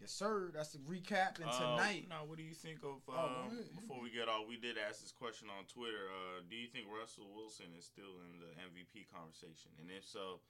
yes, 0.00 0.10
sir. 0.10 0.50
That's 0.52 0.74
the 0.74 0.82
recap. 0.82 1.38
And 1.38 1.46
Uh, 1.48 1.54
tonight, 1.78 2.06
now, 2.10 2.26
what 2.26 2.36
do 2.36 2.42
you 2.42 2.54
think 2.54 2.82
of? 2.82 3.00
Oh, 3.08 3.14
Um, 3.14 3.54
ahead. 3.54 3.70
before 3.78 4.02
we 4.02 4.10
get 4.10 4.28
off, 4.28 4.48
we 4.50 4.56
did 4.58 4.76
ask 4.76 5.00
this 5.00 5.12
question 5.14 5.46
on 5.48 5.64
Twitter. 5.70 6.10
Uh, 6.10 6.42
do 6.50 6.56
you 6.56 6.66
think 6.66 6.86
Russell 6.90 7.30
Wilson 7.34 7.70
is 7.78 7.86
still 7.86 8.18
in 8.26 8.42
the 8.42 8.50
MVP 8.66 9.06
conversation? 9.14 9.70
And 9.78 9.88
if 9.94 10.02
so, 10.04 10.40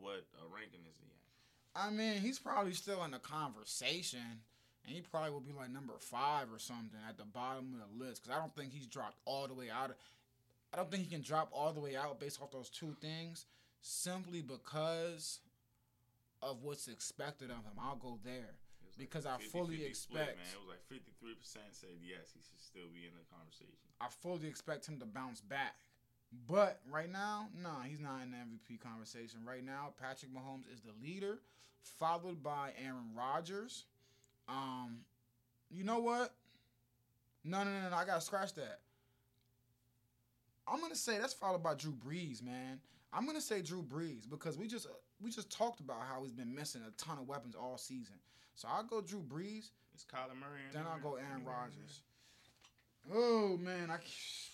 what 0.00 0.24
uh, 0.40 0.48
ranking 0.48 0.80
is 0.88 0.96
he 0.96 1.06
at? 1.12 1.20
I 1.76 1.90
mean, 1.92 2.20
he's 2.24 2.38
probably 2.40 2.72
still 2.72 3.04
in 3.04 3.10
the 3.12 3.18
conversation, 3.20 4.40
and 4.84 4.94
he 4.94 5.02
probably 5.02 5.30
will 5.30 5.40
be 5.40 5.52
like 5.52 5.70
number 5.70 5.92
five 5.98 6.48
or 6.52 6.58
something 6.58 6.98
at 7.08 7.18
the 7.18 7.24
bottom 7.24 7.74
of 7.74 7.80
the 7.98 8.04
list 8.04 8.22
because 8.22 8.36
I 8.36 8.40
don't 8.40 8.54
think 8.56 8.72
he's 8.72 8.86
dropped 8.86 9.18
all 9.26 9.46
the 9.46 9.54
way 9.54 9.68
out. 9.70 9.90
Of, 9.90 9.96
I 10.76 10.80
don't 10.80 10.90
think 10.90 11.04
he 11.04 11.08
can 11.08 11.22
drop 11.22 11.48
all 11.52 11.72
the 11.72 11.80
way 11.80 11.96
out 11.96 12.20
based 12.20 12.40
off 12.42 12.50
those 12.50 12.68
two 12.68 12.94
things, 13.00 13.46
simply 13.80 14.42
because 14.42 15.40
of 16.42 16.62
what's 16.62 16.86
expected 16.86 17.48
of 17.48 17.56
him. 17.64 17.80
I'll 17.80 17.96
go 17.96 18.18
there. 18.22 18.56
Because 18.98 19.24
like 19.24 19.40
I 19.40 19.44
50-50 19.44 19.50
fully 19.50 19.76
split, 19.76 19.88
expect- 19.88 20.36
man. 20.36 20.46
It 20.52 20.60
was 20.60 20.68
like 20.68 20.84
fifty 20.88 21.12
three 21.18 21.34
percent 21.34 21.64
said 21.72 21.96
yes, 22.02 22.32
he 22.34 22.40
should 22.40 22.60
still 22.60 22.88
be 22.94 23.06
in 23.06 23.12
the 23.16 23.24
conversation. 23.34 23.88
I 24.00 24.08
fully 24.08 24.48
expect 24.48 24.86
him 24.86 24.98
to 25.00 25.06
bounce 25.06 25.40
back. 25.40 25.76
But 26.46 26.80
right 26.90 27.10
now, 27.10 27.48
no, 27.62 27.70
he's 27.84 28.00
not 28.00 28.22
in 28.22 28.32
the 28.32 28.36
MVP 28.36 28.80
conversation. 28.80 29.40
Right 29.46 29.64
now, 29.64 29.94
Patrick 30.00 30.32
Mahomes 30.34 30.70
is 30.72 30.80
the 30.80 30.92
leader, 31.02 31.38
followed 31.82 32.42
by 32.42 32.72
Aaron 32.82 33.14
Rodgers. 33.16 33.84
Um, 34.48 34.98
you 35.70 35.84
know 35.84 36.00
what? 36.00 36.34
No, 37.44 37.64
no, 37.64 37.70
no, 37.70 37.90
no. 37.90 37.96
I 37.96 38.04
gotta 38.04 38.20
scratch 38.20 38.54
that. 38.54 38.80
I'm 40.68 40.80
gonna 40.80 40.94
say 40.96 41.18
that's 41.18 41.34
followed 41.34 41.62
by 41.62 41.74
Drew 41.74 41.92
Brees, 41.92 42.42
man. 42.42 42.80
I'm 43.12 43.26
gonna 43.26 43.40
say 43.40 43.62
Drew 43.62 43.82
Brees 43.82 44.28
because 44.28 44.58
we 44.58 44.66
just 44.66 44.86
we 45.22 45.30
just 45.30 45.50
talked 45.50 45.80
about 45.80 46.02
how 46.08 46.22
he's 46.22 46.32
been 46.32 46.54
missing 46.54 46.82
a 46.86 46.90
ton 47.02 47.18
of 47.18 47.28
weapons 47.28 47.54
all 47.54 47.78
season. 47.78 48.16
So 48.54 48.68
I'll 48.70 48.84
go 48.84 49.00
Drew 49.00 49.20
Brees. 49.20 49.70
It's 49.94 50.04
Kyler 50.04 50.38
Murray. 50.38 50.60
Then? 50.72 50.84
I'll 50.90 51.00
go 51.00 51.16
Aaron 51.16 51.44
Rodgers. 51.44 52.02
Oh 53.14 53.56
man, 53.56 53.90
I 53.90 53.98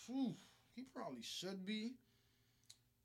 whew, 0.07 0.35
he 0.75 0.83
probably 0.95 1.23
should 1.23 1.65
be, 1.65 1.93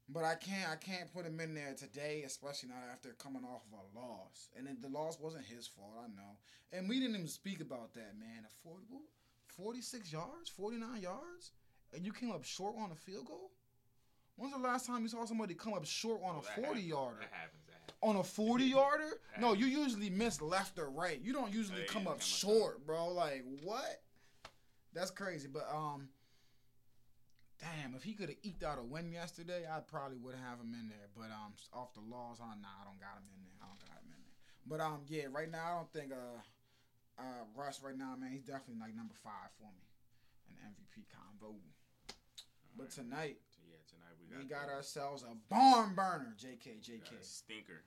but 0.10 0.24
I 0.24 0.36
can't. 0.36 0.70
I 0.70 0.76
can't 0.76 1.12
put 1.14 1.26
him 1.26 1.40
in 1.40 1.54
there 1.54 1.74
today, 1.78 2.24
especially 2.26 2.70
not 2.70 2.84
after 2.92 3.10
coming 3.14 3.44
off 3.44 3.64
of 3.72 3.80
a 3.80 4.00
loss. 4.00 4.50
And 4.58 4.68
the 4.82 4.90
loss 4.90 5.20
wasn't 5.20 5.46
his 5.46 5.68
fault, 5.68 5.94
I 6.04 6.08
know. 6.08 6.38
And 6.74 6.90
we 6.90 7.00
didn't 7.00 7.16
even 7.16 7.28
speak 7.28 7.62
about 7.62 7.94
that, 7.94 8.20
man. 8.20 8.44
A 8.46 8.68
40, 8.68 8.84
46 9.56 10.12
yards, 10.12 10.50
49 10.50 11.02
yards, 11.02 11.52
and 11.94 12.06
you 12.06 12.12
came 12.14 12.32
up 12.32 12.44
short 12.44 12.76
on 12.80 12.92
a 12.92 12.96
field 12.96 13.26
goal. 13.26 13.52
When's 14.36 14.54
the 14.54 14.60
last 14.60 14.86
time 14.86 15.02
you 15.02 15.08
saw 15.08 15.26
somebody 15.26 15.56
come 15.56 15.74
up 15.74 15.86
short 15.86 16.22
on 16.24 16.36
Oh, 16.36 16.40
a 16.40 16.44
that 16.44 16.56
40 16.56 16.68
happens. 16.68 16.86
yarder? 16.86 17.20
That 17.22 17.30
happens. 17.32 17.64
That 17.66 17.74
happens. 17.74 17.98
on 18.04 18.16
a 18.18 18.24
40 18.24 18.64
yarder? 18.78 19.12
No, 19.40 19.54
you 19.54 19.66
usually 19.66 20.10
miss 20.12 20.42
left 20.42 20.78
or 20.78 20.90
right. 20.92 21.20
You 21.22 21.34
don't 21.34 21.52
usually 21.52 21.82
Hey, 21.82 21.88
come 21.88 22.02
up 22.02 22.06
come 22.06 22.14
up 22.14 22.22
short, 22.22 22.86
bro. 22.86 23.08
Like 23.10 23.44
what? 23.64 24.02
That's 24.94 25.10
crazy. 25.12 25.48
But 25.52 25.68
um, 25.74 26.10
damn, 27.60 27.96
if 27.96 28.04
he 28.04 28.14
could 28.14 28.30
have 28.30 28.38
eked 28.44 28.64
out 28.64 28.78
a 28.78 28.84
win 28.84 29.12
yesterday, 29.12 29.66
I 29.66 29.80
probably 29.80 30.18
would 30.18 30.36
have 30.36 30.60
him 30.60 30.74
in 30.78 30.88
there. 30.90 31.10
But 31.16 31.34
um, 31.34 31.54
off 31.74 31.94
the 31.96 32.02
laws, 32.02 32.38
oh, 32.40 32.46
nah, 32.62 32.78
I 32.82 32.86
don't 32.86 33.00
got 33.02 33.18
him 33.18 33.26
in 33.34 33.42
there. 33.42 33.58
I 33.62 33.66
don't 33.66 33.82
got 33.82 33.98
him 34.06 34.14
in 34.14 34.22
there. 34.22 34.38
But 34.70 34.80
um, 34.86 35.02
yeah, 35.08 35.26
right 35.32 35.50
now 35.50 35.66
I 35.66 35.74
don't 35.82 35.92
think 35.94 36.12
uh, 36.14 36.42
uh, 37.18 37.42
Russ 37.56 37.82
right 37.82 37.98
now, 37.98 38.14
man, 38.20 38.30
he's 38.32 38.44
definitely 38.46 38.78
like 38.86 38.94
number 38.96 39.16
five 39.24 39.50
for 39.58 39.66
me 39.74 39.82
in 40.46 40.54
MVP 40.62 41.10
convo. 41.10 41.58
But 42.78 42.92
tonight 42.92 43.38
yeah, 43.68 43.78
tonight 43.90 44.14
we 44.22 44.28
got 44.30 44.44
we 44.44 44.50
got 44.50 44.74
ourselves 44.76 45.24
a 45.24 45.36
barn 45.50 45.96
burner. 45.96 46.36
JK, 46.38 46.80
JK. 46.82 47.12
stinker. 47.22 47.84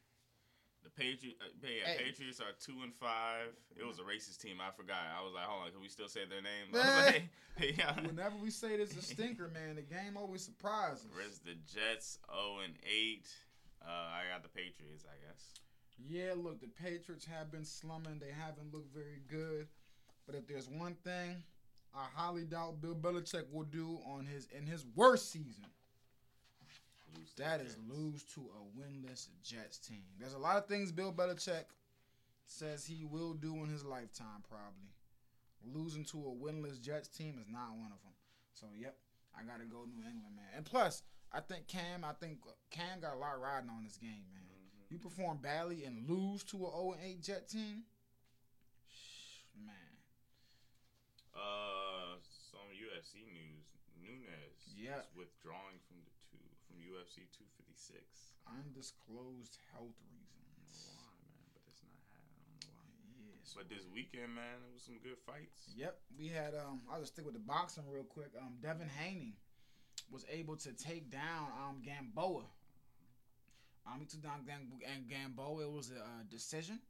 The 0.82 0.88
Patriots, 0.90 1.36
uh, 1.42 1.52
yeah, 1.62 1.92
Hey. 1.92 2.04
Patriots 2.06 2.40
are 2.40 2.52
two 2.58 2.80
and 2.82 2.94
five. 2.94 3.48
It 3.76 3.86
was 3.86 3.98
a 3.98 4.02
racist 4.02 4.40
team. 4.40 4.56
I 4.66 4.70
forgot. 4.70 4.96
I 5.14 5.22
was 5.22 5.34
like, 5.34 5.44
hold 5.44 5.66
on, 5.66 5.72
can 5.72 5.80
we 5.82 5.88
still 5.88 6.08
say 6.08 6.20
their 6.24 6.40
name? 6.40 6.72
Was 6.72 6.82
like, 7.06 7.28
yeah. 7.78 8.00
Whenever 8.00 8.36
we 8.40 8.50
say 8.50 8.78
this 8.78 8.96
a 8.96 9.02
stinker, 9.02 9.48
man, 9.48 9.76
the 9.76 9.82
game 9.82 10.16
always 10.16 10.42
surprises. 10.42 11.04
Where's 11.14 11.38
the 11.40 11.52
Jets? 11.68 12.18
0 12.32 12.64
and 12.64 12.74
8. 12.82 13.28
Uh, 13.82 13.88
I 13.90 14.22
got 14.32 14.42
the 14.42 14.48
Patriots, 14.48 15.04
I 15.04 15.20
guess. 15.26 15.52
Yeah, 16.08 16.32
look, 16.34 16.62
the 16.62 16.68
Patriots 16.68 17.26
have 17.26 17.52
been 17.52 17.64
slumming. 17.64 18.18
They 18.18 18.32
haven't 18.32 18.72
looked 18.72 18.94
very 18.94 19.20
good. 19.28 19.68
But 20.26 20.34
if 20.34 20.46
there's 20.46 20.68
one 20.70 20.94
thing 21.04 21.42
I 21.94 22.06
highly 22.14 22.44
doubt 22.44 22.80
Bill 22.80 22.94
Belichick 22.94 23.50
will 23.52 23.64
do 23.64 23.98
on 24.06 24.24
his 24.26 24.46
in 24.56 24.66
his 24.66 24.84
worst 24.94 25.30
season, 25.32 25.64
Lose 27.16 27.32
that 27.36 27.60
is 27.60 27.74
Jets. 27.74 27.80
lose 27.88 28.22
to 28.34 28.40
a 28.40 28.78
winless 28.80 29.26
Jets 29.42 29.78
team. 29.78 30.04
There's 30.18 30.34
a 30.34 30.38
lot 30.38 30.56
of 30.56 30.66
things 30.66 30.92
Bill 30.92 31.12
Belichick 31.12 31.64
says 32.46 32.84
he 32.86 33.04
will 33.04 33.32
do 33.34 33.54
in 33.64 33.68
his 33.68 33.84
lifetime, 33.84 34.42
probably. 34.48 34.90
Losing 35.74 36.04
to 36.06 36.18
a 36.18 36.30
winless 36.44 36.80
Jets 36.80 37.08
team 37.08 37.38
is 37.40 37.48
not 37.50 37.70
one 37.72 37.90
of 37.92 38.00
them. 38.02 38.14
So, 38.54 38.66
yep, 38.78 38.96
I 39.36 39.42
got 39.42 39.58
to 39.60 39.66
go 39.66 39.84
New 39.84 39.98
England, 40.06 40.36
man. 40.36 40.46
And 40.56 40.64
plus, 40.64 41.02
I 41.32 41.40
think 41.40 41.66
Cam, 41.66 42.04
I 42.04 42.12
think 42.12 42.38
Cam 42.70 43.00
got 43.00 43.14
a 43.14 43.18
lot 43.18 43.40
riding 43.40 43.70
on 43.70 43.82
this 43.84 43.96
game, 43.96 44.24
man. 44.32 44.42
Mhm. 44.42 44.90
You 44.92 44.98
perform 44.98 45.38
badly 45.38 45.84
and 45.84 46.08
lose 46.08 46.42
to 46.44 46.56
a 46.66 46.70
0 46.70 46.96
8 47.02 47.20
Jet 47.22 47.48
team, 47.48 47.84
man. 49.56 49.74
Uh, 51.34 51.79
UFC 53.00 53.24
news. 53.32 53.64
Nunes 53.96 54.76
Yeah. 54.76 55.00
is 55.00 55.08
withdrawing 55.16 55.80
from 55.88 56.04
the 56.04 56.12
two 56.28 56.36
from 56.68 56.76
UFC 56.84 57.24
256. 57.32 58.36
Undisclosed 58.46 59.56
health 59.72 59.96
reasons. 60.12 60.92
why, 60.92 61.16
man, 61.24 61.48
but 61.54 61.62
it's 61.66 61.82
not. 61.82 61.96
I 62.12 62.20
don't 62.20 62.44
know 62.44 62.76
why. 62.76 62.84
Yes. 63.40 63.54
But 63.56 63.68
this 63.68 63.86
weekend, 63.86 64.34
man, 64.34 64.60
it 64.68 64.72
was 64.74 64.82
some 64.82 64.98
good 64.98 65.16
fights. 65.18 65.72
Yep, 65.74 65.96
we 66.18 66.28
had. 66.28 66.54
Um, 66.54 66.82
I'll 66.90 67.00
just 67.00 67.12
stick 67.14 67.24
with 67.24 67.34
the 67.34 67.40
boxing 67.40 67.88
real 67.88 68.04
quick. 68.04 68.32
Um, 68.38 68.58
Devin 68.60 68.88
Haney 68.88 69.36
was 70.10 70.24
able 70.28 70.56
to 70.56 70.72
take 70.72 71.10
down 71.10 71.48
um 71.56 71.80
Gamboa. 71.82 72.44
Um, 73.86 73.98
he 74.00 74.04
took 74.06 74.22
down 74.22 74.44
Gam- 74.44 74.78
and 74.84 75.08
Gamboa. 75.08 75.64
It 75.64 75.70
was 75.72 75.90
a 75.90 76.00
uh, 76.04 76.22
decision. 76.28 76.80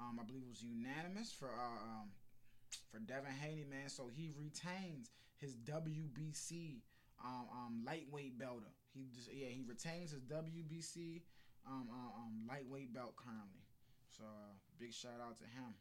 Um, 0.00 0.18
I 0.18 0.24
believe 0.24 0.42
it 0.44 0.48
was 0.48 0.62
unanimous 0.62 1.30
for 1.32 1.52
uh, 1.52 1.84
um 1.84 2.12
for 2.90 2.98
Devin 3.00 3.32
Haney, 3.32 3.64
man. 3.64 3.88
So 3.88 4.08
he 4.08 4.30
retains 4.36 5.10
his 5.38 5.54
WBC 5.54 6.80
um, 7.24 7.46
um 7.52 7.82
lightweight 7.86 8.38
belter. 8.38 8.74
He 8.94 9.08
just 9.14 9.32
yeah 9.32 9.48
he 9.48 9.64
retains 9.66 10.12
his 10.12 10.22
WBC 10.22 11.22
um, 11.66 11.88
um, 11.90 12.10
um 12.16 12.34
lightweight 12.48 12.92
belt 12.92 13.14
currently. 13.16 13.62
So 14.10 14.24
uh, 14.24 14.54
big 14.78 14.92
shout 14.92 15.20
out 15.22 15.38
to 15.38 15.44
him. 15.44 15.74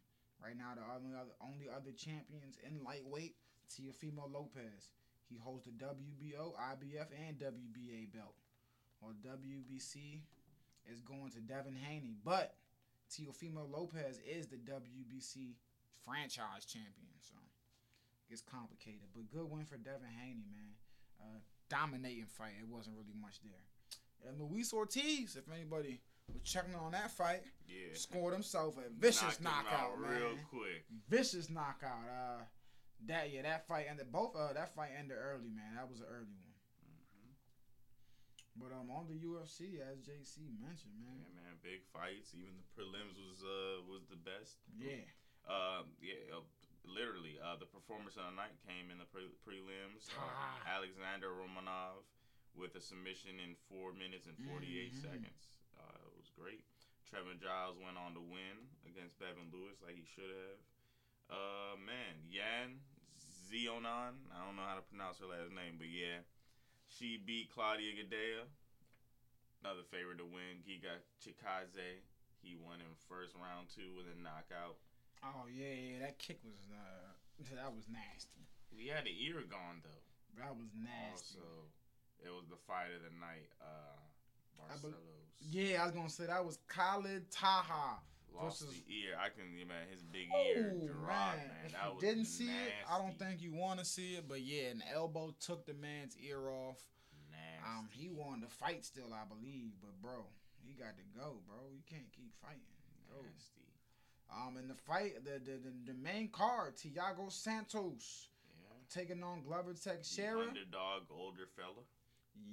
Right 0.43 0.55
now, 0.55 0.73
the 0.75 0.85
only 0.85 1.17
other, 1.17 1.33
only 1.41 1.65
other 1.65 1.91
champions 1.91 2.57
in 2.61 2.83
lightweight, 2.83 3.35
Teofimo 3.69 4.31
Lopez. 4.31 4.93
He 5.27 5.35
holds 5.35 5.65
the 5.65 5.71
WBO, 5.71 6.53
IBF, 6.55 7.07
and 7.27 7.37
WBA 7.39 8.13
belt. 8.13 8.35
While 8.99 9.13
WBC 9.25 10.21
is 10.85 11.01
going 11.01 11.31
to 11.31 11.41
Devin 11.41 11.75
Haney, 11.75 12.15
but 12.23 12.55
Teofimo 13.11 13.69
Lopez 13.69 14.19
is 14.25 14.47
the 14.47 14.57
WBC 14.57 15.55
franchise 16.05 16.65
champion. 16.65 17.13
So 17.19 17.35
it's 18.29 18.41
complicated, 18.41 19.07
but 19.15 19.29
good 19.29 19.49
win 19.49 19.65
for 19.65 19.77
Devin 19.77 20.09
Haney, 20.21 20.45
man. 20.51 20.73
Uh, 21.19 21.39
dominating 21.69 22.25
fight. 22.25 22.53
It 22.59 22.67
wasn't 22.67 22.95
really 22.97 23.15
much 23.19 23.39
there. 23.41 24.29
And 24.29 24.39
Luis 24.39 24.73
Ortiz, 24.73 25.35
if 25.35 25.49
anybody 25.51 26.01
was 26.31 26.41
checking 26.43 26.75
on 26.75 26.91
that 26.91 27.11
fight, 27.11 27.43
Yeah. 27.67 27.93
scored 27.93 28.33
himself 28.33 28.77
a 28.77 28.89
vicious 28.89 29.39
Knocked 29.39 29.65
knockout, 29.65 29.91
out 29.93 29.99
man. 30.01 30.09
real 30.21 30.37
quick. 30.49 30.85
Vicious 31.09 31.49
knockout. 31.49 32.07
Uh, 32.07 32.43
that 33.05 33.31
yeah, 33.31 33.43
that 33.43 33.67
fight 33.67 33.85
ended 33.89 34.11
both. 34.11 34.35
Uh, 34.35 34.53
that 34.53 34.73
fight 34.75 34.91
ended 34.97 35.17
early, 35.19 35.49
man. 35.49 35.75
That 35.75 35.89
was 35.89 35.99
an 36.01 36.07
early 36.09 36.33
one. 36.33 36.53
Mhm. 36.89 37.33
But 38.57 38.71
um, 38.73 38.89
on 38.89 39.07
the 39.07 39.15
UFC, 39.21 39.79
as 39.81 40.01
JC 40.01 40.49
mentioned, 40.59 40.97
man. 40.99 41.17
Yeah, 41.21 41.41
man, 41.41 41.57
big 41.61 41.83
fights. 41.93 42.33
Even 42.33 42.57
the 42.57 42.65
prelims 42.73 43.15
was 43.17 43.43
uh 43.43 43.83
was 43.85 44.07
the 44.09 44.17
best. 44.17 44.57
Yeah, 44.75 45.05
Um, 45.47 45.95
yeah, 46.01 46.35
uh, 46.35 46.41
literally, 46.87 47.37
uh, 47.39 47.55
the 47.59 47.67
performance 47.69 48.15
of 48.17 48.25
the 48.31 48.35
night 48.39 48.55
came 48.65 48.89
in 48.89 48.97
the 48.97 49.05
pre- 49.11 49.31
prelims. 49.45 50.07
Uh. 50.17 50.63
Alexander 50.67 51.29
Romanov 51.31 52.03
with 52.57 52.73
a 52.75 52.81
submission 52.81 53.37
in 53.43 53.53
four 53.69 53.93
minutes 53.93 54.25
and 54.25 54.35
48 54.49 54.93
Mhm. 54.95 55.01
seconds. 55.01 55.43
Uh, 55.77 55.99
it 56.09 56.15
was 56.17 56.29
great. 56.33 56.65
Trevor 57.05 57.35
Giles 57.39 57.77
went 57.79 57.95
on 57.97 58.13
to 58.15 58.21
win 58.21 58.67
against 58.85 59.15
Bevon 59.19 59.51
Lewis 59.53 59.79
like 59.85 59.95
he 59.95 60.03
should 60.03 60.27
have. 60.29 60.59
Uh, 61.29 61.75
man, 61.77 62.23
Yan 62.27 62.81
Xiaonan, 63.47 64.15
I 64.33 64.43
don't 64.43 64.55
know 64.55 64.65
how 64.67 64.75
to 64.75 64.81
pronounce 64.81 65.19
her 65.19 65.27
last 65.27 65.51
name, 65.51 65.77
but 65.77 65.87
yeah, 65.87 66.19
she 66.87 67.15
beat 67.17 67.51
Claudia 67.53 67.93
Gadelha. 67.95 68.47
Another 69.63 69.83
favorite 69.83 70.17
to 70.19 70.25
win. 70.25 70.63
Giga 70.67 70.99
Chikadze, 71.23 72.01
he 72.41 72.55
won 72.55 72.79
in 72.81 72.93
first 73.07 73.35
round 73.35 73.69
two 73.69 73.93
with 73.95 74.05
a 74.07 74.15
knockout. 74.19 74.77
Oh 75.23 75.45
yeah, 75.51 75.73
yeah. 75.73 75.99
That 76.05 76.19
kick 76.19 76.39
was 76.43 76.57
uh, 76.71 77.45
that 77.55 77.73
was 77.73 77.85
nasty. 77.89 78.47
We 78.75 78.87
had 78.87 79.05
the 79.05 79.13
ear 79.25 79.43
gone 79.49 79.81
though. 79.83 80.03
That 80.43 80.55
was 80.55 80.69
nasty. 80.77 81.39
Also, 81.39 81.65
it 82.23 82.29
was 82.29 82.45
the 82.49 82.57
fight 82.67 82.93
of 82.95 83.01
the 83.03 83.13
night. 83.19 83.49
Uh, 83.61 83.97
I 84.61 84.77
bel- 84.81 84.91
Barcelos 84.91 85.41
Yeah, 85.41 85.81
I 85.81 85.85
was 85.85 85.93
gonna 85.93 86.09
say 86.09 86.25
that 86.27 86.45
was 86.45 86.57
Khalid 86.67 87.29
Taha. 87.31 87.99
lost 88.33 88.61
versus- 88.61 88.75
the 88.85 88.93
ear. 88.93 89.17
I 89.17 89.29
can 89.29 89.49
man, 89.67 89.87
his 89.89 90.03
big 90.03 90.29
ear 90.29 90.75
Oh 90.77 90.87
dropped, 90.87 91.37
man! 91.37 91.47
man. 91.47 91.65
If 91.65 91.71
That 91.73 91.85
you 91.87 91.93
was 91.95 92.01
didn't 92.03 92.25
see 92.25 92.49
it, 92.49 92.73
I 92.89 92.97
don't 92.99 93.17
think 93.17 93.41
you 93.41 93.53
want 93.53 93.79
to 93.79 93.85
see 93.85 94.15
it. 94.15 94.27
But 94.27 94.41
yeah, 94.41 94.69
an 94.69 94.83
elbow 94.93 95.33
took 95.39 95.65
the 95.65 95.73
man's 95.73 96.15
ear 96.17 96.49
off. 96.49 96.77
nasty. 97.31 97.65
Um, 97.65 97.89
he 97.91 98.09
wanted 98.09 98.47
to 98.49 98.53
fight 98.55 98.85
still, 98.85 99.13
I 99.13 99.25
believe, 99.25 99.71
but 99.81 99.99
bro, 100.01 100.25
he 100.63 100.73
got 100.73 100.95
to 100.97 101.03
go, 101.17 101.41
bro. 101.47 101.57
You 101.73 101.81
can't 101.89 102.11
keep 102.13 102.33
fighting. 102.41 102.61
Nasty. 103.09 103.66
Um, 104.29 104.57
in 104.57 104.67
the 104.67 104.75
fight, 104.75 105.23
the 105.23 105.39
the, 105.39 105.57
the, 105.57 105.93
the 105.93 105.93
main 105.93 106.27
card, 106.29 106.75
Thiago 106.75 107.31
Santos 107.31 108.27
Yeah. 108.61 108.67
taking 108.89 109.23
on 109.23 109.41
Glover 109.43 109.73
The 109.73 109.79
Teixeira. 109.79 110.41
underdog, 110.47 111.03
older 111.11 111.47
fella. 111.55 111.83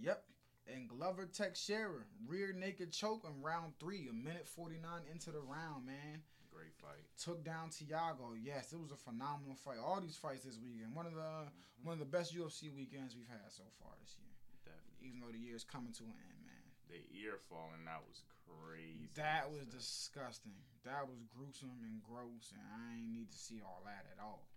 Yep. 0.01 0.25
And 0.67 0.89
Glover 0.89 1.27
Teixeira, 1.27 2.05
rear 2.27 2.53
naked 2.53 2.91
choke 2.93 3.25
in 3.29 3.43
round 3.43 3.75
three, 3.79 4.09
a 4.09 4.13
minute 4.15 4.47
49 4.49 5.03
into 5.13 5.31
the 5.31 5.41
round, 5.41 5.85
man. 5.85 6.23
Great 6.51 6.73
fight. 6.81 7.05
Took 7.21 7.45
down 7.45 7.69
Thiago. 7.69 8.33
Yes, 8.41 8.73
it 8.73 8.81
was 8.81 8.93
a 8.93 8.97
phenomenal 8.97 9.57
fight. 9.57 9.77
All 9.83 10.01
these 10.01 10.17
fights 10.17 10.45
this 10.45 10.59
weekend. 10.63 10.95
One 10.95 11.05
of 11.07 11.15
the 11.15 11.51
one 11.83 11.93
of 11.93 11.99
the 11.99 12.07
best 12.09 12.33
UFC 12.35 12.73
weekends 12.73 13.15
we've 13.17 13.29
had 13.29 13.51
so 13.51 13.65
far 13.83 13.91
this 14.01 14.17
year. 14.17 14.31
Definitely. 14.65 15.05
Even 15.11 15.21
though 15.21 15.33
the 15.35 15.43
year's 15.43 15.65
coming 15.65 15.93
to 15.99 16.05
an 16.07 16.15
end, 16.17 16.41
man. 16.47 16.65
The 16.89 17.03
ear 17.21 17.37
falling 17.51 17.85
out 17.91 18.07
was 18.09 18.23
crazy. 18.47 19.09
That 19.17 19.51
was 19.51 19.67
stuff. 19.69 19.81
disgusting. 19.81 20.59
That 20.85 21.09
was 21.09 21.25
gruesome 21.33 21.81
and 21.85 22.05
gross, 22.05 22.53
and 22.53 22.61
I 22.61 23.01
ain't 23.01 23.09
need 23.09 23.33
to 23.33 23.39
see 23.39 23.65
all 23.65 23.83
that 23.89 24.05
at 24.13 24.21
all. 24.21 24.49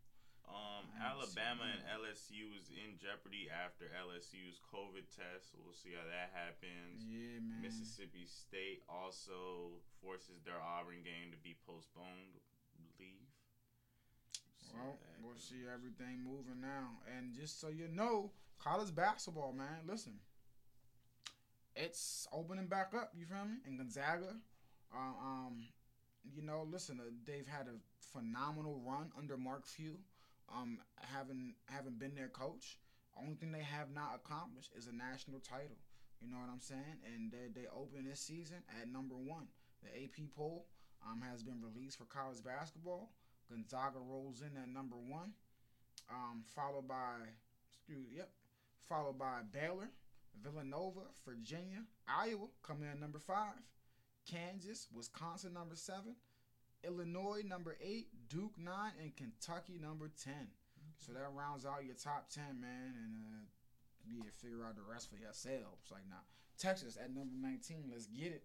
Um, 0.48 0.88
I 0.96 1.12
haven't 1.12 1.28
seen 1.28 1.44
Alabama 1.44 1.66
and. 1.68 1.84
LSU 2.08 2.56
is 2.56 2.72
in 2.72 2.96
jeopardy 2.96 3.52
after 3.52 3.92
LSU's 3.92 4.64
COVID 4.64 5.04
test. 5.12 5.52
We'll 5.60 5.76
see 5.76 5.92
how 5.92 6.08
that 6.08 6.32
happens. 6.32 7.04
Yeah, 7.04 7.44
man. 7.44 7.60
Mississippi 7.60 8.24
State 8.24 8.84
also 8.88 9.76
forces 10.00 10.40
their 10.48 10.60
Auburn 10.60 11.04
game 11.04 11.36
to 11.36 11.40
be 11.44 11.60
postponed. 11.68 12.40
Leave. 12.96 13.28
Well, 14.74 14.98
we'll 15.24 15.38
see 15.38 15.68
everything 15.68 16.24
moving 16.24 16.62
now. 16.62 17.00
And 17.18 17.34
just 17.34 17.60
so 17.60 17.68
you 17.70 17.88
know, 17.88 18.32
college 18.60 18.94
basketball, 18.94 19.54
man, 19.54 19.88
listen. 19.88 20.14
It's 21.78 22.28
opening 22.34 22.68
back 22.68 22.94
up, 22.96 23.12
you 23.18 23.26
feel 23.26 23.46
me? 23.46 23.58
In 23.68 23.78
Gonzaga. 23.78 24.36
Um, 24.94 25.16
um 25.24 25.66
you 26.36 26.42
know, 26.42 26.68
listen, 26.70 27.00
uh, 27.00 27.10
they've 27.26 27.48
had 27.48 27.68
a 27.68 27.78
phenomenal 28.12 28.82
run 28.86 29.12
under 29.18 29.38
Mark 29.38 29.66
Few. 29.66 29.98
Um, 30.54 30.80
having 30.98 31.54
having 31.66 31.94
been 31.94 32.16
their 32.16 32.30
coach. 32.30 32.80
Only 33.20 33.36
thing 33.36 33.52
they 33.52 33.64
have 33.64 33.92
not 33.94 34.20
accomplished 34.24 34.72
is 34.78 34.88
a 34.88 34.96
national 34.96 35.40
title. 35.40 35.78
You 36.22 36.32
know 36.32 36.38
what 36.38 36.50
I'm 36.52 36.62
saying? 36.62 37.04
And 37.06 37.32
they 37.32 37.48
they 37.54 37.68
open 37.68 38.06
this 38.10 38.20
season 38.20 38.58
at 38.82 38.92
number 38.92 39.16
one. 39.16 39.48
The 39.84 39.90
AP 40.04 40.34
poll 40.36 40.66
um, 41.06 41.22
has 41.30 41.44
been 41.44 41.62
released 41.62 41.98
for 41.98 42.06
college 42.06 42.44
basketball. 42.44 43.12
Gonzaga 43.50 44.00
rolls 44.00 44.42
in 44.42 44.58
at 44.62 44.70
number 44.70 44.98
one, 44.98 45.32
um, 46.12 46.44
followed 46.54 46.88
by, 46.88 47.32
yep, 47.88 48.30
followed 48.90 49.18
by 49.18 49.40
Baylor, 49.54 49.90
Villanova, 50.44 51.02
Virginia, 51.26 51.84
Iowa 52.08 52.48
coming 52.64 52.90
in 52.92 53.00
number 53.00 53.20
five, 53.20 53.60
Kansas, 54.30 54.88
Wisconsin 54.94 55.54
number 55.54 55.76
seven, 55.76 56.16
Illinois 56.84 57.42
number 57.46 57.78
eight, 57.82 58.08
Duke 58.30 58.58
nine, 58.58 58.94
and 59.02 59.16
Kentucky 59.16 59.80
number 59.82 60.10
ten. 60.24 60.48
So 61.00 61.14
that 61.14 61.30
rounds 61.34 61.66
out 61.66 61.86
your 61.86 61.96
top 61.96 62.30
ten, 62.30 62.60
man, 62.62 62.94
and 62.98 63.14
uh, 63.22 63.46
yeah, 64.06 64.30
figure 64.42 64.66
out 64.66 64.76
the 64.76 64.86
rest 64.86 65.10
for 65.10 65.18
yourselves. 65.18 65.90
Like 65.92 66.08
now, 66.10 66.26
Texas 66.58 66.98
at 66.98 67.14
number 67.14 67.36
nineteen. 67.36 67.90
Let's 67.92 68.08
get 68.08 68.32
it. 68.32 68.44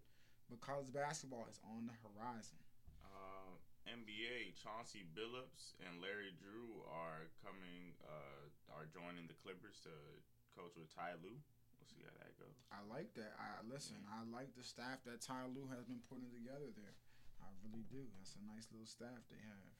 But 0.50 0.60
college 0.60 0.92
basketball 0.92 1.46
is 1.48 1.60
on 1.64 1.88
the 1.88 1.96
horizon. 2.04 2.60
Uh, 3.00 3.56
NBA 3.88 4.52
Chauncey 4.60 5.04
Billups 5.16 5.76
and 5.80 6.00
Larry 6.00 6.32
Drew 6.36 6.84
are 6.88 7.28
coming. 7.40 7.96
Uh, 8.04 8.48
are 8.72 8.88
joining 8.88 9.28
the 9.28 9.36
Clippers 9.44 9.80
to 9.84 9.92
coach 10.56 10.76
with 10.76 10.88
Ty 10.88 11.20
Lue. 11.20 11.36
We'll 11.82 11.90
see 11.90 12.06
how 12.06 12.14
that 12.22 12.38
goes. 12.38 12.54
I 12.70 12.78
like 12.86 13.10
that. 13.18 13.34
I 13.42 13.58
listen. 13.66 13.98
I 14.06 14.22
like 14.30 14.54
the 14.54 14.62
staff 14.62 15.02
that 15.02 15.18
Ty 15.18 15.50
Lue 15.50 15.66
has 15.74 15.82
been 15.82 15.98
putting 16.06 16.30
together 16.30 16.70
there. 16.78 16.94
I 17.42 17.50
really 17.66 17.82
do. 17.90 18.06
That's 18.22 18.38
a 18.38 18.46
nice 18.46 18.70
little 18.70 18.86
staff 18.86 19.18
they 19.26 19.42
have. 19.42 19.70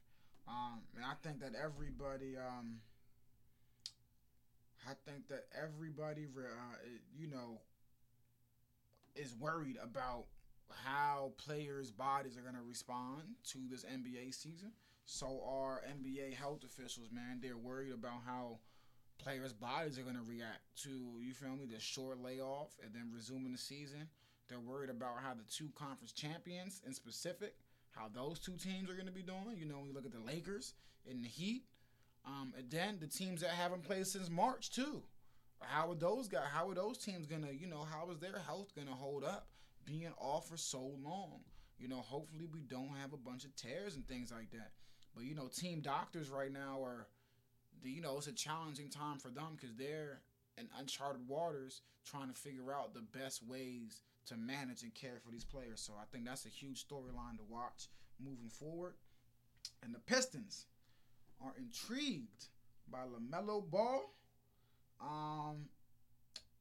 Um, 0.51 0.83
and 0.99 1.07
I 1.07 1.15
think 1.23 1.39
that 1.47 1.55
everybody, 1.55 2.35
um, 2.35 2.83
I 4.83 4.99
think 5.07 5.29
that 5.31 5.47
everybody, 5.55 6.27
uh, 6.27 6.83
you 7.15 7.31
know, 7.31 7.63
is 9.15 9.37
worried 9.39 9.79
about 9.79 10.27
how 10.85 11.33
players' 11.39 11.93
bodies 11.93 12.37
are 12.37 12.43
going 12.43 12.59
to 12.59 12.67
respond 12.67 13.23
to 13.55 13.59
this 13.71 13.85
NBA 13.85 14.35
season. 14.35 14.73
So 15.05 15.41
are 15.47 15.83
NBA 15.87 16.35
health 16.35 16.65
officials, 16.65 17.11
man. 17.13 17.39
They're 17.41 17.57
worried 17.57 17.93
about 17.93 18.23
how 18.27 18.59
players' 19.23 19.53
bodies 19.53 19.99
are 19.99 20.03
going 20.03 20.17
to 20.17 20.23
react 20.29 20.61
to, 20.83 20.91
you 21.21 21.33
feel 21.33 21.57
me, 21.57 21.67
the 21.67 21.81
short 21.81 22.21
layoff 22.23 22.77
and 22.83 22.93
then 22.95 23.11
resuming 23.15 23.53
the 23.53 23.59
season. 23.59 24.09
They're 24.49 24.61
worried 24.61 24.91
about 24.91 25.19
how 25.23 25.35
the 25.35 25.45
two 25.51 25.71
conference 25.75 26.13
champions 26.13 26.83
in 26.87 26.93
specific, 26.93 27.55
how 27.91 28.09
those 28.13 28.39
two 28.39 28.57
teams 28.57 28.91
are 28.91 28.95
going 28.95 29.07
to 29.07 29.13
be 29.13 29.23
doing. 29.23 29.57
You 29.57 29.67
know, 29.67 29.77
when 29.79 29.87
you 29.87 29.95
look 29.95 30.07
at 30.07 30.13
the 30.13 30.21
Lakers 30.21 30.75
and 31.09 31.25
the 31.25 31.29
Heat, 31.29 31.65
um, 32.25 32.53
and 32.57 32.71
then 32.71 32.99
the 33.01 33.07
teams 33.07 33.41
that 33.41 33.51
haven't 33.51 33.83
played 33.83 34.07
since 34.07 34.31
March 34.31 34.71
too. 34.71 35.03
How 35.61 35.91
are 35.91 35.95
those 35.95 36.29
guys? 36.29 36.47
How 36.53 36.69
are 36.69 36.75
those 36.75 36.99
teams 36.99 37.27
gonna? 37.27 37.53
You 37.53 37.67
know, 37.67 37.85
how 37.85 38.11
is 38.11 38.19
their 38.19 38.39
health 38.47 38.73
gonna 38.77 38.95
hold 38.95 39.25
up 39.25 39.49
being 39.85 40.13
off 40.19 40.49
for 40.49 40.57
so 40.57 40.93
long? 41.03 41.41
You 41.79 41.89
know, 41.89 42.01
hopefully 42.01 42.47
we 42.53 42.61
don't 42.63 42.95
have 43.01 43.13
a 43.13 43.17
bunch 43.17 43.45
of 43.45 43.55
tears 43.57 43.97
and 43.97 44.07
things 44.07 44.33
like 44.33 44.51
that. 44.51 44.71
But 45.15 45.25
you 45.25 45.35
know, 45.35 45.49
team 45.49 45.81
doctors 45.81 46.31
right 46.31 46.53
now 46.53 46.81
are, 46.83 47.07
you 47.91 48.01
know, 48.01 48.17
it's 48.17 48.27
a 48.27 48.33
challenging 48.33 48.89
time 48.89 49.19
for 49.19 49.29
them 49.29 49.57
because 49.57 49.75
they're 49.77 50.21
in 50.59 50.69
uncharted 50.79 51.27
waters 51.27 51.83
trying 52.05 52.29
to 52.29 52.35
figure 52.35 52.73
out 52.73 52.95
the 52.95 53.19
best 53.19 53.47
ways 53.47 54.03
to 54.27 54.37
manage 54.37 54.83
and 54.83 54.95
care 54.95 55.19
for 55.25 55.31
these 55.31 55.45
players. 55.45 55.81
So 55.81 55.95
I 56.01 56.05
think 56.13 56.25
that's 56.25 56.47
a 56.47 56.51
huge 56.51 56.87
storyline 56.87 57.37
to 57.37 57.45
watch 57.49 57.89
moving 58.23 58.49
forward. 58.49 58.95
And 59.83 59.95
the 59.95 59.99
Pistons 59.99 60.67
are 61.41 61.55
intrigued 61.59 62.47
by 62.91 63.01
LaMelo 63.01 63.69
Ball. 63.69 64.15
Um, 65.01 65.69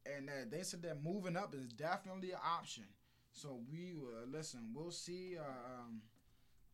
and 0.06 0.30
they 0.50 0.64
said 0.64 0.82
that 0.84 1.04
moving 1.04 1.38
up 1.38 1.54
is 1.54 1.68
definitely 1.68 2.32
an 2.32 2.40
option. 2.44 2.86
So 3.34 3.60
we 3.72 3.94
uh, 3.94 4.26
listen. 4.32 4.72
We'll 4.74 4.92
see. 4.92 5.38
Uh, 5.38 5.82
um, 5.82 6.02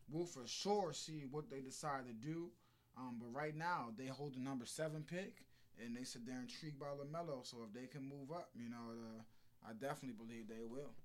we'll 0.10 0.26
for 0.26 0.48
sure 0.48 0.94
see 0.94 1.26
what 1.30 1.50
they 1.50 1.60
decide 1.60 2.06
to 2.08 2.14
do. 2.14 2.50
Um, 2.98 3.22
but 3.22 3.30
right 3.30 3.56
now 3.56 3.94
they 3.98 4.08
hold 4.08 4.34
the 4.36 4.40
number 4.42 4.66
seven 4.66 5.06
pick, 5.06 5.46
and 5.78 5.96
they 5.96 6.04
said 6.04 6.26
they're 6.26 6.42
intrigued 6.42 6.80
by 6.80 6.90
Lamelo. 6.98 7.46
So 7.46 7.58
if 7.68 7.74
they 7.74 7.86
can 7.86 8.02
move 8.02 8.34
up, 8.34 8.50
you 8.58 8.70
know, 8.70 8.90
uh, 8.90 9.22
I 9.70 9.74
definitely 9.74 10.18
believe 10.18 10.50
they 10.50 10.66
will. 10.66 10.98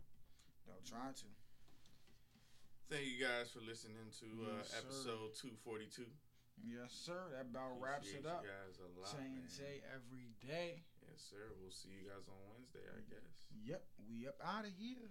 They'll 0.64 0.84
try 0.88 1.12
to. 1.12 1.26
Thank 2.88 3.08
you 3.08 3.20
guys 3.24 3.52
for 3.52 3.60
listening 3.64 4.08
to 4.20 4.26
uh, 4.44 4.60
Yes, 4.60 4.72
episode 4.76 5.32
two 5.36 5.52
forty 5.64 5.88
two. 5.88 6.08
Yes, 6.60 6.92
sir. 6.92 7.32
That 7.32 7.48
about 7.48 7.80
wraps 7.80 8.12
it 8.12 8.28
up. 8.28 8.44
You 8.44 8.52
guys 8.52 8.76
a 8.80 8.88
lot, 9.00 9.08
Change. 9.08 9.48
J 9.56 9.80
every 9.88 10.32
day. 10.44 10.84
Yes, 11.08 11.24
sir. 11.28 11.52
We'll 11.60 11.72
see 11.72 11.92
you 11.92 12.08
guys 12.08 12.28
on 12.28 12.36
Wednesday, 12.52 12.84
I 12.84 13.00
guess. 13.08 13.24
Yep, 13.64 13.82
we 14.08 14.28
up 14.28 14.36
out 14.44 14.64
of 14.64 14.72
here. 14.76 15.08